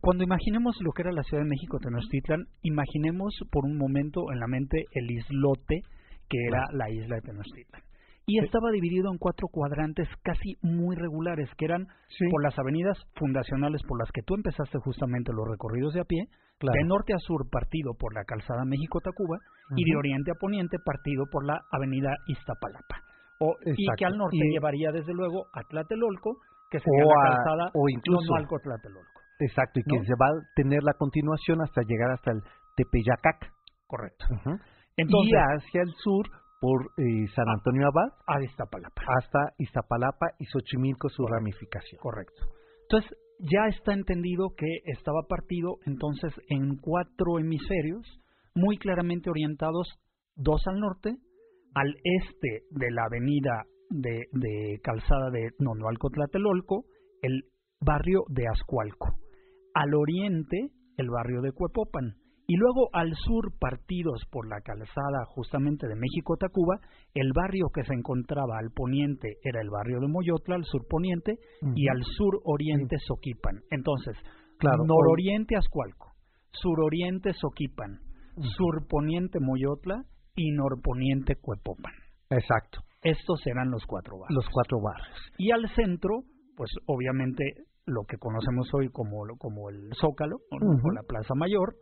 cuando 0.00 0.24
imaginemos 0.24 0.76
lo 0.80 0.92
que 0.92 1.02
era 1.02 1.12
la 1.12 1.22
Ciudad 1.22 1.42
de 1.42 1.50
México, 1.50 1.78
Tenochtitlan, 1.78 2.46
imaginemos 2.62 3.34
por 3.50 3.66
un 3.66 3.76
momento 3.76 4.32
en 4.32 4.40
la 4.40 4.46
mente 4.46 4.86
el 4.92 5.10
islote 5.10 5.82
que 6.30 6.38
era 6.48 6.64
la 6.72 6.88
isla 6.90 7.16
de 7.16 7.22
Tenochtitlan. 7.22 7.82
Y 8.24 8.38
estaba 8.38 8.70
dividido 8.70 9.10
en 9.12 9.18
cuatro 9.18 9.48
cuadrantes 9.48 10.08
casi 10.22 10.56
muy 10.62 10.96
regulares, 10.96 11.50
que 11.58 11.66
eran 11.66 11.88
Sí. 12.16 12.24
por 12.30 12.42
las 12.42 12.58
avenidas 12.58 12.96
fundacionales 13.16 13.82
por 13.82 13.98
las 13.98 14.10
que 14.12 14.22
tú 14.22 14.34
empezaste 14.34 14.78
justamente 14.78 15.32
los 15.34 15.46
recorridos 15.46 15.92
de 15.92 16.00
a 16.00 16.04
pie, 16.04 16.28
Claro. 16.62 16.78
de 16.80 16.84
norte 16.88 17.12
a 17.14 17.18
sur 17.18 17.48
partido 17.50 17.92
por 17.98 18.14
la 18.14 18.24
calzada 18.24 18.64
México-Tacuba 18.64 19.38
y 19.76 19.84
de 19.90 19.96
oriente 19.96 20.30
a 20.30 20.34
poniente 20.38 20.78
partido 20.78 21.26
por 21.30 21.44
la 21.44 21.60
avenida 21.70 22.14
Iztapalapa. 22.26 23.02
O, 23.40 23.56
y 23.66 23.84
que 23.98 24.04
al 24.06 24.16
norte 24.16 24.36
Y- 24.38 24.52
llevaría 24.52 24.92
desde 24.92 25.12
luego 25.12 25.46
a 25.52 25.62
Tlatelolco, 25.64 26.38
que 26.70 26.78
sería 26.78 27.04
O 27.04 27.08
la 27.10 27.20
a- 27.20 27.36
calzada 27.36 27.70
o 27.74 27.88
incluso- 27.88 28.32
Tlatelolco. 28.62 29.20
Exacto, 29.40 29.80
y 29.80 29.82
que 29.82 30.04
se 30.06 30.14
va 30.14 30.26
a 30.28 30.40
tener 30.54 30.82
la 30.84 30.92
continuación 30.94 31.60
hasta 31.62 31.82
llegar 31.82 32.12
hasta 32.12 32.30
el 32.30 32.40
Tepeyacac. 32.76 33.50
Correcto. 33.88 34.24
Entonces, 34.96 35.32
y 35.32 35.36
hacia 35.36 35.82
el 35.82 35.92
sur 35.96 36.26
por 36.60 36.92
eh, 36.96 37.26
San 37.34 37.48
Antonio 37.48 37.88
Abad 37.88 38.12
a 38.26 38.40
Iztapalapa. 38.42 39.02
hasta 39.18 39.52
Iztapalapa 39.58 40.28
y 40.38 40.44
Xochimilco 40.46 41.08
su 41.08 41.24
Correcto. 41.24 41.34
ramificación. 41.38 42.00
Correcto. 42.00 42.42
Entonces, 42.82 43.10
ya 43.38 43.66
está 43.68 43.92
entendido 43.92 44.54
que 44.56 44.66
estaba 44.84 45.22
partido 45.28 45.78
entonces 45.86 46.32
en 46.48 46.76
cuatro 46.76 47.38
hemisferios 47.38 48.06
muy 48.54 48.78
claramente 48.78 49.30
orientados, 49.30 49.88
dos 50.36 50.62
al 50.66 50.80
norte, 50.80 51.16
al 51.74 51.94
este 52.04 52.64
de 52.70 52.90
la 52.90 53.04
avenida 53.04 53.64
de, 53.90 54.26
de 54.32 54.80
calzada 54.82 55.30
de 55.30 55.50
Nonoalco 55.58 56.10
Tlatelolco, 56.10 56.84
el 57.22 57.44
barrio 57.80 58.24
de 58.28 58.46
Azcualco, 58.48 59.18
al 59.74 59.94
oriente 59.94 60.70
el 60.98 61.10
barrio 61.10 61.40
de 61.40 61.52
Cuepopan, 61.52 62.16
y 62.52 62.56
luego 62.56 62.90
al 62.92 63.14
sur, 63.14 63.52
partidos 63.58 64.20
por 64.30 64.46
la 64.46 64.60
calzada 64.60 65.24
justamente 65.28 65.88
de 65.88 65.94
México-Tacuba, 65.96 66.80
el 67.14 67.32
barrio 67.34 67.68
que 67.72 67.82
se 67.84 67.94
encontraba 67.94 68.58
al 68.58 68.70
poniente 68.74 69.38
era 69.42 69.62
el 69.62 69.70
barrio 69.70 70.00
de 70.00 70.08
Moyotla, 70.08 70.56
al 70.56 70.64
sur 70.64 70.82
poniente, 70.86 71.38
y 71.74 71.88
al 71.88 72.02
sur 72.04 72.40
oriente 72.44 72.96
Soquipan. 73.06 73.62
Entonces, 73.70 74.16
Claro, 74.58 74.84
nororiente 74.84 75.56
Azcualco, 75.56 76.12
suroriente 76.50 77.32
Soquipan, 77.32 78.00
surponiente 78.56 79.38
Moyotla. 79.40 80.04
Y 80.34 80.50
norponiente 80.52 81.36
Cuepopan. 81.36 81.92
Exacto, 82.30 82.80
Estos 83.02 83.46
eran 83.46 83.70
los 83.70 83.84
cuatro 83.86 84.18
barrios. 84.18 84.36
los 84.44 84.46
cuatro 84.52 84.78
barrios. 84.80 85.16
Y 85.38 85.52
al 85.52 85.68
centro, 85.74 86.22
pues 86.56 86.70
obviamente 86.86 87.44
lo 87.86 88.04
que 88.04 88.16
conocemos 88.18 88.68
hoy 88.74 88.88
como, 88.90 89.24
como 89.38 89.68
el 89.70 89.90
Zócalo, 90.00 90.36
o 90.50 90.90
la 90.92 91.02
Plaza 91.02 91.34
Mayor, 91.34 91.74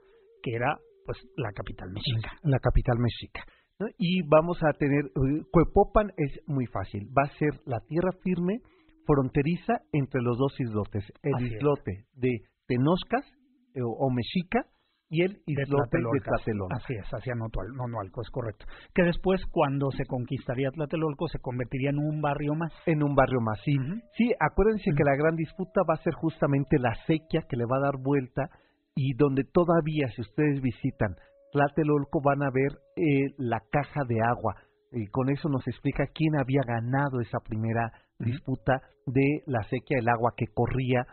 que 0.43 0.55
era 0.55 0.79
pues 1.07 1.19
la 1.37 1.51
capital 1.53 1.91
mexica. 1.91 2.33
la 2.43 2.59
capital 2.59 2.99
mexica. 2.99 3.43
¿no? 3.79 3.87
Y 3.99 4.23
vamos 4.29 4.59
a 4.63 4.73
tener, 4.75 5.07
eh, 5.07 5.43
Cuepopan 5.51 6.13
es 6.17 6.41
muy 6.47 6.67
fácil, 6.67 7.09
va 7.17 7.25
a 7.25 7.39
ser 7.39 7.61
la 7.65 7.81
tierra 7.89 8.13
firme 8.23 8.61
fronteriza 9.07 9.81
entre 9.93 10.21
los 10.23 10.39
dos 10.39 10.59
islotes, 10.61 11.05
el 11.23 11.35
Así 11.35 11.47
es. 11.47 11.53
islote 11.53 12.05
de 12.15 12.31
Tenoscas 12.67 13.25
eh, 13.75 13.81
o 13.83 14.11
Mexica 14.11 14.67
y 15.11 15.23
el 15.23 15.43
islote 15.45 15.99
de 15.99 16.21
Tlatelolco. 16.23 16.75
Así 16.77 16.95
es, 16.95 17.05
hacia 17.13 17.35
Nonualco, 17.35 18.23
es 18.23 18.31
correcto. 18.31 18.65
Que 18.95 19.03
después, 19.03 19.45
cuando 19.51 19.91
se 19.91 20.07
conquistaría 20.07 20.71
Tlatelolco, 20.71 21.27
se 21.27 21.41
convertiría 21.41 21.91
en 21.91 21.99
un 21.99 22.21
barrio 22.23 22.55
más. 22.55 22.73
En 22.87 23.03
un 23.03 23.17
barrio 23.17 23.41
más, 23.41 23.59
sí. 23.65 23.77
Sí, 24.17 24.33
acuérdense 24.39 24.93
que 24.97 25.03
la 25.03 25.17
gran 25.17 25.35
disputa 25.35 25.81
va 25.89 25.95
a 25.95 26.03
ser 26.05 26.15
justamente 26.15 26.79
la 26.79 26.95
sequía 27.07 27.43
que 27.49 27.57
le 27.57 27.65
va 27.65 27.79
a 27.79 27.91
dar 27.91 27.97
vuelta 28.01 28.51
y 29.03 29.15
donde 29.15 29.45
todavía, 29.45 30.11
si 30.15 30.21
ustedes 30.21 30.61
visitan 30.61 31.17
Tlatelolco, 31.53 32.21
van 32.23 32.43
a 32.43 32.51
ver 32.53 32.73
eh, 32.97 33.33
la 33.39 33.61
caja 33.71 34.03
de 34.07 34.21
agua. 34.21 34.57
Y 34.93 35.07
con 35.07 35.31
eso 35.31 35.49
nos 35.49 35.67
explica 35.67 36.05
quién 36.13 36.37
había 36.37 36.61
ganado 36.67 37.23
esa 37.23 37.39
primera 37.41 37.91
disputa 38.19 38.83
de 39.07 39.43
la 39.47 39.63
sequía, 39.71 40.01
el 40.01 40.09
agua 40.11 40.35
que 40.37 40.49
corría. 40.53 41.07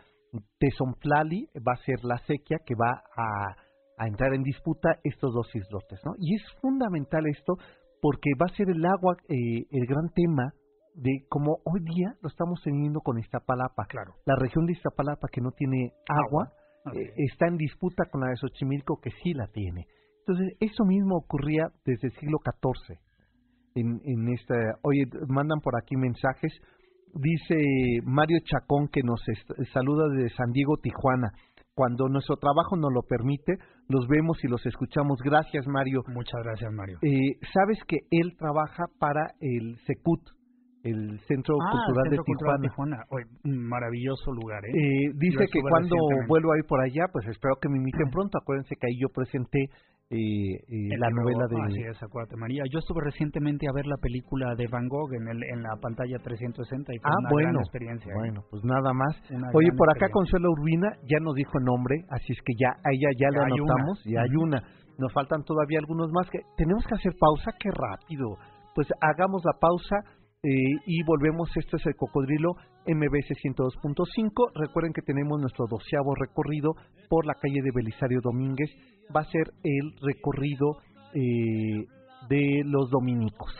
Tezontlali 0.58 1.48
va 1.66 1.72
a 1.72 1.84
ser 1.86 2.04
la 2.04 2.18
sequía 2.26 2.58
que 2.66 2.74
va 2.74 2.90
a, 3.16 3.56
a 3.96 4.06
entrar 4.06 4.34
en 4.34 4.42
disputa 4.42 4.98
estos 5.02 5.32
dos 5.32 5.48
islotes, 5.54 5.98
¿no? 6.04 6.12
Y 6.18 6.34
es 6.34 6.42
fundamental 6.60 7.26
esto 7.26 7.54
porque 8.02 8.32
va 8.38 8.52
a 8.52 8.56
ser 8.56 8.68
el 8.68 8.84
agua 8.84 9.16
eh, 9.30 9.64
el 9.70 9.86
gran 9.86 10.10
tema 10.14 10.52
de 10.94 11.24
cómo 11.30 11.60
hoy 11.64 11.80
día 11.96 12.12
lo 12.20 12.28
estamos 12.28 12.60
teniendo 12.62 13.00
con 13.00 13.18
Iztapalapa. 13.18 13.86
Claro. 13.88 14.12
La 14.26 14.36
región 14.36 14.66
de 14.66 14.72
Iztapalapa 14.72 15.28
que 15.32 15.40
no 15.40 15.52
tiene 15.52 15.94
agua 16.06 16.52
Eh, 16.94 17.12
está 17.16 17.48
en 17.48 17.56
disputa 17.56 18.04
con 18.10 18.22
la 18.22 18.28
de 18.28 18.36
Xochimilco 18.36 19.00
que 19.00 19.10
sí 19.22 19.34
la 19.34 19.46
tiene. 19.48 19.86
Entonces, 20.20 20.56
eso 20.60 20.84
mismo 20.84 21.16
ocurría 21.16 21.68
desde 21.84 22.08
el 22.08 22.14
siglo 22.14 22.38
XIV. 22.44 22.98
En, 23.74 24.00
en 24.04 24.28
esta, 24.28 24.54
oye, 24.82 25.04
mandan 25.28 25.60
por 25.60 25.76
aquí 25.76 25.96
mensajes. 25.96 26.52
Dice 27.14 27.56
Mario 28.04 28.38
Chacón 28.44 28.88
que 28.88 29.02
nos 29.02 29.20
saluda 29.72 30.08
desde 30.08 30.34
San 30.36 30.52
Diego, 30.52 30.76
Tijuana. 30.76 31.32
Cuando 31.74 32.08
nuestro 32.08 32.36
trabajo 32.36 32.76
nos 32.76 32.92
lo 32.92 33.02
permite, 33.02 33.56
los 33.88 34.08
vemos 34.08 34.42
y 34.42 34.48
los 34.48 34.66
escuchamos. 34.66 35.18
Gracias, 35.24 35.66
Mario. 35.68 36.02
Muchas 36.08 36.42
gracias, 36.42 36.72
Mario. 36.72 36.98
Eh, 37.02 37.38
Sabes 37.54 37.78
que 37.86 37.98
él 38.10 38.36
trabaja 38.36 38.86
para 38.98 39.34
el 39.40 39.78
Secut, 39.86 40.20
el 40.84 41.18
Centro 41.26 41.56
Ah, 41.60 41.70
Cultural 41.72 42.04
Centro 42.04 42.22
de 42.22 42.26
Cultural 42.26 42.60
Tijuana. 42.60 43.04
Maravilloso 43.44 44.32
lugar, 44.32 44.64
¿eh? 44.64 44.70
Eh, 44.72 45.10
dice 45.14 45.46
que 45.52 45.60
cuando 45.60 45.96
vuelvo 46.28 46.52
a 46.52 46.58
ir 46.58 46.64
por 46.66 46.80
allá, 46.80 47.04
pues 47.12 47.26
espero 47.26 47.56
que 47.60 47.68
me 47.68 47.78
inviten 47.78 48.10
pronto. 48.10 48.38
Acuérdense 48.38 48.74
que 48.76 48.86
ahí 48.86 48.98
yo 49.00 49.08
presenté 49.08 49.58
eh, 50.10 50.16
eh, 50.16 50.88
El 50.94 51.00
la 51.00 51.10
novela 51.10 51.44
de... 51.50 51.56
Así 51.68 51.82
es, 51.84 52.02
acuérdate, 52.02 52.36
María. 52.36 52.62
Yo 52.72 52.78
estuve 52.78 53.02
recientemente 53.04 53.68
a 53.68 53.72
ver 53.72 53.86
la 53.86 53.98
película 54.00 54.54
de 54.56 54.66
Van 54.68 54.88
Gogh 54.88 55.12
en, 55.12 55.28
el, 55.28 55.42
en 55.52 55.62
la 55.62 55.76
pantalla 55.82 56.16
360 56.22 56.94
y 56.94 56.98
fue 56.98 57.10
Ah, 57.10 57.14
una 57.20 57.28
bueno, 57.30 57.48
gran 57.50 57.60
experiencia. 57.60 58.10
¿eh? 58.12 58.16
bueno, 58.16 58.40
pues 58.50 58.64
nada 58.64 58.92
más. 58.94 59.12
Una 59.30 59.50
Oye, 59.52 59.68
por 59.76 59.90
acá. 59.90 60.08
Consuelo 60.10 60.50
Urbina 60.52 60.88
ya 61.04 61.18
nos 61.20 61.34
dijo 61.34 61.60
nombre, 61.60 61.96
así 62.08 62.32
es 62.32 62.38
que 62.40 62.54
ya 62.58 62.70
a 62.70 62.88
ella 62.90 63.10
ya 63.20 63.28
hay 63.28 63.52
anotamos, 63.52 64.02
ya 64.06 64.22
hay 64.22 64.34
una. 64.40 64.62
Nos 64.96 65.12
faltan 65.12 65.44
todavía 65.44 65.78
algunos 65.78 66.10
más 66.10 66.28
que 66.30 66.38
tenemos 66.56 66.84
que 66.86 66.94
hacer 66.94 67.12
pausa, 67.20 67.52
qué 67.60 67.68
rápido. 67.70 68.36
Pues 68.74 68.88
hagamos 69.00 69.42
la 69.44 69.52
pausa 69.60 69.96
eh, 70.42 70.48
y 70.86 71.02
volvemos. 71.04 71.48
Esto 71.56 71.76
es 71.76 71.86
el 71.86 71.94
Cocodrilo 71.96 72.52
MBC 72.86 73.34
102.5. 73.42 74.52
Recuerden 74.54 74.92
que 74.92 75.02
tenemos 75.02 75.40
nuestro 75.40 75.66
doceavo 75.68 76.14
recorrido 76.14 76.74
por 77.08 77.26
la 77.26 77.34
calle 77.34 77.60
de 77.62 77.70
Belisario 77.74 78.20
Domínguez. 78.22 78.70
Va 79.14 79.20
a 79.22 79.30
ser 79.30 79.50
el 79.64 79.92
recorrido 80.02 80.76
eh, 81.14 81.84
de 82.28 82.62
los 82.64 82.90
dominicos. 82.90 83.52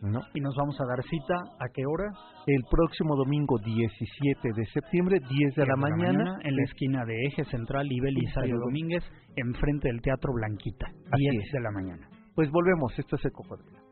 ¿no? 0.00 0.20
Y 0.34 0.40
nos 0.40 0.56
vamos 0.56 0.80
a 0.80 0.86
dar 0.86 1.02
cita, 1.04 1.34
¿a 1.60 1.68
qué 1.74 1.82
hora? 1.86 2.10
El 2.46 2.62
próximo 2.70 3.14
domingo 3.16 3.58
17 3.58 4.48
de 4.56 4.66
septiembre, 4.72 5.20
10 5.20 5.54
de 5.54 5.66
la 5.66 5.76
mañana. 5.76 6.38
en 6.42 6.56
la 6.56 6.62
esquina 6.64 7.04
de 7.04 7.14
Eje 7.26 7.44
Central 7.44 7.86
y 7.90 8.00
Belisario 8.00 8.58
Domínguez, 8.58 9.04
enfrente 9.36 9.88
del 9.88 10.00
Teatro 10.00 10.32
Blanquita, 10.32 10.86
Así 11.12 11.20
10 11.30 11.44
es. 11.44 11.52
de 11.52 11.60
la 11.60 11.70
mañana. 11.70 12.08
Pues 12.34 12.50
volvemos, 12.50 12.98
esto 12.98 13.16
es 13.16 13.24
el 13.26 13.32
Cocodrilo. 13.32 13.87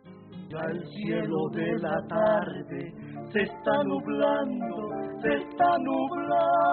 Ya 0.49 0.61
el 0.61 0.80
cielo 0.90 1.49
de 1.55 1.78
la 1.80 2.07
tarde 2.07 2.94
se 3.32 3.42
está 3.42 3.82
nublando, 3.82 4.90
se 5.20 5.34
está 5.34 5.78
nublando. 5.78 6.66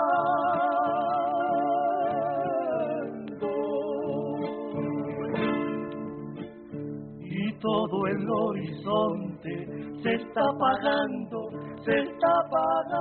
Y 7.20 7.54
todo 7.60 8.08
el 8.08 8.30
horizonte 8.30 9.68
se 10.04 10.14
está 10.14 10.42
apagando, 10.42 11.50
se 11.84 12.00
está 12.00 12.30
apagando. 12.46 12.94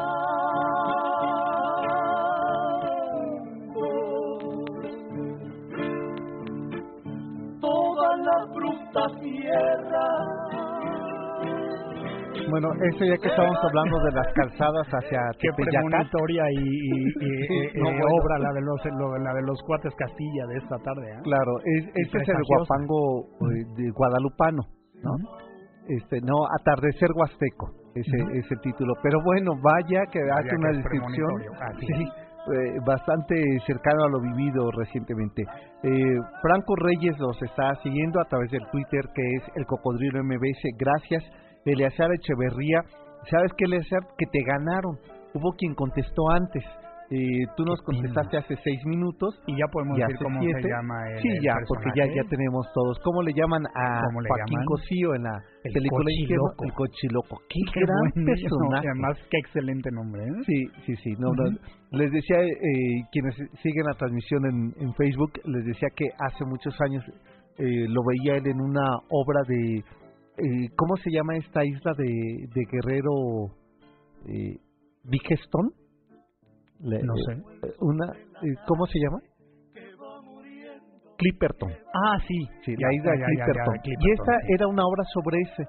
Toda 7.61 8.17
la 8.17 8.45
bruta 8.55 9.07
tierra 9.21 10.42
Bueno, 12.51 12.69
eso 12.93 13.05
ya 13.05 13.17
que 13.17 13.29
estamos 13.29 13.57
hablando 13.63 13.99
de 14.05 14.13
las 14.13 14.27
calzadas 14.35 14.87
hacia 14.89 15.21
Tepeyacat. 15.41 16.07
y, 16.51 16.59
y- 16.59 17.07
y- 17.07 17.47
Sí, 17.47 17.55
eh, 17.55 17.73
no, 17.77 17.89
eh, 17.91 17.99
bueno. 18.01 18.17
obra 18.23 18.39
la 18.39 18.53
de 18.53 18.61
los 18.61 18.81
lo- 18.99 19.19
la 19.19 19.35
de 19.35 19.43
los 19.43 19.63
cuates 19.63 19.95
Castilla 19.97 20.47
de 20.47 20.57
esta 20.59 20.77
tarde. 20.79 21.11
¿eh? 21.13 21.21
Claro, 21.25 21.53
es, 21.65 21.87
este 22.07 22.19
es 22.23 22.29
el 22.29 22.43
guapango 22.47 23.27
de 23.77 23.91
guadalupano, 23.91 24.63
¿no? 25.03 25.13
Este, 25.89 26.21
no, 26.21 26.47
atardecer 26.61 27.11
huasteco, 27.15 27.71
ese 27.95 28.23
Ujú. 28.23 28.31
es 28.39 28.51
el 28.51 28.61
título. 28.61 28.95
Pero 29.03 29.19
bueno, 29.25 29.53
vaya 29.61 30.07
que 30.13 30.21
Vaya 30.21 30.35
hace 30.39 30.49
que 30.51 30.57
una 30.57 30.71
es 30.71 30.77
descripción, 30.77 31.31
sí, 31.81 32.09
eh, 32.55 32.79
bastante 32.87 33.35
cercano 33.67 34.05
a 34.05 34.09
lo 34.09 34.21
vivido 34.21 34.71
recientemente. 34.73 35.43
Eh, 35.83 36.19
Franco 36.41 36.77
Reyes 36.77 37.19
los 37.19 37.41
está 37.43 37.75
siguiendo 37.83 38.21
a 38.21 38.25
través 38.27 38.51
del 38.53 38.63
Twitter, 38.71 39.03
que 39.15 39.23
es 39.39 39.43
el 39.57 39.67
Cocodrilo 39.67 40.23
MBS. 40.23 40.63
Gracias, 40.79 41.25
Eleazar 41.65 42.13
Echeverría. 42.13 42.83
¿Sabes 43.31 43.53
qué, 43.57 43.65
Eleazar? 43.67 44.01
Que 44.19 44.27
te 44.27 44.41
ganaron. 44.45 44.99
Hubo 45.35 45.53
quien 45.57 45.75
contestó 45.75 46.31
antes. 46.31 46.65
Eh, 47.15 47.45
tú 47.59 47.65
nos 47.65 47.79
contestaste 47.83 48.39
hace 48.39 48.57
seis 48.65 48.81
minutos. 48.87 49.39
Y 49.47 49.53
ya 49.59 49.67
podemos 49.71 49.99
decir 49.99 50.17
cómo 50.17 50.41
siete. 50.41 50.63
se 50.63 50.69
llama 50.69 50.95
el 51.13 51.21
Sí, 51.21 51.29
el 51.29 51.43
ya, 51.43 51.55
porque 51.69 51.91
ya, 51.95 52.07
ya 52.07 52.25
tenemos 52.29 52.67
todos. 52.73 52.99
¿Cómo 53.05 53.23
le 53.23 53.35
llaman 53.35 53.67
a 53.67 54.01
¿Cómo 54.07 54.23
le 54.23 54.29
Joaquín 54.31 54.57
llaman? 54.57 54.65
Cosío 54.65 55.15
en 55.15 55.23
la 55.25 55.37
El 55.65 55.73
película? 55.75 56.05
Cochiloco. 56.05 56.65
El 56.65 56.73
Cochiloco. 56.73 57.37
Qué, 57.51 57.61
Qué 57.75 57.81
gran 57.81 58.25
personaje. 58.25 58.89
Además, 58.93 59.19
qué 59.31 59.39
excelente 59.39 59.91
nombre. 59.93 60.23
¿eh? 60.25 60.43
Sí, 60.47 60.65
sí, 60.87 60.97
sí. 61.05 61.13
No. 61.19 61.33
Les 61.91 62.11
decía, 62.11 62.41
eh, 62.41 63.05
quienes 63.13 63.37
siguen 63.63 63.85
la 63.85 63.95
transmisión 63.95 64.47
en, 64.47 64.73
en 64.81 64.95
Facebook, 64.95 65.33
les 65.45 65.67
decía 65.67 65.89
que 65.95 66.07
hace 66.19 66.45
muchos 66.47 66.75
años 66.81 67.05
eh, 67.59 67.87
lo 67.89 68.01
veía 68.09 68.37
él 68.39 68.47
en 68.47 68.59
una 68.61 68.89
obra 69.11 69.43
de... 69.47 69.85
eh, 70.39 70.69
¿Cómo 70.77 70.97
se 70.97 71.11
llama 71.11 71.37
esta 71.37 71.65
isla 71.65 71.93
de, 71.97 72.05
de 72.55 72.63
Guerrero? 72.71 73.55
Eh, 74.27 74.57
¿Bigeston? 75.05 75.73
Le- 76.81 77.03
No 77.03 77.15
eh, 77.15 77.23
sé. 77.27 77.73
Una, 77.81 78.07
eh, 78.13 78.55
¿Cómo 78.67 78.87
se 78.87 78.99
llama? 78.99 79.19
Clipperton. 81.19 81.71
Ah, 81.95 82.19
sí. 82.27 82.35
Sí, 82.65 82.75
Ya, 82.77 82.87
la 82.89 82.95
isla 82.95 83.13
ya, 83.19 83.27
Clipperton. 83.27 83.75
Y 83.85 84.11
esta 84.11 84.33
sí. 84.41 84.53
era 84.55 84.67
una 84.67 84.83
obra 84.85 85.05
sobre 85.15 85.39
ese. 85.41 85.63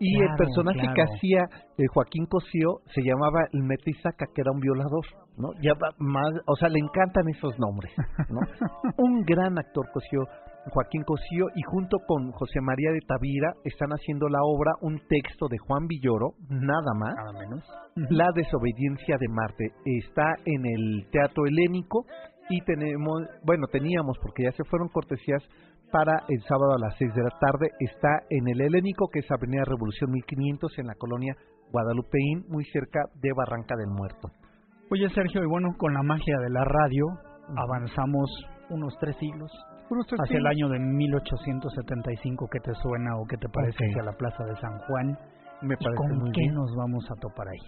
Y 0.00 0.16
el 0.20 0.26
Claro, 0.26 0.36
personaje 0.38 0.80
que 0.94 1.02
hacía 1.02 1.44
eh, 1.78 1.82
Joaquín 1.92 2.26
Cosío 2.26 2.80
se 2.94 3.02
llamaba 3.02 3.46
el 3.52 3.62
Metisaca, 3.62 4.26
que 4.34 4.40
era 4.40 4.50
un 4.50 4.58
violador, 4.60 5.04
¿no? 5.36 5.48
Ya 5.62 5.72
más, 5.98 6.32
o 6.46 6.56
sea, 6.56 6.68
le 6.68 6.78
encantan 6.80 7.28
esos 7.28 7.56
nombres, 7.60 7.92
¿no? 8.28 8.40
un 8.98 9.22
gran 9.22 9.56
actor 9.56 9.86
Cosío, 9.92 10.24
Joaquín 10.70 11.02
Cosío, 11.04 11.46
y 11.54 11.62
junto 11.62 11.98
con 12.06 12.32
José 12.32 12.60
María 12.60 12.90
de 12.92 13.00
Tavira 13.06 13.52
están 13.64 13.90
haciendo 13.90 14.28
la 14.28 14.38
obra, 14.42 14.72
un 14.80 14.98
texto 15.08 15.46
de 15.48 15.58
Juan 15.58 15.86
Villoro, 15.86 16.34
nada 16.48 16.94
más, 16.98 17.14
Nada 17.14 17.32
menos. 17.32 17.64
la 18.10 18.30
desobediencia 18.34 19.16
de 19.18 19.28
Marte. 19.28 19.72
Está 19.84 20.34
en 20.44 20.64
el 20.66 21.06
Teatro 21.10 21.46
Helénico 21.46 22.06
y 22.48 22.60
tenemos, 22.62 23.22
bueno, 23.44 23.66
teníamos, 23.70 24.18
porque 24.22 24.44
ya 24.44 24.52
se 24.52 24.64
fueron 24.64 24.88
cortesías 24.88 25.42
para 25.92 26.24
el 26.28 26.40
sábado 26.48 26.72
a 26.74 26.78
las 26.78 26.96
6 26.98 27.14
de 27.14 27.22
la 27.22 27.38
tarde. 27.38 27.70
Está 27.80 28.08
en 28.30 28.48
el 28.48 28.60
Helénico, 28.60 29.08
que 29.12 29.20
es 29.20 29.30
Avenida 29.30 29.64
Revolución 29.64 30.10
1500, 30.10 30.78
en 30.78 30.86
la 30.88 30.94
colonia 30.94 31.36
Guadalupeín, 31.70 32.44
muy 32.48 32.64
cerca 32.66 33.00
de 33.20 33.30
Barranca 33.36 33.74
del 33.76 33.90
Muerto. 33.90 34.28
Oye, 34.90 35.08
Sergio, 35.10 35.42
y 35.42 35.46
bueno, 35.46 35.68
con 35.78 35.94
la 35.94 36.02
magia 36.02 36.38
de 36.40 36.50
la 36.50 36.64
radio, 36.64 37.06
avanzamos 37.56 38.30
unos 38.70 38.94
tres 39.00 39.16
siglos 39.18 39.50
hacia 40.22 40.38
el 40.38 40.46
año 40.46 40.68
de 40.68 40.78
1875. 40.78 42.48
¿Qué 42.50 42.60
te 42.60 42.74
suena 42.74 43.16
o 43.16 43.26
qué 43.26 43.36
te 43.36 43.48
parece 43.48 43.76
Ok. 43.84 43.90
hacia 43.90 44.02
la 44.02 44.12
Plaza 44.12 44.44
de 44.44 44.56
San 44.56 44.78
Juan? 44.86 45.18
Me 45.62 45.74
¿Y 45.74 45.76
parece 45.84 45.96
con 45.96 46.18
muy 46.18 46.32
qué 46.32 46.40
bien. 46.42 46.54
nos 46.54 46.74
vamos 46.76 47.04
a 47.10 47.14
topar 47.20 47.48
ahí? 47.48 47.58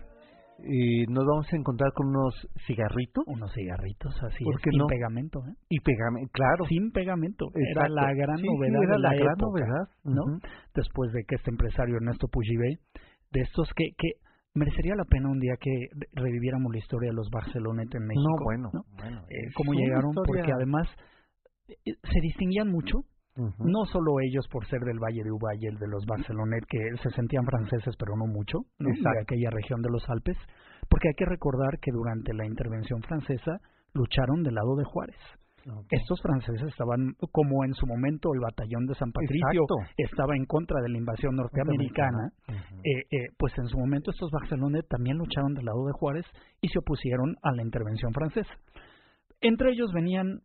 Eh, 0.59 1.05
nos 1.11 1.25
vamos 1.27 1.47
a 1.53 1.57
encontrar 1.57 1.93
con 1.93 2.09
unos 2.09 2.33
cigarritos 2.67 3.25
Unos 3.27 3.53
cigarritos 3.53 4.15
así, 4.23 4.43
¿Por 4.43 4.55
es, 4.55 4.63
qué 4.63 4.71
sin 4.71 4.79
no? 4.79 4.87
pegamento, 4.87 5.41
¿eh? 5.47 5.53
y 5.69 5.81
pegamento, 5.81 6.31
claro. 6.33 6.65
Sin 6.65 6.91
pegamento. 6.93 7.45
Era 7.55 7.87
exacto. 7.87 7.95
la 7.95 8.15
gran 8.15 8.37
Sí, 8.39 8.43
sí, 8.43 8.49
novedad 8.55 8.83
era 8.83 8.97
de 8.97 8.99
la, 9.03 9.09
la 9.11 9.15
gran 9.17 9.35
época, 9.37 9.47
novedad. 9.47 9.85
¿no? 10.05 10.23
Ujú. 10.23 10.39
Después 10.75 11.13
de 11.13 11.25
que 11.29 11.35
este 11.37 11.51
empresario 11.51 11.97
Ernesto 11.97 12.27
Pujibé, 12.29 12.79
de 13.33 13.41
estos 13.43 13.69
que, 13.77 13.85
que 13.99 14.09
merecería 14.55 14.95
la 14.97 15.05
pena 15.05 15.29
un 15.29 15.41
día 15.41 15.53
que 15.61 15.71
re- 15.93 16.09
reviviéramos 16.25 16.73
la 16.73 16.79
historia 16.79 17.11
de 17.11 17.17
los 17.17 17.29
Barcelonet 17.31 17.95
en 17.95 18.07
México. 18.07 18.25
No, 18.25 18.45
bueno, 18.45 18.71
¿no? 18.73 18.81
bueno. 18.97 19.21
Eh, 19.29 19.53
cómo 19.55 19.75
llegaron, 19.75 20.09
historia- 20.11 20.25
porque 20.27 20.53
además 20.57 20.89
se 21.67 22.21
distinguían 22.21 22.71
mucho, 22.71 23.05
no 23.37 23.85
solo 23.93 24.21
ellos 24.21 24.49
por 24.49 24.67
ser 24.67 24.81
del 24.81 24.99
Valle 24.99 25.23
de 25.23 25.31
Uvalle, 25.31 25.69
el 25.69 25.79
de 25.79 25.89
los 25.89 26.07
Barcelonet, 26.07 26.65
que 26.69 26.79
se 27.03 27.11
sentían 27.11 27.45
franceses, 27.45 27.95
pero 27.99 28.17
no 28.17 28.27
mucho, 28.27 28.61
¿no? 28.79 28.89
de 28.89 29.21
aquella 29.21 29.51
región 29.51 29.83
de 29.83 29.91
los 29.91 30.09
Alpes, 30.09 30.39
porque 30.89 31.09
hay 31.09 31.15
que 31.15 31.27
recordar 31.27 31.79
que 31.81 31.93
durante 31.93 32.33
la 32.33 32.47
intervención 32.47 33.03
francesa 33.03 33.61
lucharon 33.93 34.43
del 34.43 34.55
lado 34.55 34.77
de 34.77 34.85
Juárez. 34.85 35.21
Estos 35.91 36.23
franceses 36.23 36.63
estaban, 36.69 37.15
como 37.33 37.65
en 37.65 37.75
su 37.75 37.87
momento 37.87 38.33
el 38.33 38.41
batallón 38.41 38.87
de 38.87 38.95
San 38.95 39.11
Patricio 39.11 39.63
Exacto. 39.63 39.75
estaba 39.97 40.37
en 40.37 40.45
contra 40.45 40.81
de 40.81 40.89
la 40.89 40.99
invasión 40.99 41.35
norteamericana, 41.35 42.31
eh, 42.49 43.03
eh, 43.11 43.29
pues 43.37 43.53
en 43.59 43.67
su 43.67 43.77
momento 43.77 44.13
estos 44.13 44.31
Barcelonet 44.31 44.87
también 44.87 45.19
lucharon 45.19 45.55
del 45.55 45.65
lado 45.65 45.85
de 45.87 45.93
Juárez 45.93 46.25
y 46.61 46.69
se 46.69 46.79
opusieron 46.79 47.35
a 47.43 47.51
la 47.51 47.63
intervención 47.63 48.13
francesa. 48.13 48.55
Entre 49.41 49.73
ellos 49.73 49.91
venían 49.93 50.41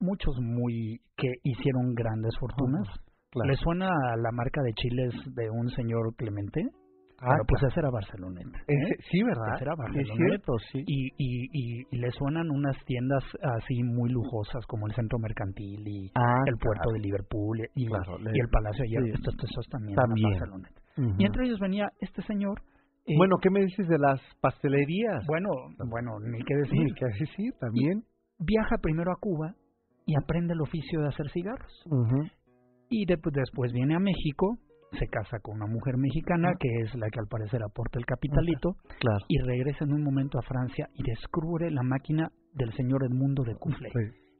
muchos 0.00 0.34
muy 0.40 1.00
que 1.16 1.28
hicieron 1.44 1.94
grandes 1.94 2.32
fortunas. 2.38 2.86
Claro. 3.30 3.50
¿Le 3.50 3.56
suena 3.56 3.86
a 3.88 4.16
la 4.16 4.30
marca 4.32 4.62
de 4.62 4.72
chiles 4.74 5.12
de 5.34 5.50
un 5.50 5.68
señor 5.70 6.14
Clemente? 6.16 6.62
Ah, 7.18 7.32
pues 7.48 7.62
ese 7.62 7.80
era 7.80 7.88
Barcelonet. 7.90 8.46
¿eh? 8.68 8.96
Sí, 9.10 9.22
¿verdad? 9.22 9.54
Ese 9.54 9.64
era 9.64 9.72
es 9.72 9.78
Barcelonet. 9.78 10.16
cierto, 10.28 10.52
sí. 10.70 10.82
y, 10.86 11.06
y, 11.16 11.48
y, 11.50 11.80
y 11.90 11.96
le 11.98 12.10
suenan 12.10 12.50
unas 12.50 12.76
tiendas 12.84 13.24
así 13.56 13.82
muy 13.82 14.10
lujosas 14.10 14.64
como 14.66 14.86
el 14.86 14.94
Centro 14.94 15.18
Mercantil 15.18 15.80
y 15.88 16.10
Ah, 16.14 16.42
el 16.46 16.56
puerto 16.58 16.82
claro. 16.84 16.92
de 16.92 17.00
Liverpool 17.00 17.58
y, 17.74 17.86
Claro, 17.86 18.18
le- 18.18 18.30
el 18.32 18.48
Palacio 18.52 18.82
de 18.82 18.88
Hierro. 18.90 19.06
sí. 19.06 19.12
Estos, 19.14 19.34
estos 19.34 19.66
también, 19.70 19.96
También. 19.96 20.26
eran 20.28 20.40
Barcelonet. 20.40 20.72
Ujú. 20.98 21.14
Y 21.18 21.24
entre 21.24 21.46
ellos 21.46 21.58
venía 21.58 21.88
este 22.00 22.20
señor. 22.22 22.60
eh, 23.06 23.14
Bueno, 23.16 23.36
¿qué 23.40 23.48
me 23.50 23.60
dices 23.64 23.88
de 23.88 23.98
las 23.98 24.20
pastelerías? 24.42 25.24
bueno, 25.26 25.48
bueno, 25.88 26.20
ni 26.20 26.42
qué 26.44 26.54
decir. 26.54 26.86
Que 26.98 27.06
sí, 27.18 27.24
sí, 27.34 27.48
también. 27.58 28.02
Viaja 28.38 28.76
primero 28.82 29.10
a 29.10 29.16
Cuba 29.18 29.54
y 30.06 30.14
aprende 30.16 30.54
el 30.54 30.60
oficio 30.62 31.00
de 31.00 31.08
hacer 31.08 31.28
cigarros. 31.30 31.72
Y 32.88 33.04
de- 33.06 33.18
después 33.32 33.72
viene 33.72 33.94
a 33.96 33.98
México 34.00 34.56
se 34.92 35.08
casa 35.08 35.40
con 35.42 35.56
una 35.56 35.66
mujer 35.66 35.96
mexicana, 35.98 36.52
que 36.58 36.68
es 36.84 36.94
la 36.94 37.10
que 37.10 37.18
al 37.18 37.26
parecer 37.26 37.60
aporta 37.62 37.98
el 37.98 38.06
capitalito, 38.06 38.76
Claro. 39.00 39.24
y 39.28 39.38
regresa 39.40 39.84
en 39.84 39.92
un 39.92 40.02
momento 40.04 40.38
a 40.38 40.42
Francia 40.42 40.88
y 40.94 41.02
descubre 41.02 41.70
la 41.70 41.82
máquina 41.82 42.30
del 42.54 42.72
señor 42.74 43.02
Edmundo 43.04 43.42
de 43.42 43.56
Coufflet, 43.58 43.92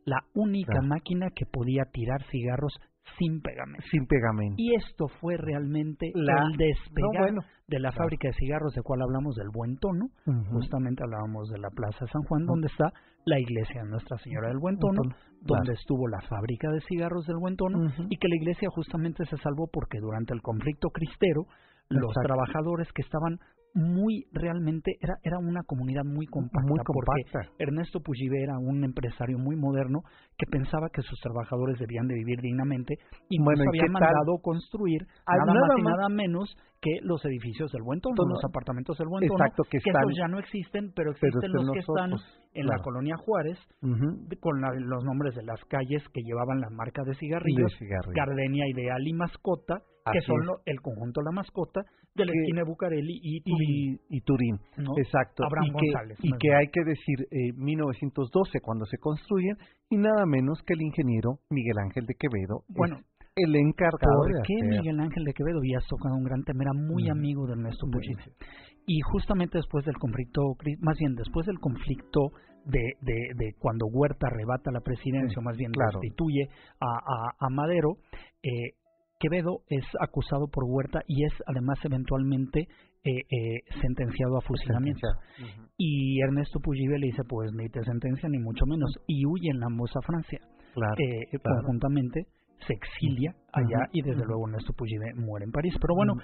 la 0.07 0.21
única 0.35 0.71
Claro. 0.73 0.87
máquina 0.87 1.31
que 1.35 1.45
podía 1.47 1.83
tirar 1.93 2.23
cigarros 2.31 2.73
sin 3.19 3.41
pegamento. 3.41 3.85
Sin 3.91 4.07
pegamento. 4.07 4.55
Y 4.59 4.75
esto 4.75 5.09
fue 5.21 5.37
realmente 5.37 6.11
La- 6.15 6.45
el 6.51 6.57
despegar 6.57 7.13
No, 7.15 7.19
bueno. 7.21 7.41
de 7.69 7.79
la 7.81 7.91
Claro. 7.91 8.05
fábrica 8.05 8.29
de 8.29 8.35
cigarros, 8.35 8.75
de 8.75 8.83
cual 8.83 9.03
hablamos 9.03 9.35
del 9.37 9.49
Buen 9.53 9.77
Tono. 9.79 10.09
Justamente 10.53 11.03
hablábamos 11.03 11.49
de 11.49 11.59
la 11.59 11.71
Plaza 11.71 12.07
San 12.13 12.23
Juan, 12.23 12.45
donde 12.47 12.67
está 12.69 12.93
la 13.25 13.39
iglesia 13.41 13.83
de 13.83 13.91
Nuestra 13.91 14.19
Señora 14.19 14.49
del 14.49 14.59
Buen 14.59 14.79
Tono, 14.79 15.03
donde 15.41 15.73
estuvo 15.73 16.07
la 16.09 16.21
fábrica 16.23 16.71
de 16.71 16.81
cigarros 16.83 17.27
del 17.27 17.39
Buen 17.39 17.57
Tono, 17.57 17.91
y 18.09 18.17
que 18.19 18.29
la 18.29 18.37
iglesia 18.37 18.69
justamente 18.71 19.25
se 19.27 19.37
salvó 19.39 19.69
porque 19.73 19.99
durante 20.01 20.33
el 20.35 20.43
conflicto 20.43 20.91
cristero, 20.91 21.43
los 21.89 22.11
Exacto. 22.11 22.27
trabajadores 22.29 22.89
que 22.93 23.03
estaban 23.03 23.39
muy 23.77 24.24
realmente 24.33 24.97
era 25.01 25.14
era 25.22 25.39
una 25.39 25.62
comunidad 25.62 26.03
muy 26.05 26.27
compacta, 26.27 26.66
Muy 26.66 26.81
porque. 26.87 27.22
Ernesto 27.59 28.01
Puyibe 28.01 28.43
era 28.43 28.59
un 28.59 28.83
empresario 28.83 29.39
muy 29.39 29.55
moderno 29.55 30.01
que 30.39 30.47
pensaba 30.51 30.89
que 30.89 31.03
sus 31.03 31.20
trabajadores 31.20 31.79
debían 31.79 32.09
de 32.09 32.14
vivir 32.14 32.41
dignamente 32.41 32.95
y 33.29 33.39
Bueno, 33.39 33.64
¿y 33.64 33.68
había 33.68 33.83
tal? 33.83 33.91
mandado 33.93 34.39
construir 34.43 35.03
Ah, 35.27 35.37
nada, 35.37 35.53
nada 35.53 35.61
más 35.68 35.79
y 35.79 35.83
nada 35.83 36.09
menos 36.09 36.57
que 36.81 36.91
los 37.03 37.22
edificios 37.24 37.70
del 37.72 37.83
Buen 37.83 38.01
Tono, 38.01 38.14
Tono. 38.16 38.35
los 38.35 38.45
apartamentos 38.45 38.97
del 38.99 39.09
Buen 39.09 39.27
Tono, 39.29 39.45
Exacto, 39.45 39.62
que 39.70 39.79
están- 39.79 40.03
esos 40.05 40.16
ya 40.16 40.29
no 40.29 40.39
existen, 40.39 40.93
pero 40.95 41.11
existen 41.11 41.53
los 41.53 41.70
que 41.72 41.81
están 41.81 42.11
en 42.55 42.66
la 42.66 42.79
colonia 42.79 43.16
Juárez 43.16 43.59
de- 43.83 44.37
con 44.39 44.61
la- 44.61 44.72
los 44.74 45.05
nombres 45.05 45.35
de 45.35 45.43
las 45.45 45.62
calles 45.66 46.03
que 46.14 46.22
llevaban 46.22 46.61
la 46.61 46.70
marca 46.70 47.03
de 47.05 47.14
cigarrillos, 47.14 47.70
De 47.72 47.79
cigarrillos. 47.79 48.14
Gardenia 48.14 48.64
Ideal 48.68 49.07
y 49.07 49.12
Mascota, 49.12 49.81
que 50.12 50.20
son 50.22 50.47
lo- 50.47 50.61
el 50.64 50.81
conjunto 50.81 51.20
La 51.22 51.33
Mascota 51.33 51.83
de 52.17 52.25
la 52.27 52.33
Que- 52.33 52.39
esquina 52.41 52.61
de 52.62 52.69
Bucareli 52.69 53.21
y 53.23 53.41
Turín. 53.43 54.01
y, 54.11 54.17
y 54.17 54.21
Turín. 54.23 54.57
¿no? 54.79 54.93
Exacto. 54.99 55.45
Abraham 55.45 55.67
y 55.67 55.71
que, 55.71 55.87
González, 55.93 56.19
y 56.23 56.31
más 56.31 56.39
que 56.41 56.55
hay 56.55 56.67
que 56.69 56.85
decir 56.85 57.19
eh, 57.31 57.53
1912 57.55 58.61
cuando 58.61 58.85
se 58.87 58.99
construyen 58.99 59.57
y 59.91 59.97
nada 59.97 60.25
menos 60.27 60.61
que 60.67 60.75
el 60.75 60.83
ingeniero 60.83 61.39
Miguel 61.51 61.79
Ángel 61.79 62.07
de 62.07 62.14
Quevedo 62.14 62.62
es 62.69 62.75
Bueno, 62.77 62.97
el 63.37 63.55
encargado 63.55 64.23
¿Por 64.23 64.43
qué 64.47 64.55
Miguel 64.62 64.99
Ángel 65.01 65.25
de 65.25 65.33
Quevedo 65.35 65.59
había 65.59 65.79
tocado 65.89 66.14
un 66.17 66.25
gran 66.25 66.43
tema? 66.45 66.62
Era 66.64 66.73
muy 66.73 67.05
Mm. 67.05 67.11
amigo 67.12 67.47
de 67.47 67.53
Ernesto 67.53 67.87
sí. 68.01 68.31
Y 68.89 69.01
justamente 69.01 69.59
después 69.59 69.85
del 69.85 69.97
conflicto, 69.99 70.41
más 70.81 70.97
bien 70.99 71.14
después 71.17 71.45
del 71.47 71.59
conflicto 71.59 72.31
de, 72.64 72.81
de, 73.03 73.14
de 73.35 73.53
cuando 73.59 73.87
Huerta 73.87 74.29
arrebata 74.29 74.71
la 74.73 74.81
presidencia, 74.81 75.29
Sí, 75.35 75.39
o 75.39 75.43
más 75.43 75.57
bien 75.57 75.71
claro. 75.73 75.99
destituye 76.01 76.49
a, 76.81 76.87
a, 76.87 77.47
a 77.47 77.49
Madero, 77.51 77.97
eh, 78.43 78.73
Quevedo 79.19 79.61
es 79.69 79.85
acusado 80.01 80.49
por 80.49 80.64
Huerta 80.67 81.01
y 81.07 81.25
es 81.25 81.33
además 81.47 81.79
eventualmente 81.85 82.61
eh, 83.05 83.11
eh, 83.31 83.61
sentenciado 83.81 84.37
a 84.37 84.41
fusilamiento. 84.43 85.07
Y 85.79 86.21
Ernesto 86.21 86.61
Puyibe 86.61 86.99
le 86.99 87.07
dice, 87.07 87.23
pues 87.29 87.53
ni 87.53 87.69
te 87.69 87.83
sentencia 87.85 88.29
ni 88.29 88.39
mucho 88.39 88.67
menos, 88.67 88.91
y 89.07 89.25
huyen 89.27 89.62
ambos 89.62 89.91
a 89.97 90.01
Francia. 90.03 90.41
Claro, 90.75 90.95
Eh, 90.99 91.39
claro. 91.39 91.61
Conjuntamente 91.62 92.27
se 92.67 92.73
exilia 92.73 93.35
allá 93.53 93.87
y 93.93 94.03
desde 94.03 94.25
luego 94.25 94.49
Ernesto 94.49 94.73
Puyibe 94.73 95.14
muere 95.14 95.45
en 95.45 95.53
París. 95.53 95.75
Pero 95.81 95.95
bueno, 95.95 96.14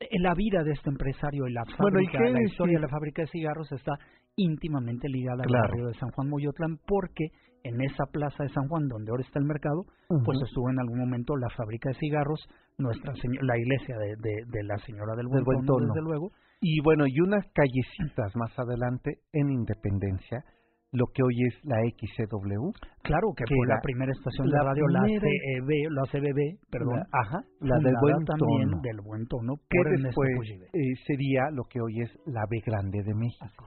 eh, 0.00 0.06
la 0.20 0.34
vida 0.34 0.62
de 0.62 0.72
este 0.72 0.90
empresario 0.90 1.46
y 1.48 1.52
la 1.52 1.64
Bueno, 1.78 2.00
¿y 2.00 2.06
fábrica, 2.06 2.30
la 2.30 2.42
historia 2.46 2.76
de 2.78 2.82
la 2.82 2.88
fábrica 2.88 3.22
de 3.22 3.28
cigarros 3.28 3.70
está 3.72 3.92
íntimamente 4.36 5.08
ligada 5.08 5.42
Claro. 5.44 5.64
al 5.64 5.70
barrio 5.70 5.86
de 5.88 5.94
San 5.94 6.10
Juan 6.10 6.28
Moyotlán 6.28 6.78
porque 6.86 7.28
en 7.68 7.80
esa 7.82 8.04
plaza 8.06 8.42
de 8.44 8.48
San 8.50 8.68
Juan 8.68 8.88
donde 8.88 9.10
ahora 9.10 9.22
está 9.26 9.38
el 9.38 9.46
mercado, 9.46 9.84
pues 10.24 10.38
estuvo 10.46 10.70
en 10.70 10.78
algún 10.80 10.98
momento 11.00 11.36
la 11.36 11.48
fábrica 11.56 11.88
de 11.90 11.96
cigarros, 11.98 12.40
nuestra 12.78 13.12
la 13.42 13.58
iglesia 13.58 13.96
de, 13.98 14.16
de, 14.16 14.34
de 14.46 14.62
la 14.64 14.76
señora 14.78 15.14
del 15.16 15.26
buen, 15.28 15.44
Tono, 15.66 15.86
desde 15.86 16.02
luego, 16.02 16.30
Y 16.60 16.80
bueno, 16.82 17.04
y 17.06 17.20
unas 17.20 17.44
callecitas 17.52 18.34
más 18.36 18.56
adelante 18.58 19.18
en 19.32 19.50
Independencia, 19.50 20.44
lo 20.92 21.06
que 21.12 21.22
hoy 21.22 21.34
es 21.48 21.54
la 21.64 21.76
XCW. 21.82 22.70
claro 23.02 23.28
que, 23.36 23.44
Que 23.44 23.54
fue 23.54 23.66
la, 23.66 23.74
la- 23.74 23.80
primera 23.82 24.12
estación 24.12 24.48
la 24.48 24.58
de 24.60 24.64
radio, 24.64 24.88
la 24.88 25.00
CEB, 25.04 25.90
la 25.90 26.02
CBB, 26.10 26.40
perdón, 26.70 26.96
La, 27.00 27.06
ajá, 27.20 27.38
la 27.60 27.76
del 27.78 27.94
Buen 28.00 28.24
también 28.24 28.70
Tono. 28.70 28.82
del 28.82 29.00
buen 29.02 29.26
tono 29.26 29.54
que 29.68 29.78
después 30.02 30.30
eh, 30.72 30.78
sería 31.06 31.50
lo 31.52 31.64
que 31.64 31.80
hoy 31.80 32.00
es 32.02 32.10
la 32.26 32.44
B 32.48 32.62
Grande 32.64 33.02
de 33.02 33.14
México. 33.14 33.66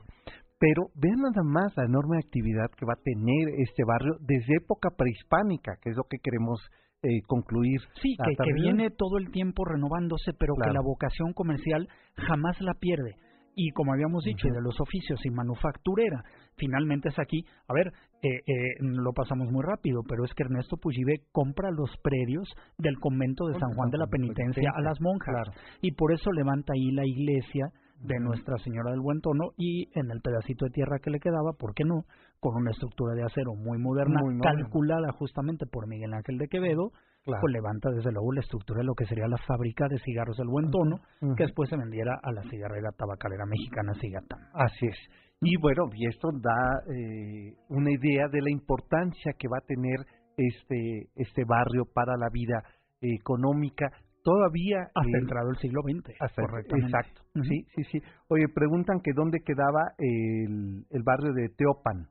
Pero 0.60 0.90
vean 0.96 1.22
nada 1.22 1.44
más 1.44 1.76
la 1.78 1.86
enorme 1.86 2.18
actividad 2.18 2.70
que 2.78 2.86
va 2.86 2.94
a 2.94 3.04
tener 3.04 3.48
este 3.60 3.84
barrio 3.88 4.18
desde 4.20 4.58
época 4.58 4.90
prehispánica, 4.96 5.78
que 5.82 5.92
es 5.92 5.96
lo 5.96 6.04
que 6.04 6.18
queremos 6.22 6.60
eh, 7.02 7.22
concluir. 7.28 7.80
Sí, 8.02 8.18
que, 8.18 8.54
viene 8.54 8.90
todo 8.90 9.18
el 9.18 9.32
tiempo 9.32 9.64
renovándose, 9.64 10.34
pero 10.34 10.54
que 10.62 10.74
la 10.74 10.82
vocación 10.82 11.32
comercial 11.32 11.88
jamás 12.16 12.60
la 12.60 12.74
pierde. 12.74 13.16
Y 13.56 13.72
como 13.72 13.94
habíamos 13.94 14.24
dicho, 14.24 14.48
de 14.48 14.62
los 14.62 14.80
oficios 14.80 15.20
y 15.26 15.30
manufacturera, 15.32 16.24
finalmente 16.56 17.10
es 17.10 17.20
aquí. 17.20 17.44
A 17.68 17.74
ver, 17.74 17.88
eh, 18.22 18.30
eh, 18.46 18.76
lo 18.82 19.12
pasamos 19.14 19.50
muy 19.52 19.64
rápido, 19.64 20.02
pero 20.08 20.24
es 20.24 20.34
que 20.34 20.44
Ernesto 20.44 20.78
Puyibe 20.78 21.24
compra 21.32 21.72
los 21.72 21.90
predios 22.04 22.48
del 22.78 23.00
convento 23.00 23.48
de 23.48 23.60
San 23.60 23.74
Juan 23.76 23.90
de 23.90 23.98
la 23.98 24.08
Penitencia 24.08 24.72
a 24.76 24.82
las 24.82 25.00
monjas. 25.02 25.34
Claro. 25.34 25.52
Y 25.82 25.94
por 25.94 26.14
eso 26.14 26.32
levanta 26.32 26.74
ahí 26.74 26.92
la 26.92 27.06
iglesia 27.06 27.72
de 28.02 28.20
Nuestra 28.20 28.58
Señora 28.60 28.92
del 28.92 29.02
Buen 29.02 29.20
Tono 29.22 29.52
y 29.58 29.90
en 29.98 30.10
el 30.12 30.22
pedacito 30.22 30.66
de 30.66 30.72
tierra 30.72 31.00
que 31.00 31.10
le 31.10 31.20
quedaba, 31.20 31.54
¿por 31.54 31.74
qué 31.74 31.84
no? 31.84 32.06
Con 32.40 32.56
una 32.56 32.72
estructura 32.72 33.14
de 33.16 33.24
acero 33.24 33.54
muy 33.56 33.78
moderna, 33.78 34.22
Muy 34.22 34.40
calculada 34.40 35.12
justamente 35.12 35.66
por 35.66 35.88
Miguel 35.88 36.14
Ángel 36.14 36.38
de 36.38 36.48
Quevedo, 36.48 36.92
Claro. 37.26 37.42
pues 37.42 37.52
levanta 37.54 37.90
desde 37.92 38.12
luego 38.14 38.32
la 38.32 38.40
estructura 38.40 38.80
de 38.80 38.86
lo 38.86 38.94
que 38.96 39.06
sería 39.06 39.28
la 39.28 39.38
fábrica 39.46 39.88
de 39.90 40.00
cigarros 40.00 40.38
del 40.38 40.48
Buen 40.48 40.72
Tono, 40.72 41.02
que 41.36 41.44
después 41.44 41.70
se 41.70 41.76
vendiera 41.76 42.18
a 42.24 42.32
la 42.32 42.42
cigarrera 42.44 42.92
tabacalera 42.98 43.46
mexicana 43.46 43.94
Cigatán. 44.00 44.40
Así 44.54 44.86
es. 44.88 44.98
Y 45.42 45.58
bueno, 45.58 45.84
y 45.94 46.08
esto 46.08 46.30
da 46.42 46.82
eh, 46.94 47.56
una 47.68 47.92
idea 47.92 48.28
de 48.32 48.42
la 48.42 48.50
importancia 48.50 49.34
que 49.38 49.48
va 49.50 49.58
a 49.58 49.66
tener 49.68 50.06
este, 50.38 51.10
este 51.16 51.44
barrio 51.46 51.84
para 51.94 52.16
la 52.18 52.30
vida 52.32 52.64
económica. 53.02 53.92
Todavía... 54.24 54.84
Hasta 54.96 55.18
eh, 55.18 55.22
entrado 55.22 55.50
el 55.50 55.58
siglo 55.58 55.82
XX, 55.82 56.14
hasta- 56.20 56.42
correctamente. 56.42 56.88
Exacto. 56.88 57.22
Sí, 57.34 57.66
sí, 57.76 57.84
sí. 57.92 58.00
Oye, 58.28 58.46
preguntan 58.54 59.00
que 59.02 59.12
dónde 59.16 59.40
quedaba 59.46 59.94
el, 59.98 60.86
el 60.90 61.04
barrio 61.04 61.34
de 61.34 61.50
Teopan. 61.50 62.08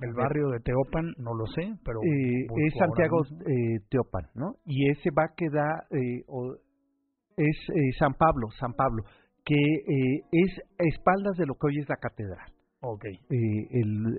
El 0.00 0.14
barrio 0.14 0.48
de 0.48 0.60
Teopan, 0.60 1.12
no 1.18 1.34
lo 1.34 1.44
sé, 1.46 1.74
pero... 1.84 2.00
Eh, 2.02 2.46
es 2.66 2.74
Santiago 2.78 3.22
eh, 3.46 3.80
Teopan, 3.90 4.26
¿no? 4.34 4.54
Y 4.64 4.88
ese 4.90 5.10
va 5.10 5.24
a 5.24 5.34
quedar, 5.36 5.84
eh, 5.90 6.24
o- 6.26 6.54
es 7.36 7.56
eh, 7.68 7.92
San 7.98 8.14
Pablo, 8.14 8.48
San 8.58 8.72
Pablo, 8.72 9.04
que 9.44 9.54
eh, 9.56 10.22
es 10.32 10.58
a 10.78 10.84
espaldas 10.88 11.36
de 11.36 11.44
lo 11.46 11.54
que 11.54 11.66
hoy 11.66 11.78
es 11.80 11.88
la 11.88 11.96
catedral. 11.96 12.50
Ok. 12.82 13.04
El, 13.28 14.18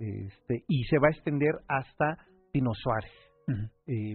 este, 0.00 0.64
y 0.66 0.84
se 0.84 0.98
va 0.98 1.08
a 1.08 1.10
extender 1.10 1.50
hasta 1.68 2.16
Pino 2.52 2.70
Suárez, 2.72 3.12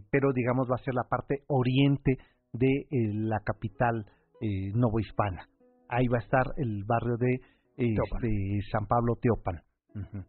pero 0.10 0.34
digamos 0.34 0.68
va 0.70 0.76
a 0.76 0.84
ser 0.84 0.96
la 0.96 1.04
parte 1.08 1.44
oriente 1.48 2.18
de 2.54 2.88
la 3.14 3.40
capital 3.46 4.06
eh, 4.42 4.72
novohispana. 4.74 5.48
Ahí 5.90 6.08
va 6.08 6.18
a 6.18 6.22
estar 6.22 6.46
el 6.58 6.84
barrio 6.86 7.18
de 7.18 7.36
este, 7.78 8.62
San 8.72 8.86
Pablo 8.88 9.16
Teopan. 9.22 9.62
Ujú. 9.96 10.24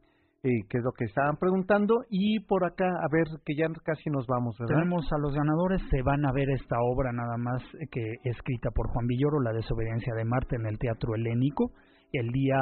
Eh, 0.47 0.61
que 0.69 0.77
es 0.77 0.85
lo 0.85 0.93
que 0.93 1.07
estaban 1.07 1.37
preguntando. 1.39 2.05
Y 2.11 2.41
por 2.41 2.67
acá, 2.67 2.85
a 2.85 3.09
ver, 3.11 3.25
que 3.47 3.55
ya 3.57 3.67
casi 3.83 4.11
nos 4.11 4.27
vamos, 4.27 4.55
¿verdad? 4.59 4.77
Tenemos 4.77 5.11
a 5.11 5.19
los 5.19 5.35
ganadores, 5.35 5.81
se 5.91 6.03
van 6.03 6.27
a 6.27 6.33
ver 6.33 6.51
esta 6.51 6.77
obra 6.83 7.13
nada 7.13 7.39
más 7.39 7.63
eh, 7.81 7.87
que 7.91 8.13
escrita 8.25 8.71
por 8.71 8.89
Juan 8.89 9.07
Villoro, 9.07 9.41
La 9.41 9.55
desobediencia 9.55 10.13
de 10.15 10.27
Marte 10.27 10.57
en 10.57 10.67
el 10.67 10.79
Teatro 10.79 11.15
Helénico, 11.15 11.73
el 12.13 12.29
día 12.29 12.59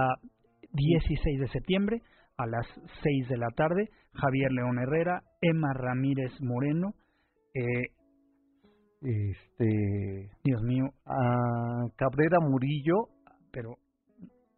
16 0.72 1.40
de 1.40 1.48
septiembre 1.48 2.02
a 2.36 2.46
las 2.46 2.66
6 3.02 3.28
de 3.28 3.36
la 3.36 3.48
tarde. 3.56 3.88
Javier 4.14 4.52
León 4.52 4.78
Herrera, 4.78 5.22
Emma 5.40 5.72
Ramírez 5.74 6.32
Moreno, 6.40 6.94
eh, 7.54 7.90
Este, 9.02 10.30
Dios 10.44 10.62
mío, 10.62 10.84
a 11.06 11.88
Cabrera 11.96 12.38
Murillo 12.40 13.08
pero 13.52 13.76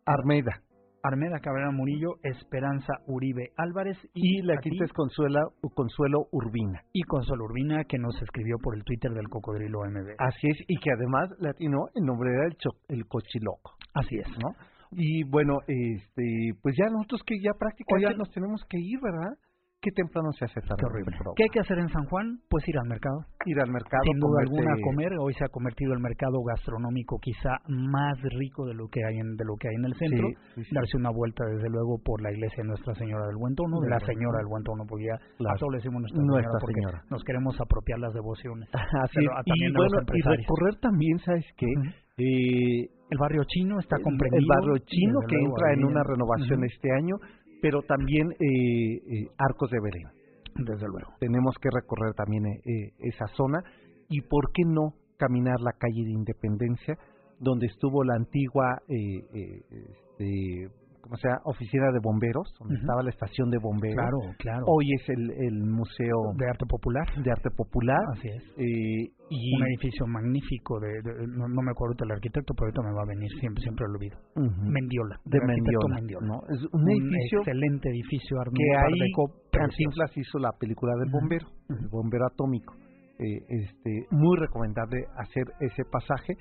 Armeda. 0.06 0.60
Armeda 1.02 1.38
Cabrera 1.40 1.70
Murillo, 1.70 2.14
Esperanza 2.22 2.94
Uribe 3.06 3.50
Álvarez 3.58 3.98
Y 4.14 4.40
la 4.40 4.56
quinta 4.56 4.84
es 4.86 4.92
Consuela, 4.94 5.42
Consuelo 5.74 6.28
Urbina. 6.32 6.80
y 6.94 7.02
Consuelo 7.02 7.44
Urbina 7.44 7.84
que 7.84 7.98
nos 7.98 8.14
escribió 8.22 8.56
por 8.62 8.74
el 8.74 8.84
Twitter 8.84 9.12
del 9.12 9.28
Cocodrilo 9.28 9.80
MB. 9.80 10.14
Así 10.18 10.48
es, 10.48 10.56
y 10.66 10.76
que 10.78 10.90
además 10.96 11.28
latino 11.40 11.88
el 11.94 12.04
nombre 12.06 12.30
era 12.32 12.46
el, 12.46 12.56
cho- 12.56 12.78
el 12.88 13.06
cochiloco, 13.06 13.72
Así 13.92 14.16
es. 14.16 14.28
¿no? 14.42 14.54
Y 14.92 15.24
bueno, 15.24 15.58
este, 15.66 16.52
pues 16.62 16.74
ya 16.78 16.88
nosotros 16.88 17.20
que 17.26 17.34
ya 17.42 17.50
prácticamente 17.58 18.16
nos 18.16 18.30
tenemos 18.30 18.62
que 18.70 18.78
ir, 18.78 18.98
¿verdad? 19.02 19.36
Qué 19.84 19.92
temprano 19.92 20.32
se 20.32 20.48
hace 20.48 20.60
tarde. 20.64 20.80
Qué 20.80 20.86
horrible. 20.88 21.12
¿Qué 21.36 21.42
hay 21.44 21.52
que 21.52 21.60
hacer 21.60 21.78
en 21.78 21.88
San 21.92 22.08
Juan? 22.08 22.40
Pues 22.48 22.64
ir 22.66 22.78
al 22.80 22.88
mercado. 22.88 23.20
Ir 23.44 23.60
al 23.60 23.68
mercado. 23.68 24.00
Sin 24.08 24.18
duda 24.18 24.40
alguna 24.40 24.72
a 24.72 24.80
comer. 24.80 25.12
Hoy 25.20 25.34
se 25.36 25.44
ha 25.44 25.48
convertido 25.52 25.92
el 25.92 26.00
mercado 26.00 26.40
gastronómico 26.40 27.20
quizá 27.20 27.60
más 27.68 28.16
rico 28.40 28.64
de 28.64 28.72
lo 28.72 28.88
que 28.88 29.04
hay 29.04 29.20
en 29.20 29.36
de 29.36 29.44
lo 29.44 29.56
que 29.60 29.68
hay 29.68 29.76
en 29.76 29.84
el 29.84 29.94
centro. 30.00 30.26
Darse 30.72 30.96
una 30.96 31.12
vuelta 31.12 31.44
desde 31.44 31.68
luego 31.68 32.00
por 32.00 32.22
la 32.24 32.32
iglesia 32.32 32.64
de 32.64 32.68
Nuestra 32.72 32.94
Señora 32.94 33.26
del 33.28 33.36
Buen 33.36 33.54
Tono, 33.54 33.80
de 33.80 33.90
la 33.90 34.00
Señora 34.00 34.38
del 34.40 34.48
Buen 34.48 34.64
Tono, 34.64 34.84
porque 34.88 35.04
ya 35.04 35.16
a 35.20 35.54
todos 35.60 35.72
le 35.72 35.78
decimos 35.84 36.00
Nuestra, 36.00 36.24
nuestra 36.24 36.58
Señora, 36.64 36.72
señora. 36.72 36.98
nos 37.10 37.24
queremos 37.24 37.60
apropiar 37.60 37.98
las 37.98 38.14
devociones. 38.14 38.68
Así 39.04 39.20
y 39.20 39.72
bueno, 39.72 39.96
y 40.14 40.22
recorrer 40.22 40.80
también, 40.80 41.18
¿sabes 41.18 41.44
qué? 41.56 41.68
eh, 42.16 42.88
el 43.10 43.18
barrio 43.18 43.42
chino 43.44 43.78
está 43.78 43.96
comprendido. 44.02 44.40
El 44.40 44.46
barrio 44.48 44.78
chino 44.86 45.20
que 45.28 45.36
entra 45.36 45.72
en 45.74 45.84
una 45.84 46.02
renovación 46.02 46.64
este 46.64 46.90
año, 46.92 47.16
pero 47.64 47.80
también 47.80 48.30
eh, 48.32 48.36
eh, 48.36 49.26
Arcos 49.38 49.70
de 49.70 49.80
Belén. 49.80 50.06
Desde 50.54 50.86
luego. 50.86 51.14
Tenemos 51.18 51.56
que 51.62 51.70
recorrer 51.72 52.12
también 52.12 52.44
eh, 52.44 52.92
esa 52.98 53.26
zona 53.28 53.64
y 54.10 54.20
por 54.20 54.52
qué 54.52 54.64
no 54.66 54.92
caminar 55.16 55.58
la 55.62 55.72
calle 55.72 56.04
de 56.04 56.10
Independencia, 56.10 56.98
donde 57.40 57.66
estuvo 57.68 58.04
la 58.04 58.16
antigua 58.16 58.82
este, 58.86 60.68
como 61.04 61.16
sea, 61.18 61.36
oficina 61.44 61.92
de 61.92 62.00
bomberos, 62.00 62.48
donde 62.58 62.76
estaba 62.80 63.02
la 63.02 63.10
estación 63.10 63.50
de 63.50 63.58
bomberos. 63.58 63.94
Claro, 63.94 64.18
claro. 64.38 64.64
Hoy 64.66 64.88
es 64.96 65.06
el, 65.10 65.30
el 65.36 65.60
Museo 65.60 66.32
de 66.34 66.48
Arte 66.48 66.64
Popular. 66.64 67.04
De 67.22 67.30
Arte 67.30 67.50
Popular. 67.54 68.00
Así 68.16 68.28
es. 68.28 68.42
Eh, 68.56 69.12
y 69.28 69.54
un 69.54 69.66
edificio 69.68 70.06
magnífico 70.06 70.80
de, 70.80 70.88
no, 71.28 71.60
me 71.60 71.72
acuerdo 71.72 71.94
del 72.00 72.12
arquitecto, 72.12 72.54
pero 72.56 72.72
ahorita 72.72 72.82
me 72.88 72.96
va 72.96 73.02
a 73.02 73.06
venir, 73.06 73.28
siempre 73.38 73.60
siempre 73.60 73.84
lo 73.84 74.00
olvido. 74.00 74.16
Mendiola. 74.64 75.20
De 75.26 75.40
Mendiola. 75.44 76.00
¿no? 76.24 76.40
Es 76.48 76.64
un, 76.72 76.88
edificio 76.88 77.40
excelente 77.40 77.90
edificio 77.90 78.38
que 78.56 78.64
ahí 78.74 79.12
Cantinflas 79.52 80.16
hizo 80.16 80.38
la 80.38 80.52
película 80.58 80.94
del 80.96 81.10
bombero, 81.12 81.48
el 81.68 81.88
bombero 81.88 82.24
atómico. 82.32 82.74
Eh, 83.18 83.44
este, 83.46 84.06
muy 84.10 84.38
recomendable 84.38 85.04
hacer 85.16 85.44
ese 85.60 85.84
pasaje 85.84 86.34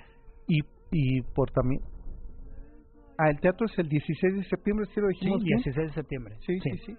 y 0.48 0.62
y 0.94 1.22
por 1.34 1.52
también 1.52 1.82
Ah, 3.18 3.30
el 3.30 3.40
teatro 3.40 3.66
es 3.66 3.78
el 3.78 3.88
16 3.88 4.36
de 4.36 4.44
septiembre, 4.46 4.86
¿sí 4.94 5.00
lo 5.00 5.08
dijimos? 5.08 5.42
Sí, 5.42 5.48
16 5.48 5.88
de 5.88 5.94
septiembre. 5.94 6.36
Sí, 6.46 6.60
sí, 6.60 6.72
sí. 6.86 6.94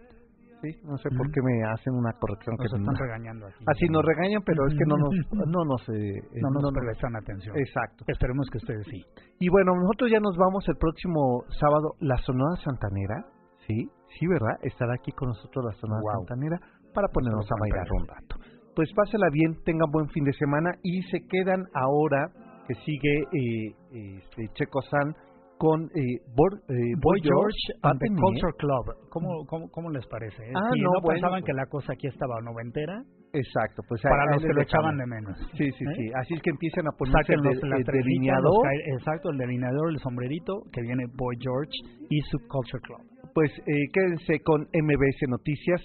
sí. 0.63 0.71
no 0.85 0.97
sé 0.99 1.11
por 1.11 1.31
qué 1.31 1.41
me 1.43 1.65
hacen 1.69 1.95
una 1.95 2.13
corrección. 2.19 2.57
Nos 2.57 2.71
que 2.71 2.77
están 2.77 2.97
regañando 2.97 3.47
aquí. 3.47 3.65
Así 3.67 3.87
nos 3.91 4.05
regañan, 4.05 4.43
pero 4.47 4.67
es 4.67 4.75
que 4.79 4.85
no 4.87 4.97
nos... 4.97 5.11
No 5.51 5.65
nos, 5.65 5.83
eh, 5.91 6.23
no 6.41 6.51
nos 6.51 6.73
prestan 6.73 7.17
atención. 7.17 7.57
Exacto. 7.59 8.05
Esperemos 8.07 8.49
que 8.51 8.59
ustedes 8.59 8.87
sí. 8.87 9.03
Y 9.41 9.49
bueno, 9.49 9.75
nosotros 9.75 10.11
ya 10.11 10.21
nos 10.21 10.37
vamos 10.37 10.65
el 10.69 10.77
próximo 10.77 11.45
sábado. 11.59 11.95
La 12.01 12.17
Sonora 12.19 12.57
Santanera, 12.63 13.27
¿sí? 13.67 13.91
Sí, 14.19 14.27
¿verdad? 14.27 14.55
Estará 14.63 14.95
aquí 14.95 15.11
con 15.13 15.29
nosotros 15.29 15.65
la 15.65 15.73
Sonora 15.81 16.01
Santanera 16.19 16.59
para 16.95 17.09
ponernos 17.09 17.47
a 17.51 17.57
bailar 17.59 17.87
un 17.91 18.07
rato. 18.07 18.37
Pues 18.75 18.89
pásela 18.95 19.29
bien, 19.31 19.63
tengan 19.65 19.91
buen 19.91 20.09
fin 20.09 20.25
de 20.25 20.33
semana 20.33 20.71
y 20.83 21.03
se 21.03 21.27
quedan 21.27 21.65
ahora 21.75 22.31
que 22.67 22.75
sigue 22.75 23.23
eh, 23.23 24.19
este, 24.19 24.49
Checo 24.55 24.81
San 24.83 25.15
con 25.59 25.85
eh, 25.95 26.19
eh, 26.19 26.21
Boy, 26.35 27.21
George 27.23 27.65
and 27.83 27.99
the 28.01 28.09
Culture 28.21 28.53
Club. 28.59 29.09
¿Cómo, 29.11 29.47
cómo, 29.47 29.71
cómo 29.71 29.91
les 29.91 30.07
parece? 30.07 30.43
Ah, 30.55 30.69
si 30.73 30.81
no, 30.81 30.91
no 30.93 31.01
pensaban 31.07 31.41
pues 31.41 31.47
que 31.47 31.53
la 31.53 31.67
cosa 31.67 31.93
aquí 31.93 32.07
estaba 32.07 32.41
noventera. 32.41 33.03
Exacto, 33.33 33.83
pues 33.89 34.01
para 34.03 34.33
los 34.33 34.43
que 34.43 34.53
lo 34.53 34.63
echaban 34.63 34.97
de 34.97 35.07
menos. 35.07 35.37
Sí, 35.59 35.71
sí, 35.73 35.85
sí. 35.97 36.11
Así 36.15 36.35
es 36.35 36.43
que 36.43 36.51
empiezan 36.51 36.87
a 36.87 36.93
ponerse 36.93 37.35
el, 37.35 37.47
el, 37.47 37.83
delineador. 37.83 38.67
exacto, 38.95 39.31
el 39.31 39.39
delineador, 39.39 39.91
el 39.91 39.99
sombrerito, 39.99 40.63
que 40.73 40.83
viene 40.83 41.07
Boy 41.15 41.37
George 41.41 41.73
y 42.11 42.21
su 42.31 42.39
Culture 42.47 42.81
Club. 42.83 43.03
Pues 43.35 43.51
eh, 43.67 43.89
quédense 43.93 44.41
con 44.45 44.63
MBS 44.63 45.29
Noticias 45.29 45.81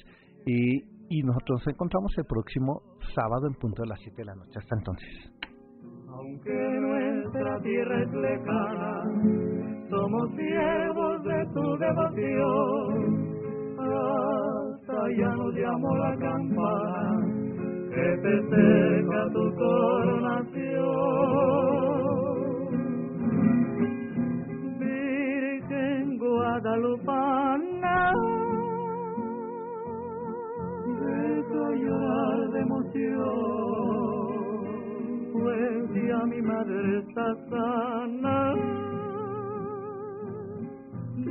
y, 0.46 0.78
y 1.10 1.24
nosotros 1.24 1.62
nos 1.66 1.74
encontramos 1.74 2.14
el 2.18 2.26
próximo 2.26 2.82
sábado 3.16 3.48
en 3.48 3.56
punto 3.56 3.82
de 3.82 3.90
las 3.90 4.00
7 4.02 4.16
de 4.18 4.26
la 4.26 4.36
noche. 4.36 4.60
Hasta 4.60 4.76
entonces. 4.78 5.40
Aunque 6.10 6.54
nuestra 6.54 7.62
tierra 7.62 8.04
es 8.04 8.12
lejana, 8.14 9.59
somos 10.00 10.32
siervos 10.36 11.24
de 11.24 11.46
tu 11.54 11.78
devoción. 11.78 13.28
Hasta 13.78 15.00
ya 15.18 15.30
nos 15.36 15.54
llamó 15.54 15.98
la 15.98 16.16
campana 16.18 17.28
que 17.94 18.18
te 18.24 18.34
seca 18.50 19.22
tu 19.34 19.44
coronación. 19.56 20.90
Virgen 24.80 26.18
Guadalupana, 26.18 28.14
dejo 31.02 31.64
llorar 31.84 32.40
de 32.52 32.60
emoción 32.62 33.60
pues 35.34 36.06
ya 36.08 36.20
mi 36.26 36.42
madre 36.42 37.00
está 37.00 37.36
sana. 37.50 38.89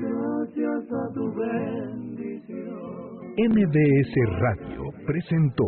Gracias 0.01 0.93
a 0.93 1.13
tu 1.13 1.35
bendición. 1.35 2.79
MBS 3.37 4.15
Radio 4.41 4.85
presentó 5.07 5.65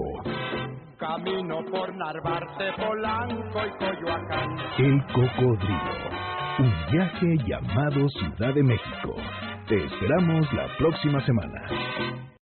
Camino 0.98 1.64
por 1.70 1.96
Narvarte, 1.96 2.72
Polanco 2.76 3.58
y 3.66 3.70
Coyoacán. 3.78 4.56
El 4.78 5.02
Cocodrilo. 5.06 6.10
Un 6.58 6.72
viaje 6.92 7.36
llamado 7.46 8.08
Ciudad 8.10 8.54
de 8.54 8.62
México. 8.62 9.16
Te 9.68 9.84
esperamos 9.84 10.52
la 10.52 10.68
próxima 10.78 11.24
semana. 11.24 12.29